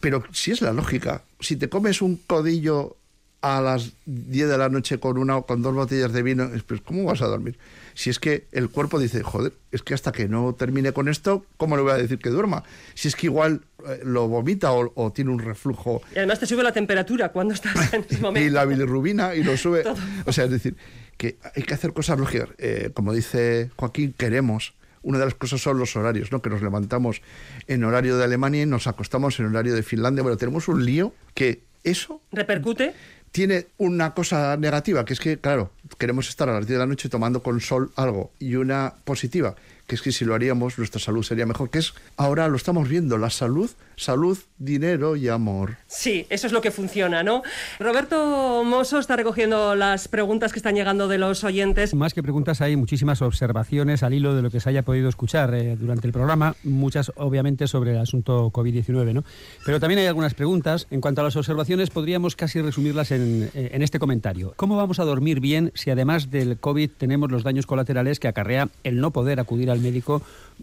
Pero 0.00 0.24
si 0.32 0.50
es 0.50 0.62
la 0.62 0.72
lógica, 0.72 1.22
si 1.40 1.56
te 1.56 1.68
comes 1.68 2.02
un 2.02 2.16
codillo 2.16 2.96
a 3.42 3.60
las 3.60 3.92
10 4.06 4.48
de 4.48 4.58
la 4.58 4.68
noche 4.68 4.98
con 4.98 5.16
una 5.16 5.36
o 5.38 5.46
con 5.46 5.62
dos 5.62 5.74
botellas 5.74 6.12
de 6.12 6.22
vino, 6.22 6.44
es, 6.44 6.62
pues, 6.62 6.80
¿cómo 6.80 7.04
vas 7.04 7.22
a 7.22 7.26
dormir? 7.26 7.58
Si 7.94 8.10
es 8.10 8.18
que 8.18 8.46
el 8.52 8.68
cuerpo 8.70 8.98
dice, 8.98 9.22
joder, 9.22 9.52
es 9.72 9.82
que 9.82 9.94
hasta 9.94 10.12
que 10.12 10.28
no 10.28 10.54
termine 10.54 10.92
con 10.92 11.08
esto, 11.08 11.44
¿cómo 11.56 11.76
le 11.76 11.82
voy 11.82 11.92
a 11.92 11.96
decir 11.96 12.18
que 12.18 12.30
duerma? 12.30 12.64
Si 12.94 13.08
es 13.08 13.16
que 13.16 13.26
igual 13.26 13.62
eh, 13.86 14.00
lo 14.04 14.28
vomita 14.28 14.72
o, 14.72 14.92
o 14.94 15.12
tiene 15.12 15.30
un 15.30 15.38
reflujo 15.38 16.02
Y 16.14 16.18
además 16.18 16.38
te 16.38 16.46
sube 16.46 16.62
la 16.62 16.72
temperatura 16.72 17.30
cuando 17.30 17.54
estás 17.54 17.92
en 17.92 18.04
ese 18.08 18.20
momento. 18.20 18.46
y 18.46 18.50
la 18.50 18.64
bilirrubina 18.64 19.34
y 19.34 19.42
lo 19.42 19.56
sube. 19.56 19.84
O 20.26 20.32
sea, 20.32 20.44
es 20.44 20.50
decir, 20.50 20.76
que 21.16 21.38
hay 21.54 21.62
que 21.62 21.74
hacer 21.74 21.92
cosas 21.92 22.18
lógicas. 22.18 22.48
Eh, 22.58 22.90
como 22.94 23.12
dice 23.12 23.70
Joaquín, 23.76 24.14
queremos. 24.16 24.74
Una 25.02 25.18
de 25.18 25.24
las 25.24 25.34
cosas 25.34 25.62
son 25.62 25.78
los 25.78 25.96
horarios, 25.96 26.30
¿no? 26.30 26.42
Que 26.42 26.50
nos 26.50 26.60
levantamos 26.60 27.22
en 27.66 27.84
horario 27.84 28.18
de 28.18 28.24
Alemania 28.24 28.62
y 28.62 28.66
nos 28.66 28.86
acostamos 28.86 29.40
en 29.40 29.46
horario 29.46 29.74
de 29.74 29.82
Finlandia. 29.82 30.22
Bueno, 30.22 30.36
tenemos 30.36 30.68
un 30.68 30.84
lío 30.84 31.14
que 31.32 31.62
eso 31.84 32.20
¿Repercute? 32.32 32.94
Tiene 33.32 33.68
una 33.78 34.12
cosa 34.14 34.56
negativa, 34.56 35.04
que 35.04 35.12
es 35.12 35.20
que, 35.20 35.38
claro, 35.38 35.70
queremos 35.98 36.28
estar 36.28 36.48
a 36.48 36.54
las 36.54 36.66
10 36.66 36.78
de 36.78 36.78
la 36.78 36.86
noche 36.86 37.08
tomando 37.08 37.42
con 37.42 37.60
sol 37.60 37.92
algo. 37.96 38.32
Y 38.38 38.56
una 38.56 38.94
positiva, 39.04 39.54
que 39.90 39.96
es 39.96 40.02
que 40.02 40.12
si 40.12 40.24
lo 40.24 40.36
haríamos, 40.36 40.78
nuestra 40.78 41.00
salud 41.00 41.24
sería 41.24 41.46
mejor. 41.46 41.68
Que 41.68 41.80
es, 41.80 41.94
ahora 42.16 42.46
lo 42.46 42.54
estamos 42.54 42.88
viendo, 42.88 43.18
la 43.18 43.28
salud, 43.28 43.68
salud, 43.96 44.38
dinero 44.56 45.16
y 45.16 45.26
amor. 45.26 45.78
Sí, 45.88 46.26
eso 46.30 46.46
es 46.46 46.52
lo 46.52 46.60
que 46.60 46.70
funciona, 46.70 47.24
¿no? 47.24 47.42
Roberto 47.80 48.62
Mosso 48.64 49.00
está 49.00 49.16
recogiendo 49.16 49.74
las 49.74 50.06
preguntas 50.06 50.52
que 50.52 50.60
están 50.60 50.76
llegando 50.76 51.08
de 51.08 51.18
los 51.18 51.42
oyentes. 51.42 51.92
Más 51.92 52.14
que 52.14 52.22
preguntas, 52.22 52.60
hay 52.60 52.76
muchísimas 52.76 53.20
observaciones 53.20 54.04
al 54.04 54.14
hilo 54.14 54.36
de 54.36 54.42
lo 54.42 54.50
que 54.52 54.60
se 54.60 54.68
haya 54.68 54.82
podido 54.82 55.08
escuchar 55.08 55.52
eh, 55.54 55.74
durante 55.74 56.06
el 56.06 56.12
programa, 56.12 56.54
muchas 56.62 57.10
obviamente 57.16 57.66
sobre 57.66 57.90
el 57.90 57.98
asunto 57.98 58.52
COVID-19, 58.52 59.12
¿no? 59.12 59.24
Pero 59.66 59.80
también 59.80 59.98
hay 59.98 60.06
algunas 60.06 60.34
preguntas. 60.34 60.86
En 60.92 61.00
cuanto 61.00 61.22
a 61.22 61.24
las 61.24 61.34
observaciones, 61.34 61.90
podríamos 61.90 62.36
casi 62.36 62.62
resumirlas 62.62 63.10
en, 63.10 63.50
eh, 63.54 63.70
en 63.72 63.82
este 63.82 63.98
comentario. 63.98 64.52
¿Cómo 64.54 64.76
vamos 64.76 65.00
a 65.00 65.04
dormir 65.04 65.40
bien 65.40 65.72
si 65.74 65.90
además 65.90 66.30
del 66.30 66.58
COVID 66.58 66.90
tenemos 66.96 67.32
los 67.32 67.42
daños 67.42 67.66
colaterales 67.66 68.20
que 68.20 68.28
acarrea 68.28 68.68
el 68.84 69.00
no 69.00 69.10
poder 69.10 69.40
acudir 69.40 69.68
al 69.80 69.82
médico 69.82 70.22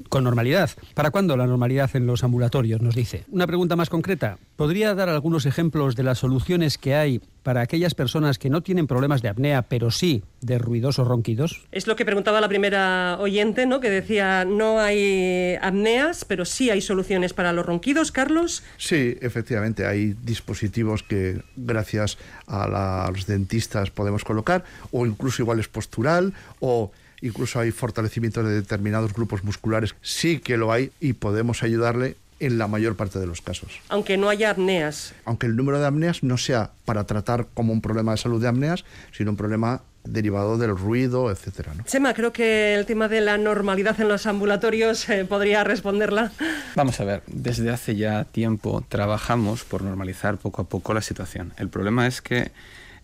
con 0.10 0.24
normalidad? 0.24 0.70
¿Para 0.94 1.10
cuándo 1.10 1.36
la 1.36 1.48
normalidad 1.48 1.90
en 1.96 2.06
los 2.06 2.24
ambulatorios? 2.24 2.82
Nos 2.82 2.94
dice. 2.94 3.26
Una 3.32 3.48
pregunta 3.48 3.76
más 3.76 3.90
concreta. 3.90 4.38
¿Podría 4.56 4.94
dar 4.94 5.10
algunos 5.10 5.48
ejemplos 5.48 5.96
de 5.96 6.04
las 6.04 6.20
soluciones 6.20 6.78
que 6.78 6.94
hay 6.94 7.20
para 7.42 7.62
aquellas 7.62 7.96
personas 7.96 8.38
que 8.38 8.50
no 8.52 8.62
tienen 8.62 8.86
problemas 8.86 9.22
de 9.24 9.30
apnea, 9.30 9.64
pero 9.64 9.90
sí 9.90 10.24
de 10.42 10.60
ruidosos 10.60 11.08
ronquidos? 11.08 11.66
Es 11.72 11.88
lo 11.88 11.96
que 11.96 12.06
preguntaba 12.06 12.42
la 12.42 12.48
primera 12.48 13.18
oyente, 13.20 13.66
¿no? 13.66 13.80
Que 13.80 13.90
decía, 13.90 14.46
no 14.46 14.80
hay 14.80 15.56
apneas, 15.62 16.26
pero 16.26 16.46
sí 16.46 16.70
hay 16.70 16.82
soluciones 16.82 17.34
para 17.34 17.52
los 17.52 17.66
ronquidos, 17.66 18.12
Carlos. 18.12 18.62
Sí, 18.78 19.18
efectivamente, 19.22 19.88
hay 19.88 20.14
dispositivos 20.24 21.02
que 21.02 21.42
gracias 21.56 22.20
a, 22.46 22.68
la- 22.68 23.06
a 23.06 23.12
los 23.12 23.26
dentistas 23.26 23.90
podemos 23.90 24.24
colocar, 24.24 24.64
o 24.92 25.08
incluso 25.08 25.42
igual 25.42 25.60
es 25.60 25.68
postural, 25.68 26.34
o 26.60 26.92
incluso 27.22 27.60
hay 27.60 27.72
fortalecimiento 27.72 28.44
de 28.44 28.54
determinados 28.54 29.14
grupos 29.14 29.44
musculares. 29.44 29.96
Sí 30.02 30.40
que 30.40 30.58
lo 30.58 30.72
hay 30.72 30.92
y 31.00 31.14
podemos 31.14 31.64
ayudarle 31.64 32.16
en 32.40 32.58
la 32.58 32.68
mayor 32.68 32.96
parte 32.96 33.20
de 33.20 33.26
los 33.26 33.42
casos. 33.42 33.80
Aunque 33.90 34.18
no 34.18 34.30
haya 34.30 34.52
apneas. 34.52 35.14
Aunque 35.26 35.48
el 35.48 35.56
número 35.56 35.80
de 35.80 35.88
apneas 35.88 36.24
no 36.24 36.38
sea 36.38 36.72
para 36.86 37.06
tratar 37.06 37.48
como 37.54 37.74
un 37.74 37.82
problema 37.82 38.12
de 38.12 38.18
salud 38.18 38.42
de 38.42 38.48
apneas, 38.48 38.86
sino 39.12 39.32
un 39.32 39.38
problema 39.38 39.82
derivado 40.04 40.58
del 40.58 40.78
ruido, 40.78 41.32
etcétera. 41.32 41.74
¿no? 41.76 41.84
Chema, 41.84 42.14
creo 42.14 42.32
que 42.32 42.76
el 42.76 42.86
tema 42.86 43.08
de 43.08 43.22
la 43.22 43.38
normalidad 43.38 44.00
en 44.00 44.08
los 44.08 44.26
ambulatorios 44.26 45.10
eh, 45.10 45.26
podría 45.26 45.64
responderla. 45.64 46.32
Vamos 46.76 47.00
a 47.00 47.04
ver, 47.04 47.24
desde 47.28 47.70
hace 47.72 47.96
ya 47.96 48.24
tiempo 48.24 48.86
trabajamos 48.88 49.64
por 49.64 49.82
normalizar 49.82 50.38
poco 50.38 50.62
a 50.62 50.66
poco 50.66 50.94
la 50.94 51.02
situación. 51.02 51.54
El 51.58 51.70
problema 51.70 52.08
es 52.08 52.22
que 52.22 52.52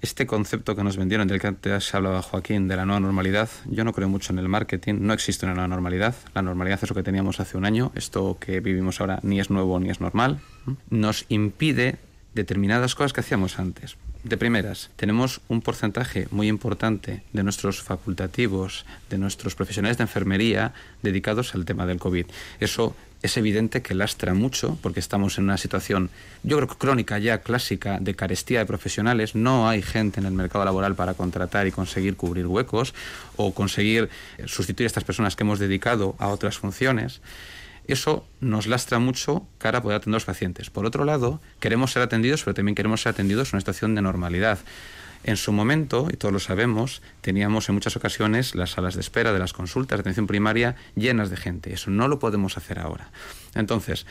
este 0.04 0.28
concepto 0.28 0.76
que 0.76 0.84
nos 0.84 0.98
vendieron, 0.98 1.30
del 1.30 1.40
que 1.40 1.48
antes 1.48 1.96
hablaba 1.96 2.22
Joaquín, 2.22 2.68
de 2.68 2.76
la 2.76 2.86
nueva 2.86 3.00
normalidad, 3.00 3.50
yo 3.70 3.86
no 3.86 3.94
creo 3.94 4.10
mucho 4.10 4.34
en 4.34 4.40
el 4.40 4.50
marketing, 4.50 4.96
no 5.00 5.14
existe 5.14 5.46
una 5.46 5.56
nueva 5.56 5.70
normalidad. 5.70 6.14
La 6.36 6.42
normalidad 6.42 6.80
es 6.84 6.90
lo 6.90 6.96
que 6.96 7.04
teníamos 7.04 7.40
hace 7.40 7.58
un 7.58 7.64
año, 7.64 7.94
esto 7.96 8.38
que 8.38 8.60
vivimos 8.60 9.00
ahora 9.00 9.20
ni 9.24 9.40
es 9.40 9.50
nuevo 9.50 9.80
ni 9.80 9.90
es 9.90 10.02
normal. 10.02 10.42
Nos 10.90 11.26
impide 11.30 11.96
determinadas 12.36 12.96
cosas 12.96 13.14
que 13.14 13.22
hacíamos 13.22 13.60
antes. 13.60 13.96
De 14.26 14.36
primeras, 14.38 14.90
tenemos 14.98 15.40
un 15.48 15.62
porcentaje 15.62 16.28
muy 16.32 16.50
importante 16.50 17.24
de 17.32 17.44
nuestros 17.44 17.82
facultativos, 17.82 18.86
de 19.10 19.18
nuestros 19.18 19.56
profesionales 19.56 19.98
de 19.98 20.04
enfermería 20.04 20.74
dedicados 21.02 21.56
al 21.56 21.64
tema 21.64 21.86
del 21.86 22.00
COVID. 22.00 22.26
Eso 22.60 22.94
es 23.24 23.38
evidente 23.38 23.82
que 23.82 23.96
lastra 23.96 24.34
mucho 24.34 24.78
porque 24.82 25.00
estamos 25.00 25.38
en 25.38 25.46
una 25.46 25.58
situación, 25.58 26.10
yo 26.44 26.58
creo 26.58 26.68
que 26.68 26.76
crónica 26.76 27.18
ya, 27.18 27.42
clásica, 27.42 27.98
de 28.00 28.16
carestía 28.16 28.60
de 28.60 28.66
profesionales. 28.66 29.34
No 29.34 29.70
hay 29.70 29.82
gente 29.82 30.20
en 30.20 30.26
el 30.26 30.34
mercado 30.34 30.66
laboral 30.66 30.94
para 30.96 31.14
contratar 31.14 31.66
y 31.66 31.72
conseguir 31.72 32.18
cubrir 32.18 32.46
huecos 32.46 32.94
o 33.38 33.54
conseguir 33.54 34.10
sustituir 34.46 34.86
a 34.86 34.88
estas 34.88 35.06
personas 35.06 35.38
que 35.38 35.44
hemos 35.44 35.58
dedicado 35.58 36.16
a 36.20 36.28
otras 36.28 36.58
funciones. 36.58 37.22
Eso 37.88 38.26
nos 38.42 38.68
lastra 38.68 39.00
mucho 39.00 39.48
cara 39.58 39.80
a 39.80 39.82
poder 39.82 39.98
atender 39.98 40.16
a 40.16 40.18
los 40.18 40.26
pacientes. 40.26 40.70
Por 40.70 40.86
otro 40.86 41.06
lado, 41.06 41.40
queremos 41.62 41.92
ser 41.92 42.02
atendidos, 42.02 42.44
pero 42.44 42.54
también 42.54 42.76
queremos 42.76 43.02
ser 43.02 43.12
atendidos 43.12 43.50
en 43.50 43.56
una 43.56 43.62
situación 43.62 43.96
de 43.96 44.02
normalidad. 44.02 44.60
En 45.24 45.38
su 45.38 45.52
momento, 45.54 46.08
y 46.12 46.18
todos 46.18 46.34
lo 46.34 46.40
sabemos, 46.40 47.02
teníamos 47.22 47.70
en 47.70 47.76
muchas 47.76 47.96
ocasiones 47.96 48.56
las 48.56 48.72
salas 48.72 48.96
de 48.96 49.02
espera 49.02 49.32
de 49.32 49.40
las 49.40 49.54
consultas 49.54 49.98
de 49.98 50.02
atención 50.02 50.28
primaria 50.28 50.76
llenas 50.96 51.30
de 51.30 51.38
gente. 51.38 51.74
Eso 51.74 51.92
no 51.92 52.08
lo 52.08 52.20
podemos 52.20 52.58
hacer 52.58 52.80
ahora. 52.80 53.12
Entonces, 53.56 54.06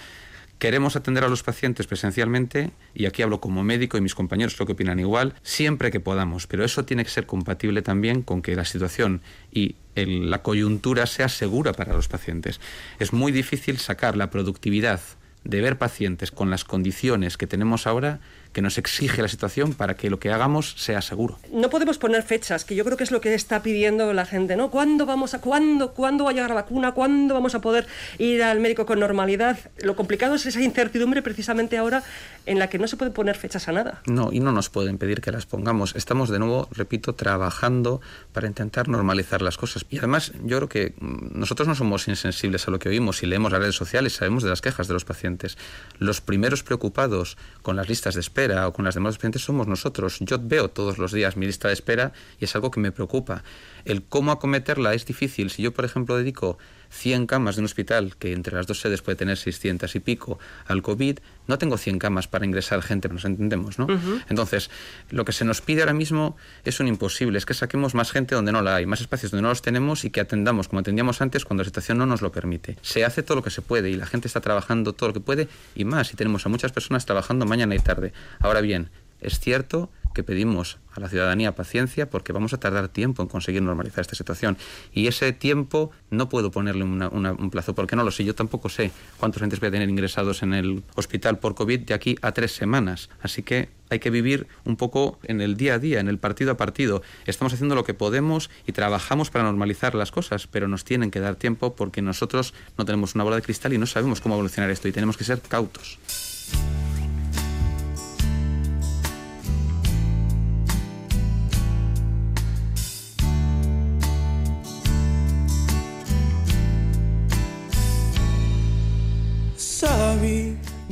Queremos 0.63 0.95
atender 0.95 1.25
a 1.25 1.29
los 1.29 1.43
pacientes 1.43 1.89
presencialmente, 1.89 2.71
y 2.95 3.07
aquí 3.07 3.23
hablo 3.23 3.41
como 3.41 3.65
médico 3.65 3.99
y 3.99 4.01
mis 4.01 4.15
compañeros 4.15 4.57
lo 4.61 4.65
que 4.65 4.75
opinan 4.75 5.01
igual, 5.01 5.35
siempre 5.43 5.91
que 5.91 5.99
podamos, 5.99 6.47
pero 6.47 6.65
eso 6.65 6.85
tiene 6.85 7.03
que 7.03 7.11
ser 7.11 7.27
compatible 7.27 7.83
también 7.83 8.23
con 8.23 8.43
que 8.43 8.55
la 8.55 8.65
situación 8.65 9.23
y 9.51 9.75
la 9.97 10.43
coyuntura 10.43 11.07
sea 11.07 11.29
segura 11.29 11.73
para 11.73 11.95
los 11.95 12.07
pacientes. 12.07 12.61
Es 13.01 13.13
muy 13.13 13.33
difícil 13.33 13.79
sacar 13.79 14.17
la 14.17 14.31
productividad 14.31 15.01
de 15.43 15.61
ver 15.61 15.79
pacientes 15.79 16.31
con 16.31 16.51
las 16.51 16.63
condiciones 16.63 17.37
que 17.37 17.49
tenemos 17.49 17.89
ahora 17.89 18.21
que 18.53 18.63
nos 18.63 18.79
exige 18.79 19.23
la 19.23 19.29
situación 19.29 19.75
para 19.75 19.97
que 19.97 20.11
lo 20.11 20.19
que 20.19 20.31
hagamos 20.31 20.75
sea 20.77 21.03
seguro. 21.03 21.39
No 21.53 21.71
podemos 21.71 21.99
poner 21.99 22.23
fechas, 22.23 22.65
que 22.65 22.75
yo 22.75 22.85
creo 22.85 22.97
que 22.97 23.05
es 23.05 23.11
lo 23.11 23.21
que 23.21 23.35
está 23.35 23.63
pidiendo 23.63 24.13
la 24.13 24.27
gente, 24.27 24.57
¿no? 24.57 24.71
¿Cuándo 24.71 25.07
vamos 25.07 25.35
a 25.35 25.41
cuándo 25.41 25.93
cuándo 25.95 26.25
va 26.25 26.31
a 26.31 26.33
llegar 26.35 26.51
la 26.51 26.57
vacuna? 26.57 26.93
¿Cuándo 26.93 27.35
vamos 27.35 27.55
a 27.55 27.61
poder 27.61 27.87
ir 28.19 28.43
al 28.43 28.61
médico 28.61 28.87
con 28.87 29.01
normalidad? 29.01 29.59
Lo 29.79 29.97
complicado 29.97 30.35
es 30.35 30.47
esa 30.47 30.61
incertidumbre 30.61 31.23
precisamente 31.23 31.79
ahora 31.79 32.03
en 32.47 32.59
la 32.59 32.69
que 32.69 32.79
no 32.79 32.87
se 32.89 32.97
puede 32.97 33.11
poner 33.11 33.37
fechas 33.37 33.69
a 33.69 33.73
nada. 33.73 34.03
No, 34.07 34.31
y 34.33 34.41
no 34.41 34.53
nos 34.53 34.69
pueden 34.69 34.99
pedir 34.99 35.21
que 35.21 35.33
las 35.33 35.47
pongamos. 35.47 35.95
Estamos 35.97 36.29
de 36.29 36.39
nuevo, 36.39 36.69
repito, 36.73 37.15
trabajando 37.15 38.01
para 38.33 38.47
intentar 38.47 38.89
normalizar 38.89 39.43
las 39.43 39.57
cosas. 39.57 39.87
Y 39.91 39.99
además, 39.99 40.33
yo 40.45 40.59
creo 40.59 40.69
que 40.69 40.95
mm, 40.99 41.39
nosotros 41.39 41.69
no 41.69 41.75
somos 41.75 42.09
insensibles 42.09 42.69
a 42.69 42.71
lo 42.71 42.79
que 42.79 42.89
oímos 42.89 43.23
y 43.23 43.27
leemos 43.27 43.53
las 43.53 43.61
redes 43.61 43.77
sociales, 43.77 44.15
sabemos 44.15 44.43
de 44.43 44.51
las 44.51 44.61
quejas 44.61 44.89
de 44.89 44.95
los 44.95 45.05
pacientes. 45.05 45.57
Los 45.99 46.21
primeros 46.21 46.63
preocupados 46.63 47.37
con 47.63 47.77
las 47.77 47.89
listas 47.89 48.15
de 48.15 48.21
espera 48.21 48.42
o 48.51 48.73
con 48.73 48.85
las 48.85 48.95
demás 48.95 49.17
pacientes 49.17 49.43
somos 49.43 49.67
nosotros. 49.67 50.19
Yo 50.21 50.39
veo 50.41 50.69
todos 50.69 50.99
los 50.99 51.13
días 51.13 51.37
mi 51.37 51.47
lista 51.47 51.69
de 51.69 51.75
espera 51.75 52.13
y 52.41 52.45
es 52.45 52.55
algo 52.55 52.71
que 52.71 52.81
me 52.81 52.91
preocupa. 52.91 53.45
El 53.85 54.03
cómo 54.03 54.33
acometerla 54.33 54.95
es 54.95 55.07
difícil. 55.07 55.51
Si 55.51 55.63
yo, 55.63 55.73
por 55.73 55.85
ejemplo, 55.85 56.17
dedico 56.17 56.59
100 56.93 57.27
camas 57.27 57.57
de 57.57 57.63
un 57.63 57.65
hospital, 57.65 58.17
que 58.19 58.33
entre 58.33 58.55
las 58.55 58.67
dos 58.67 58.81
sedes 58.81 59.03
puede 59.03 59.17
tener 59.17 59.37
600 59.37 59.95
y 59.97 60.01
pico, 60.01 60.39
al 60.67 60.83
COVID, 60.83 61.19
no 61.49 61.59
tengo 61.59 61.77
100 61.77 61.99
camas 61.99 62.29
para 62.29 62.45
ingresar 62.45 62.83
gente, 62.83 63.09
nos 63.09 63.25
entendemos, 63.25 63.79
¿no? 63.79 63.87
Entonces, 64.29 64.71
lo 65.11 65.25
que 65.25 65.33
se 65.33 65.45
nos 65.45 65.61
pide 65.61 65.81
ahora 65.81 65.95
mismo 65.95 66.37
es 66.65 66.79
un 66.81 66.89
imposible, 66.89 67.39
es 67.39 67.47
que 67.47 67.55
saquemos 67.55 67.95
más 67.95 68.13
gente 68.13 68.35
donde 68.35 68.53
no 68.53 68.63
la 68.63 68.77
hay, 68.77 68.87
más 68.87 69.01
espacios 69.01 69.33
donde 69.33 69.43
no 69.43 69.49
los 69.49 69.63
tenemos 69.63 70.05
y 70.05 70.11
que 70.11 70.21
atendamos 70.21 70.69
como 70.69 70.81
atendíamos 70.81 71.21
antes 71.23 71.45
cuando 71.45 71.63
la 71.63 71.67
situación 71.67 71.99
no 71.99 72.07
nos 72.07 72.23
lo 72.23 72.31
permite. 72.31 72.77
Se 72.83 73.05
hace 73.05 73.23
todo 73.23 73.37
lo 73.37 73.43
que 73.43 73.51
se 73.51 73.63
puede 73.63 73.91
y 73.91 73.95
la 73.95 74.07
gente 74.07 74.29
está 74.29 74.41
trabajando 74.41 74.93
todo 74.93 75.09
lo 75.09 75.15
que 75.15 75.21
puede 75.21 75.49
y 75.75 75.85
más, 75.85 76.13
y 76.13 76.17
tenemos 76.17 76.47
a 76.47 76.49
muchas 76.51 76.73
personas 76.73 77.07
trabajando 77.07 77.47
mañana 77.47 77.75
y 77.75 77.79
tarde. 77.79 78.13
Ahora 78.39 78.61
bien, 78.61 78.91
es 79.21 79.41
cierto 79.41 79.91
que 80.13 80.23
pedimos 80.23 80.79
a 80.95 81.01
la 81.01 81.09
ciudadanía 81.09 81.55
paciencia 81.55 82.09
porque 82.09 82.33
vamos 82.33 82.53
a 82.53 82.59
tardar 82.59 82.89
tiempo 82.89 83.23
en 83.23 83.29
conseguir 83.29 83.63
normalizar 83.63 84.03
esta 84.03 84.15
situación. 84.15 84.57
Y 84.93 85.07
ese 85.07 85.33
tiempo 85.33 85.91
no 86.11 86.29
puedo 86.29 86.51
ponerle 86.51 86.85
un 86.85 87.51
plazo 87.51 87.75
porque 87.75 87.97
no 87.97 88.05
lo 88.05 88.11
sé. 88.11 88.25
Yo 88.25 88.35
tampoco 88.35 88.69
sé 88.69 88.91
cuántos 89.19 89.41
gente 89.41 89.57
voy 89.57 89.69
a 89.69 89.73
tener 89.73 89.89
ingresados 89.89 90.43
en 90.43 90.55
el 90.55 90.83
hospital 90.95 91.39
por 91.39 91.55
COVID 91.55 91.81
de 91.81 91.95
aquí 91.95 92.17
a 92.23 92.33
tres 92.33 92.53
semanas. 92.53 93.11
Así 93.21 93.43
que 93.43 93.69
hay 93.91 93.99
que 93.99 94.11
vivir 94.11 94.47
un 94.65 94.77
poco 94.77 95.19
en 95.25 95.41
el 95.41 95.57
día 95.57 95.75
a 95.75 95.79
día, 95.79 96.01
en 96.01 96.09
el 96.09 96.19
partido 96.19 96.53
a 96.53 96.57
partido. 96.57 97.03
Estamos 97.27 97.53
haciendo 97.53 97.75
lo 97.75 97.85
que 97.85 97.95
podemos 97.95 98.51
y 98.67 98.73
trabajamos 98.73 99.31
para 99.31 99.45
normalizar 99.45 99.95
las 99.95 100.11
cosas, 100.11 100.47
pero 100.47 100.69
nos 100.69 100.85
tienen 100.85 101.11
que 101.11 101.21
dar 101.21 101.37
tiempo 101.37 101.75
porque 101.77 102.03
nosotros 102.03 102.55
no 102.79 102.85
tenemos 102.85 103.15
una 103.15 103.25
bola 103.25 103.37
de 103.37 103.43
cristal 103.43 103.73
y 103.73 103.79
no 103.79 103.87
sabemos 103.87 104.21
cómo 104.21 104.35
evolucionar 104.37 104.71
esto 104.71 104.89
y 104.89 104.93
tenemos 104.93 105.17
que 105.17 105.25
ser 105.25 105.41
cautos. 105.41 105.99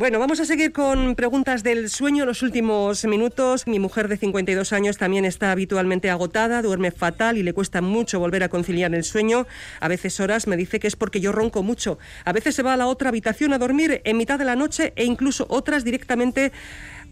Bueno, 0.00 0.18
vamos 0.18 0.40
a 0.40 0.46
seguir 0.46 0.72
con 0.72 1.14
preguntas 1.14 1.62
del 1.62 1.90
sueño 1.90 2.24
los 2.24 2.40
últimos 2.40 3.04
minutos. 3.04 3.66
Mi 3.66 3.78
mujer 3.78 4.08
de 4.08 4.16
52 4.16 4.72
años 4.72 4.96
también 4.96 5.26
está 5.26 5.52
habitualmente 5.52 6.08
agotada, 6.08 6.62
duerme 6.62 6.90
fatal 6.90 7.36
y 7.36 7.42
le 7.42 7.52
cuesta 7.52 7.82
mucho 7.82 8.18
volver 8.18 8.42
a 8.42 8.48
conciliar 8.48 8.94
el 8.94 9.04
sueño. 9.04 9.46
A 9.78 9.88
veces 9.88 10.18
horas 10.18 10.46
me 10.46 10.56
dice 10.56 10.80
que 10.80 10.86
es 10.86 10.96
porque 10.96 11.20
yo 11.20 11.32
ronco 11.32 11.62
mucho. 11.62 11.98
A 12.24 12.32
veces 12.32 12.54
se 12.54 12.62
va 12.62 12.72
a 12.72 12.76
la 12.78 12.86
otra 12.86 13.10
habitación 13.10 13.52
a 13.52 13.58
dormir 13.58 14.00
en 14.04 14.16
mitad 14.16 14.38
de 14.38 14.46
la 14.46 14.56
noche 14.56 14.94
e 14.96 15.04
incluso 15.04 15.44
otras 15.50 15.84
directamente 15.84 16.50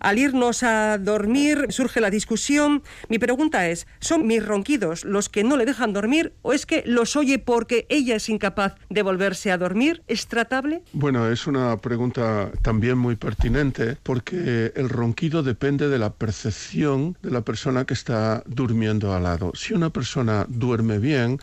al 0.01 0.19
irnos 0.19 0.63
a 0.63 0.99
dormir 0.99 1.67
surge 1.71 2.01
la 2.01 2.11
discusión. 2.11 2.83
Mi 3.09 3.19
pregunta 3.19 3.69
es, 3.69 3.87
¿son 4.01 4.27
mis 4.27 4.45
ronquidos 4.45 5.05
los 5.05 5.29
que 5.29 5.45
no 5.45 5.57
le 5.57 5.67
dejan 5.67 5.93
dormir 5.93 6.33
o 6.43 6.53
es 6.53 6.67
que 6.67 6.83
los 6.87 7.17
oye 7.17 7.39
porque 7.39 7.87
ella 7.89 8.17
es 8.17 8.29
incapaz 8.29 8.75
de 8.89 9.03
volverse 9.03 9.51
a 9.53 9.59
dormir? 9.59 10.03
¿Es 10.09 10.27
tratable? 10.27 10.83
Bueno, 10.93 11.29
es 11.29 11.47
una 11.47 11.77
pregunta 11.79 12.51
también 12.63 12.99
muy 12.99 13.17
pertinente 13.17 13.97
porque 14.03 14.73
el 14.75 14.89
ronquido 14.89 15.43
depende 15.43 15.89
de 15.89 15.99
la 15.99 16.11
percepción 16.11 17.17
de 17.23 17.31
la 17.31 17.43
persona 17.43 17.85
que 17.85 17.95
está 17.95 18.43
durmiendo 18.47 19.15
al 19.15 19.25
lado. 19.25 19.53
Si 19.55 19.75
una 19.75 19.91
persona 19.91 20.47
duerme 20.49 20.99
bien, 20.99 21.39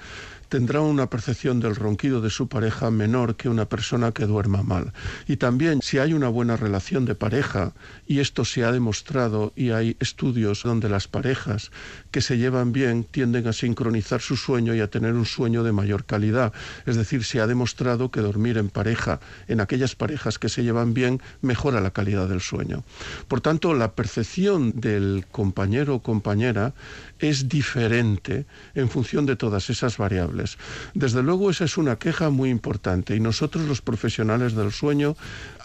tendrá 0.56 0.80
una 0.80 1.10
percepción 1.10 1.60
del 1.60 1.76
ronquido 1.76 2.22
de 2.22 2.30
su 2.30 2.48
pareja 2.48 2.90
menor 2.90 3.36
que 3.36 3.50
una 3.50 3.66
persona 3.66 4.14
que 4.14 4.26
duerma 4.26 4.64
mal. 4.64 4.94
Y 5.28 5.36
también 5.36 5.82
si 5.82 5.98
hay 5.98 6.14
una 6.14 6.30
buena 6.30 6.56
relación 6.56 7.04
de 7.04 7.14
pareja, 7.14 7.74
y 8.08 8.20
esto 8.20 8.46
se 8.46 8.64
ha 8.64 8.72
demostrado 8.72 9.52
y 9.58 9.72
hay 9.72 9.98
estudios 10.00 10.64
donde 10.64 10.88
las 10.88 11.10
parejas 11.10 11.72
que 12.10 12.22
se 12.22 12.38
llevan 12.38 12.72
bien 12.72 13.04
tienden 13.04 13.46
a 13.50 13.52
sincronizar 13.52 14.22
su 14.22 14.38
sueño 14.38 14.74
y 14.74 14.80
a 14.80 14.90
tener 14.90 15.16
un 15.16 15.26
sueño 15.26 15.62
de 15.62 15.74
mayor 15.74 16.06
calidad. 16.06 16.54
Es 16.86 16.96
decir, 16.96 17.26
se 17.26 17.42
ha 17.42 17.48
demostrado 17.48 18.10
que 18.10 18.22
dormir 18.22 18.58
en 18.58 18.70
pareja, 18.70 19.20
en 19.50 19.60
aquellas 19.60 19.96
parejas 19.96 20.40
que 20.40 20.48
se 20.48 20.64
llevan 20.64 20.94
bien, 20.94 21.22
mejora 21.42 21.82
la 21.82 21.92
calidad 21.92 22.30
del 22.30 22.40
sueño. 22.40 22.86
Por 23.28 23.42
tanto, 23.42 23.74
la 23.74 23.92
percepción 23.92 24.72
del 24.80 25.26
compañero 25.30 25.96
o 25.96 26.02
compañera 26.02 26.74
es 27.20 27.50
diferente 27.50 28.46
en 28.74 28.88
función 28.88 29.26
de 29.26 29.36
todas 29.36 29.70
esas 29.70 29.98
variables. 29.98 30.45
Desde 30.94 31.24
luego 31.24 31.50
esa 31.50 31.66
es 31.66 31.78
una 31.78 31.98
queja 31.98 32.30
muy 32.30 32.50
importante 32.50 33.16
y 33.16 33.20
nosotros 33.20 33.68
los 33.68 33.82
profesionales 33.82 34.56
del 34.56 34.72
sueño 34.72 35.16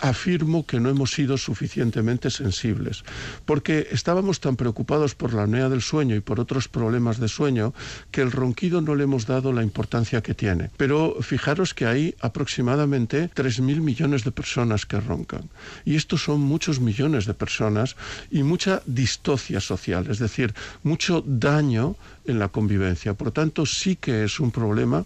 afirmo 0.00 0.66
que 0.66 0.80
no 0.80 0.88
hemos 0.88 1.12
sido 1.12 1.36
suficientemente 1.36 2.30
sensibles, 2.30 3.04
porque 3.44 3.88
estábamos 3.90 4.40
tan 4.40 4.56
preocupados 4.56 5.14
por 5.14 5.34
la 5.34 5.42
apnea 5.44 5.68
del 5.68 5.82
sueño 5.82 6.16
y 6.16 6.20
por 6.20 6.40
otros 6.40 6.68
problemas 6.68 7.20
de 7.20 7.28
sueño 7.28 7.74
que 8.10 8.22
el 8.22 8.32
ronquido 8.32 8.80
no 8.80 8.94
le 8.94 9.04
hemos 9.04 9.26
dado 9.26 9.52
la 9.52 9.62
importancia 9.62 10.22
que 10.22 10.34
tiene. 10.34 10.70
Pero 10.76 11.16
fijaros 11.20 11.74
que 11.74 11.86
hay 11.86 12.14
aproximadamente 12.20 13.30
3.000 13.34 13.80
millones 13.80 14.24
de 14.24 14.32
personas 14.32 14.86
que 14.86 15.00
roncan. 15.00 15.50
Y 15.84 15.96
estos 15.96 16.24
son 16.24 16.40
muchos 16.40 16.80
millones 16.80 17.26
de 17.26 17.34
personas 17.34 17.96
y 18.30 18.42
mucha 18.42 18.82
distocia 18.86 19.60
social, 19.60 20.06
es 20.10 20.18
decir, 20.18 20.54
mucho 20.82 21.22
daño 21.26 21.96
en 22.30 22.38
la 22.38 22.48
convivencia. 22.48 23.14
Por 23.14 23.32
tanto, 23.32 23.66
sí 23.66 23.96
que 23.96 24.24
es 24.24 24.40
un 24.40 24.50
problema 24.50 25.04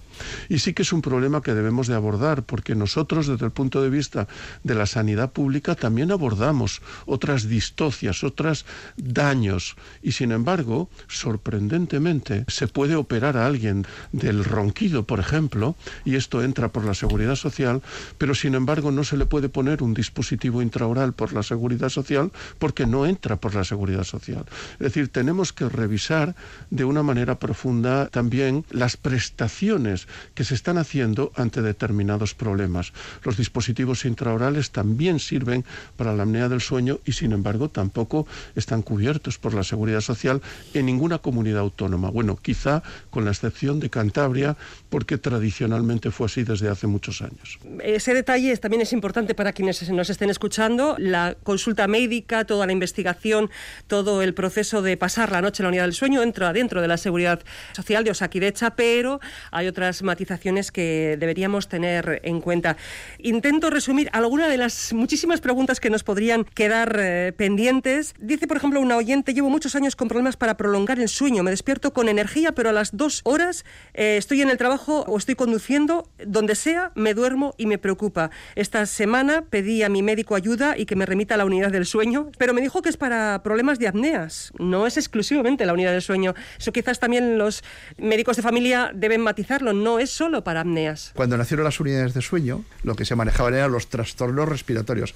y 0.49 0.59
sí 0.59 0.73
que 0.73 0.83
es 0.83 0.93
un 0.93 1.03
problema 1.03 1.43
que 1.43 1.55
debemos 1.55 1.87
de 1.87 1.95
abordar, 1.95 2.43
porque 2.43 2.75
nosotros 2.75 3.27
desde 3.27 3.47
el 3.47 3.53
punto 3.53 3.83
de 3.83 3.91
vista 3.91 4.29
de 4.63 4.75
la 4.75 4.87
sanidad 4.87 5.33
pública 5.33 5.75
también 5.75 6.13
abordamos 6.13 6.83
otras 7.07 7.49
distocias, 7.49 8.25
otros 8.25 8.67
daños 8.97 9.77
y 10.03 10.13
sin 10.13 10.33
embargo, 10.33 10.89
sorprendentemente, 11.09 12.45
se 12.49 12.69
puede 12.69 12.97
operar 12.97 13.37
a 13.37 13.47
alguien 13.47 13.87
del 14.13 14.45
ronquido, 14.45 15.05
por 15.05 15.21
ejemplo, 15.21 15.77
y 16.05 16.17
esto 16.17 16.43
entra 16.43 16.69
por 16.69 16.85
la 16.85 16.95
seguridad 16.95 17.37
social, 17.37 17.83
pero 18.19 18.35
sin 18.35 18.55
embargo 18.55 18.91
no 18.91 19.05
se 19.05 19.17
le 19.17 19.27
puede 19.27 19.49
poner 19.49 19.83
un 19.83 19.95
dispositivo 19.95 20.63
intraoral 20.63 21.13
por 21.13 21.33
la 21.33 21.43
seguridad 21.43 21.89
social 21.89 22.33
porque 22.59 22.87
no 22.87 23.07
entra 23.07 23.37
por 23.37 23.55
la 23.55 23.65
seguridad 23.65 24.05
social. 24.05 24.45
Es 24.75 24.79
decir, 24.79 25.09
tenemos 25.09 25.53
que 25.53 25.69
revisar 25.69 26.35
de 26.71 26.85
una 26.85 27.03
manera 27.03 27.13
manera 27.14 27.38
profunda 27.38 28.09
también 28.09 28.64
las 28.70 28.96
prestaciones 28.96 30.09
que 30.35 30.42
se 30.42 30.57
están 30.57 30.79
haciendo 30.79 31.31
ante 31.37 31.62
determinados 31.62 32.35
problemas. 32.35 32.92
Los 33.23 33.37
dispositivos 33.37 34.04
intraorales 34.04 34.73
también 34.73 35.21
sirven 35.21 35.65
para 35.96 36.12
la 36.12 36.25
apnea 36.25 36.48
del 36.48 36.60
sueño 36.60 36.98
y 37.04 37.12
sin 37.12 37.31
embargo 37.31 37.69
tampoco 37.71 38.27
están 38.56 38.83
cubiertos 38.83 39.38
por 39.38 39.54
la 39.54 39.62
seguridad 39.62 40.00
social 40.00 40.42
en 40.73 40.87
ninguna 40.87 41.19
comunidad 41.19 41.60
autónoma. 41.60 42.10
Bueno, 42.10 42.35
quizá 42.35 42.83
con 43.10 43.25
la 43.25 43.31
excepción 43.31 43.79
de 43.79 43.90
Cantabria, 43.90 44.56
porque 44.95 45.19
tradicionalmente 45.19 46.13
fue 46.13 46.27
así 46.27 46.45
desde 46.45 46.69
hace 46.69 46.87
muchos 46.87 47.21
años. 47.21 47.59
Ese 47.83 48.15
detalle 48.15 48.57
también 48.59 48.81
es 48.81 48.92
importante 48.92 49.35
para 49.35 49.53
quienes 49.53 49.90
nos 49.90 50.09
estén 50.09 50.31
escuchando. 50.31 50.95
La 50.99 51.37
consulta 51.42 51.88
médica, 51.88 52.45
toda 52.45 52.65
la 52.65 52.73
investigación, 52.73 53.51
todo 53.88 54.23
el 54.23 54.35
proceso 54.35 54.83
de 54.83 54.97
pasar 54.97 55.33
la 55.33 55.42
noche 55.42 55.63
en 55.63 55.65
la 55.65 55.69
unidad 55.71 55.83
del 55.83 55.95
sueño 55.95 56.23
entra 56.23 56.53
dentro 56.53 56.81
de 56.81 56.87
la 56.87 56.97
seguridad 56.97 57.42
social 57.73 58.05
de 58.05 58.13
Osakidecha, 58.13 58.77
pero 58.77 59.19
hay 59.51 59.67
otras 59.67 60.05
matizaciones 60.05 60.71
que 60.71 61.17
deberíamos 61.19 61.67
tener 61.67 62.21
en 62.23 62.40
cuenta. 62.40 62.77
Intento 63.19 63.71
resumir 63.71 64.09
algunas 64.13 64.49
de 64.49 64.59
las 64.59 64.92
muchísimas 64.92 65.40
preguntas 65.40 65.81
que 65.81 65.90
nos 65.90 66.05
podrían 66.05 66.45
quedar 66.45 67.01
eh, 67.01 67.33
pendientes. 67.37 68.15
Dice, 68.21 68.47
por 68.47 68.59
ejemplo, 68.59 68.81
una 68.81 68.97
oyente, 68.97 69.35
llevo 69.35 69.51
muchos 69.51 69.75
años 69.75 69.97
con 69.97 70.07
problemas 70.07 70.37
para 70.37 70.57
prolongar 70.57 71.01
el 71.01 71.09
sueño. 71.09 71.42
Me 71.42 71.51
despierto 71.51 71.92
con 71.92 72.09
energía, 72.09 72.53
pero 72.53 72.69
a 72.69 72.73
las 72.73 72.97
dos 72.97 73.23
horas 73.25 73.65
eh, 73.95 74.19
estoy 74.19 74.40
en 74.40 74.51
el 74.51 74.57
trabajo 74.57 74.84
o 74.93 75.17
estoy 75.17 75.35
conduciendo, 75.35 76.09
donde 76.25 76.55
sea, 76.55 76.93
me 76.95 77.15
duermo 77.15 77.55
y 77.57 77.67
me 77.67 77.79
preocupa. 77.79 78.31
Esta 78.55 78.87
semana 78.87 79.43
pedí 79.49 79.83
a 79.83 79.89
mi 79.89 80.03
médico 80.03 80.35
ayuda 80.35 80.77
y 80.77 80.87
que 80.87 80.97
me 80.97 81.07
remita 81.07 81.35
a 81.35 81.39
la 81.39 81.45
unidad 81.45 81.71
del 81.71 81.87
sueño, 81.87 82.31
pero 82.39 82.55
me 82.55 82.61
dijo 82.61 82.83
que 82.83 82.89
es 82.89 82.97
para 82.97 83.43
problemas 83.43 83.79
de 83.79 83.89
apneas. 83.89 84.53
No 84.59 84.87
es 84.87 84.97
exclusivamente 84.97 85.67
la 85.67 85.73
unidad 85.73 85.93
del 85.93 86.03
sueño. 86.03 86.35
Eso 86.59 86.73
quizás 86.73 87.01
también 87.01 87.39
los 87.39 87.63
médicos 87.99 88.37
de 88.37 88.43
familia 88.43 88.91
deben 88.95 89.21
matizarlo. 89.21 89.73
No 89.73 89.99
es 89.99 90.11
solo 90.11 90.45
para 90.45 90.61
apneas. 90.61 91.13
Cuando 91.15 91.37
nacieron 91.37 91.65
las 91.65 91.81
unidades 91.81 92.15
de 92.15 92.23
sueño, 92.23 92.65
lo 92.83 92.95
que 92.95 93.05
se 93.05 93.15
manejaban 93.15 93.55
eran 93.55 93.73
los 93.73 93.89
trastornos 93.89 94.49
respiratorios. 94.49 95.15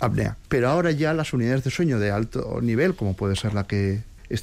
Apnea. 0.00 0.36
Pero 0.48 0.68
ahora 0.68 0.90
ya 0.90 1.14
las 1.14 1.32
unidades 1.32 1.64
de 1.64 1.70
sueño 1.70 1.98
de 1.98 2.10
alto 2.10 2.60
nivel, 2.60 2.94
como 2.94 3.14
puede 3.14 3.36
ser 3.36 3.54
la 3.54 3.64
que 3.64 4.02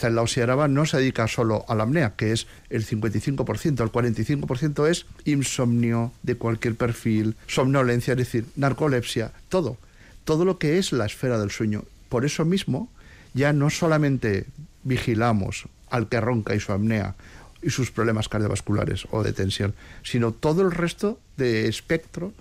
la 0.09 0.21
Osiaraba, 0.21 0.67
no 0.67 0.85
se 0.85 0.97
dedica 0.97 1.27
solo 1.27 1.65
a 1.67 1.75
la 1.75 1.83
apnea, 1.83 2.13
que 2.15 2.31
es 2.31 2.47
el 2.69 2.85
55%, 2.85 3.81
el 3.81 3.91
45% 3.91 4.89
es 4.89 5.05
insomnio 5.25 6.11
de 6.23 6.35
cualquier 6.35 6.75
perfil, 6.75 7.35
somnolencia, 7.47 8.13
es 8.13 8.17
decir, 8.17 8.45
narcolepsia, 8.55 9.31
todo, 9.49 9.77
todo 10.23 10.45
lo 10.45 10.57
que 10.57 10.77
es 10.77 10.91
la 10.91 11.05
esfera 11.05 11.39
del 11.39 11.51
sueño. 11.51 11.83
Por 12.09 12.25
eso 12.25 12.45
mismo, 12.45 12.89
ya 13.33 13.53
no 13.53 13.69
solamente 13.69 14.45
vigilamos 14.83 15.65
al 15.89 16.07
que 16.07 16.21
ronca 16.21 16.55
y 16.55 16.59
su 16.59 16.71
apnea 16.71 17.15
y 17.61 17.69
sus 17.69 17.91
problemas 17.91 18.27
cardiovasculares 18.27 19.07
o 19.11 19.23
de 19.23 19.33
tensión, 19.33 19.73
sino 20.03 20.31
todo 20.31 20.61
el 20.61 20.71
resto 20.71 21.19
de 21.37 21.67
espectro 21.67 22.33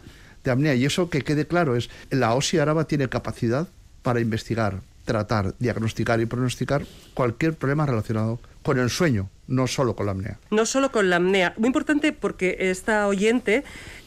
de 0.44 0.50
apnea. 0.50 0.74
Y 0.74 0.84
eso 0.84 1.10
que 1.10 1.22
quede 1.22 1.46
claro 1.46 1.76
es, 1.76 1.90
la 2.10 2.34
OSI 2.34 2.58
Araba 2.58 2.84
tiene 2.84 3.08
capacidad 3.08 3.68
para 4.02 4.20
investigar, 4.20 4.80
tratar, 5.10 5.56
diagnosticar 5.58 6.20
y 6.20 6.26
pronosticar 6.26 6.86
cualquier 7.14 7.54
problema 7.54 7.84
relacionado 7.84 8.38
con 8.62 8.78
el 8.78 8.90
sueño, 8.90 9.28
no 9.48 9.66
solo 9.66 9.96
con 9.96 10.06
la 10.06 10.12
apnea. 10.12 10.38
No 10.52 10.66
solo 10.66 10.92
con 10.92 11.10
la 11.10 11.16
apnea. 11.16 11.52
Muy 11.56 11.66
importante 11.66 12.12
porque 12.12 12.56
esta 12.60 13.08
oyente 13.08 13.64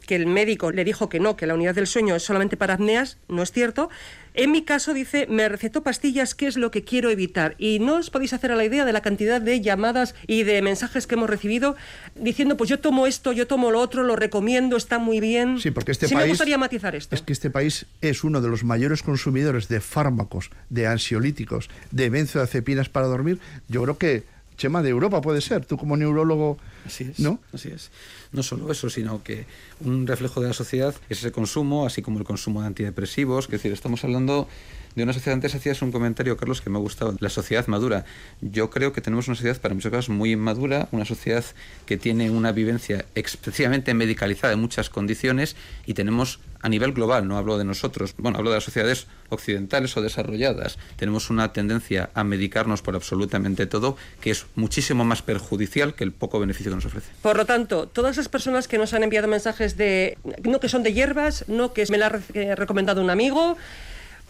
que 0.08 0.16
el 0.16 0.28
médico 0.28 0.72
le 0.72 0.86
dijo 0.86 1.10
que 1.10 1.20
no, 1.20 1.36
que 1.36 1.45
la 1.45 1.56
unidad 1.56 1.76
del 1.76 1.88
sueño 1.88 2.16
es 2.16 2.24
solamente 2.24 2.56
para 2.56 2.76
apneas, 2.76 3.18
no 3.28 3.43
es 3.43 3.51
cierto. 3.51 3.89
En 4.34 4.52
mi 4.52 4.64
caso, 4.64 4.94
dice, 4.94 5.28
me 5.30 5.48
recetó 5.48 5.84
pastillas, 5.84 6.34
¿qué 6.34 6.48
es 6.48 6.58
lo 6.58 6.72
que 6.72 6.84
quiero 6.84 7.10
evitar? 7.10 7.56
Y 7.60 7.80
no 7.80 7.98
os 7.98 8.10
podéis 8.10 8.34
hacer 8.34 8.52
a 8.52 8.56
la 8.56 8.66
idea 8.66 8.84
de 8.84 8.94
la 8.94 9.02
cantidad 9.02 9.40
de 9.40 9.62
llamadas 9.62 10.16
y 10.26 10.44
de 10.44 10.62
mensajes 10.62 11.06
que 11.06 11.16
hemos 11.16 11.30
recibido 11.30 11.76
diciendo, 12.16 12.58
pues 12.58 12.70
yo 12.70 12.80
tomo 12.80 13.06
esto, 13.06 13.32
yo 13.32 13.46
tomo 13.46 13.70
lo 13.70 13.80
otro, 13.80 14.04
lo 14.04 14.16
recomiendo, 14.16 14.76
está 14.76 14.98
muy 14.98 15.20
bien. 15.20 15.60
Sí, 15.60 15.72
porque 15.72 15.92
este 15.92 16.08
sí 16.08 16.16
país... 16.16 16.26
me 16.26 16.30
gustaría 16.30 16.58
matizar 16.58 16.96
esto. 16.96 17.16
Es 17.16 17.22
que 17.22 17.34
este 17.34 17.50
país 17.50 17.86
es 18.02 18.24
uno 18.24 18.42
de 18.42 18.50
los 18.50 18.64
mayores 18.64 19.04
consumidores 19.04 19.68
de 19.68 19.80
fármacos, 19.82 20.50
de 20.70 20.88
ansiolíticos, 20.88 21.70
de 21.92 22.10
benzodiazepinas 22.10 22.90
para 22.90 23.08
dormir. 23.08 23.40
Yo 23.68 23.84
creo 23.84 23.98
que 23.98 24.24
Chema 24.58 24.82
de 24.82 24.90
Europa 24.90 25.22
puede 25.22 25.42
ser, 25.42 25.66
tú 25.66 25.78
como 25.78 25.98
neurólogo, 25.98 26.58
Así 26.86 27.06
es, 27.06 27.20
¿no? 27.20 27.40
Así 27.54 27.70
es. 27.70 27.92
No 28.32 28.44
solo 28.44 28.72
eso, 28.72 28.90
sino 28.90 29.24
que 29.24 29.46
un 29.80 30.08
reflejo 30.08 30.42
de 30.42 30.48
la 30.48 30.54
sociedad 30.54 30.94
es 31.10 31.20
ese 31.20 31.32
consumo, 31.32 31.86
así 31.86 32.02
como 32.02 32.20
el 32.20 32.26
consumo 32.26 32.62
de 32.62 32.68
antidepresivos. 32.68 33.46
Es 33.46 33.52
decir, 33.52 33.72
estamos 33.72 34.04
hablando 34.04 34.48
de 34.96 35.04
una 35.04 35.14
sociedad. 35.14 35.36
Antes 35.36 35.56
hacías 35.56 35.82
un 35.82 35.92
comentario, 35.92 36.38
Carlos, 36.38 36.62
que 36.62 36.70
me 36.70 36.78
ha 36.78 36.82
gustado. 36.82 37.16
La 37.20 37.30
sociedad 37.30 37.68
madura. 37.68 38.06
Yo 38.42 38.70
creo 38.70 38.94
que 38.94 39.02
tenemos 39.02 39.28
una 39.28 39.36
sociedad, 39.36 39.60
para 39.60 39.74
muchas 39.74 39.92
cosas, 39.92 40.10
muy 40.10 40.32
inmadura, 40.32 40.88
una 40.92 41.06
sociedad 41.06 41.44
que 41.86 41.98
tiene 41.98 42.30
una 42.30 42.52
vivencia 42.52 43.06
excesivamente 43.16 43.94
medicalizada 43.94 44.54
en 44.54 44.60
muchas 44.60 44.90
condiciones 44.90 45.56
y 45.86 45.94
tenemos 45.94 46.40
a 46.64 46.70
nivel 46.70 46.94
global, 46.94 47.28
no 47.28 47.38
hablo 47.38 47.58
de 47.58 47.66
nosotros, 47.66 48.16
bueno, 48.18 48.38
hablo 48.38 48.50
de 48.50 48.56
las 48.56 48.64
sociedades 48.64 49.08
occidentales 49.28 49.98
o 49.98 50.02
desarrolladas, 50.02 50.80
tenemos 50.96 51.30
una 51.30 51.52
tendencia 51.52 52.10
a 52.14 52.24
medicarnos 52.24 52.82
por 52.82 52.96
absolutamente 52.96 53.66
todo 53.66 53.98
que 54.22 54.32
es 54.32 54.46
muchísimo 54.56 55.04
más 55.04 55.22
perjudicial 55.22 55.94
que 55.94 56.06
el 56.06 56.14
poco 56.14 56.40
beneficio 56.40 56.72
que 56.74 56.76
nos 56.78 56.86
ofrece. 56.86 57.07
Por 57.21 57.38
lo 57.38 57.45
tanto, 57.45 57.88
todas 57.88 58.13
esas 58.13 58.30
personas 58.30 58.67
que 58.67 58.78
nos 58.78 58.93
han 58.93 59.03
enviado 59.03 59.28
mensajes 59.28 59.78
de, 59.78 60.17
no 60.43 60.59
que 60.59 60.69
son 60.69 60.84
de 60.84 60.93
hierbas, 60.93 61.45
no 61.47 61.74
que 61.74 61.86
me 61.89 61.97
la 61.97 62.07
ha 62.07 62.09
re- 62.09 62.55
recomendado 62.55 63.01
un 63.01 63.09
amigo, 63.09 63.57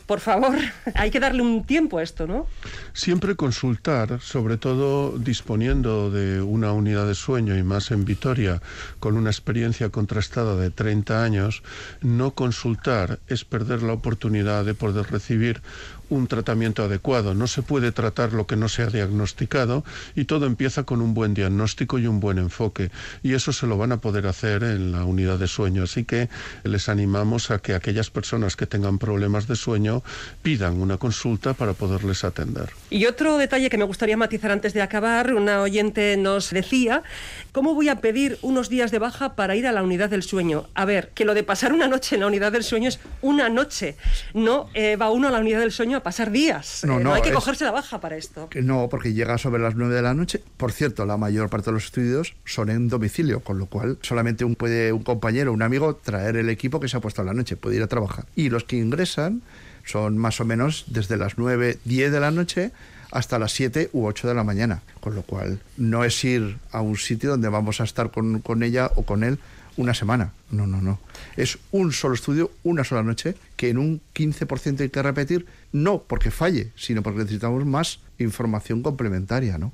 por 0.06 0.20
favor, 0.20 0.58
hay 0.96 1.12
que 1.12 1.22
darle 1.22 1.42
un 1.42 1.64
tiempo 1.66 1.98
a 1.98 2.04
esto, 2.04 2.28
¿no? 2.28 2.46
Siempre 2.92 3.36
consultar, 3.36 4.20
sobre 4.20 4.58
todo 4.58 5.18
disponiendo 5.18 6.12
de 6.12 6.42
una 6.42 6.74
unidad 6.74 7.08
de 7.08 7.16
sueño 7.16 7.58
y 7.58 7.64
más 7.64 7.90
en 7.90 8.04
Vitoria, 8.04 8.62
con 9.00 9.16
una 9.16 9.30
experiencia 9.30 9.90
contrastada 9.90 10.58
de 10.58 10.72
30 10.72 11.24
años, 11.24 11.64
no 12.02 12.32
consultar 12.32 13.20
es 13.28 13.46
perder 13.46 13.82
la 13.82 13.94
oportunidad 13.94 14.66
de 14.66 14.74
poder 14.74 15.10
recibir 15.10 15.62
un 16.10 16.28
tratamiento 16.28 16.84
adecuado. 16.84 17.34
No 17.34 17.48
se 17.48 17.62
puede 17.62 17.92
tratar 17.92 18.34
lo 18.34 18.48
que 18.48 18.56
no 18.56 18.70
se 18.70 18.84
ha 18.84 18.88
diagnosticado 18.88 19.84
y 20.16 20.26
todo 20.26 20.46
empieza 20.46 20.84
con 20.84 21.02
un 21.02 21.14
buen 21.14 21.34
diagnóstico 21.34 22.00
y 22.00 22.08
un 22.08 22.20
buen 22.20 22.38
enfoque. 22.38 22.92
Y 23.22 23.34
eso 23.34 23.54
se 23.54 23.68
lo 23.68 23.78
van 23.78 23.92
a 23.92 23.98
poder 23.98 24.28
hacer 24.28 24.64
en 24.64 24.92
la 24.92 25.06
unidad 25.06 25.40
de 25.40 25.48
sueño. 25.48 25.84
Así 25.84 26.04
que 26.04 26.30
les 26.64 26.90
animamos 26.90 27.52
a 27.52 27.60
que 27.60 27.74
aquellas 27.74 28.10
personas 28.10 28.56
que 28.56 28.68
tengan 28.68 29.00
problemas 29.00 29.48
de 29.48 29.56
sueño 29.56 30.04
pidan 30.42 30.82
una 30.82 30.98
consulta 30.98 31.54
para 31.54 31.74
poderles 31.74 32.24
atender. 32.24 32.70
Y 32.90 33.06
otro 33.06 33.38
detalle 33.38 33.70
que 33.70 33.78
me 33.78 33.84
gustaría 33.84 34.18
matizar 34.18 34.52
antes 34.52 34.74
de 34.74 34.82
acabar, 34.82 35.34
una 35.34 35.62
oyente 35.62 36.18
nos 36.18 36.52
decía, 36.52 37.04
¿cómo 37.52 37.74
voy 37.74 37.90
a 37.90 38.02
pedir 38.02 38.38
unos 38.42 38.70
días 38.70 38.92
de 38.92 39.00
baja 39.00 39.36
para 39.36 39.56
ir 39.56 39.68
a 39.68 39.72
la 39.72 39.84
unidad 39.84 40.10
del 40.10 40.24
sueño? 40.24 40.68
A 40.74 40.86
ver, 40.86 41.10
que 41.14 41.26
lo 41.26 41.34
de 41.34 41.44
pasar 41.44 41.74
una 41.74 41.88
noche 41.88 42.16
en 42.16 42.22
la 42.22 42.28
unidad 42.28 42.52
del 42.52 42.64
sueño 42.64 42.90
es 42.90 43.00
una 43.22 43.50
noche, 43.50 43.96
no 44.34 44.70
eh, 44.74 44.96
va 44.96 45.10
uno 45.10 45.28
a 45.28 45.32
la 45.32 45.40
unidad 45.40 45.60
del 45.60 45.72
sueño 45.72 45.93
a 45.96 46.04
pasar 46.04 46.32
días. 46.32 46.82
No, 46.86 47.00
Eh, 47.00 47.04
no, 47.04 47.14
hay 47.14 47.22
que 47.22 47.30
es- 47.30 47.36
cogerse 47.36 47.64
la 47.66 47.72
baja 47.72 48.00
para 48.02 48.18
esto. 48.18 48.50
Que 48.50 48.62
no, 48.62 48.88
porque 48.90 49.14
llega 49.14 49.38
sobre 49.38 49.62
las 49.62 49.76
9 49.76 49.94
de 49.96 50.02
la 50.02 50.14
noche. 50.14 50.42
Por 50.58 50.72
cierto, 50.72 51.06
la 51.06 51.18
mayor 51.18 51.50
parte 51.50 51.68
de 51.68 51.74
los 51.74 51.86
estudios 51.86 52.36
son 52.46 52.70
en 52.70 52.88
domicilio, 52.90 53.40
con 53.42 53.60
lo 53.60 53.66
cual 53.68 53.98
solamente 54.02 54.46
un, 54.46 54.56
puede 54.56 54.92
un 54.94 55.04
compañero, 55.04 55.52
un 55.54 55.62
amigo, 55.62 55.96
traer 55.96 56.38
el 56.38 56.50
equipo 56.50 56.80
que 56.80 56.88
se 56.88 56.98
ha 56.98 57.00
puesto 57.00 57.22
a 57.22 57.26
la 57.26 57.34
noche, 57.34 57.56
puede 57.56 57.76
ir 57.78 57.84
a 57.84 57.88
trabajar. 57.88 58.26
Y 58.36 58.50
los 58.50 58.64
que 58.64 58.78
ingresan 58.78 59.42
son 59.86 60.18
más 60.18 60.40
o 60.40 60.46
menos 60.46 60.86
desde 60.88 61.18
las 61.18 61.38
9, 61.38 61.78
10 61.86 62.12
de 62.12 62.20
la 62.20 62.32
noche 62.32 62.72
hasta 63.12 63.38
las 63.38 63.52
7 63.52 63.90
u 63.94 64.06
8 64.06 64.28
de 64.28 64.34
la 64.34 64.44
mañana. 64.44 64.82
Con 65.02 65.14
lo 65.14 65.22
cual, 65.24 65.60
no 65.78 66.04
es 66.04 66.24
ir 66.24 66.58
a 66.72 66.82
un 66.82 66.98
sitio 66.98 67.30
donde 67.32 67.50
vamos 67.50 67.80
a 67.82 67.84
estar 67.84 68.10
con, 68.12 68.40
con 68.40 68.64
ella 68.64 68.90
o 68.96 69.04
con 69.04 69.24
él 69.24 69.38
una 69.76 69.94
semana. 69.94 70.32
No, 70.52 70.68
no, 70.68 70.82
no. 70.82 71.00
Es 71.36 71.58
un 71.72 71.92
solo 71.94 72.14
estudio, 72.16 72.52
una 72.64 72.84
sola 72.84 73.04
noche, 73.04 73.36
que 73.56 73.70
en 73.70 73.78
un 73.78 74.02
15% 74.16 74.82
hay 74.82 74.90
que 74.90 75.02
repetir, 75.02 75.46
no 75.74 76.04
porque 76.04 76.32
falle, 76.32 76.72
sino 76.76 77.04
porque 77.04 77.20
necesitamos 77.20 77.66
más 77.66 78.00
información 78.20 78.84
complementaria, 78.84 79.58
¿no? 79.58 79.74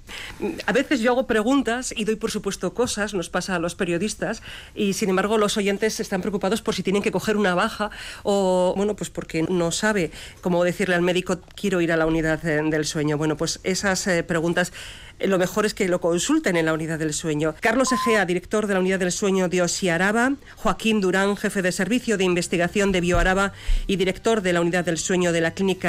A 0.66 0.72
veces 0.72 1.02
yo 1.02 1.12
hago 1.12 1.28
preguntas 1.28 1.94
y 1.96 2.06
doy 2.06 2.16
por 2.16 2.32
supuesto 2.32 2.74
cosas, 2.74 3.14
nos 3.14 3.30
pasa 3.30 3.56
a 3.56 3.60
los 3.60 3.76
periodistas, 3.76 4.42
y 4.74 4.94
sin 4.94 5.10
embargo 5.10 5.38
los 5.38 5.58
oyentes 5.58 6.00
están 6.00 6.22
preocupados 6.22 6.62
por 6.62 6.74
si 6.74 6.82
tienen 6.82 7.04
que 7.04 7.12
coger 7.12 7.38
una 7.38 7.54
baja 7.54 7.92
o, 8.24 8.74
bueno, 8.76 8.96
pues 8.96 9.10
porque 9.10 9.44
no 9.44 9.72
sabe 9.72 10.12
cómo 10.42 10.64
decirle 10.64 10.96
al 10.96 11.02
médico 11.02 11.42
quiero 11.56 11.82
ir 11.82 11.92
a 11.92 11.98
la 11.98 12.06
unidad 12.06 12.44
eh, 12.46 12.62
del 12.64 12.86
sueño. 12.86 13.18
Bueno, 13.18 13.36
pues 13.36 13.60
esas 13.64 14.08
eh, 14.08 14.24
preguntas 14.24 14.72
eh, 15.20 15.28
lo 15.28 15.38
mejor 15.38 15.66
es 15.66 15.74
que 15.74 15.88
lo 15.88 16.00
consulten 16.00 16.56
en 16.56 16.66
la 16.66 16.74
unidad 16.74 16.98
del 16.98 17.14
sueño. 17.14 17.56
Carlos 17.60 17.92
Egea, 17.92 18.26
director 18.26 18.68
de 18.68 18.74
la 18.74 18.80
unidad 18.80 19.00
del 19.00 19.12
sueño 19.12 19.50
de 19.50 19.62
Osiaraba, 19.62 20.34
Joaquín 20.56 21.02
Durán, 21.02 21.36
jefe 21.36 21.62
de 21.62 21.72
servicio 21.72 22.18
de 22.18 22.24
investigación 22.24 22.92
de 22.92 23.02
Bioaraba 23.02 23.54
y 23.86 23.98
director 23.98 24.42
de 24.42 24.54
la 24.54 24.62
unidad 24.62 24.86
del 24.86 24.98
sueño 24.98 25.32
de 25.32 25.42
la 25.42 25.52
clínica 25.52 25.89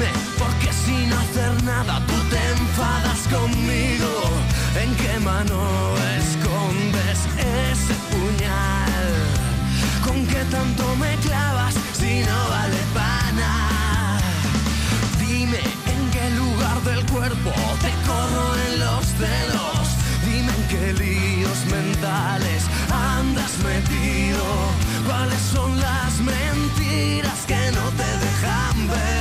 dime 0.00 0.12
por 0.38 0.52
qué 0.58 0.72
sin 0.72 1.12
hacer 1.12 1.62
nada 1.64 2.00
tú 2.06 2.14
te 2.30 2.38
enfadas 2.52 3.20
conmigo. 3.28 4.10
¿En 4.82 4.94
qué 4.96 5.18
mano 5.20 5.60
escondes 6.18 7.18
ese 7.36 7.94
puñal? 8.10 9.08
¿Con 10.06 10.26
qué 10.26 10.42
tanto 10.50 10.96
me 10.96 11.14
clavas 11.16 11.74
si 11.92 12.20
no 12.20 12.38
vale 12.48 12.80
pana? 12.94 14.18
Dime 15.18 15.60
en 15.94 16.10
qué 16.10 16.30
lugar 16.30 16.80
del 16.82 17.04
cuerpo 17.06 17.52
te 17.84 17.92
corro 18.06 18.46
en 18.66 18.80
los 18.80 19.04
celos. 19.20 19.84
Dime 20.24 20.52
en 20.58 20.64
qué 20.72 21.04
líos 21.04 21.58
mentales 21.70 22.62
andas 22.90 23.52
metido. 23.64 24.44
¿Cuáles 25.06 25.40
son 25.52 25.78
las 25.78 26.12
mentiras 26.20 27.38
que 27.46 27.72
no 27.72 27.84
te 27.98 28.08
dejan 28.24 28.88
ver? 28.88 29.19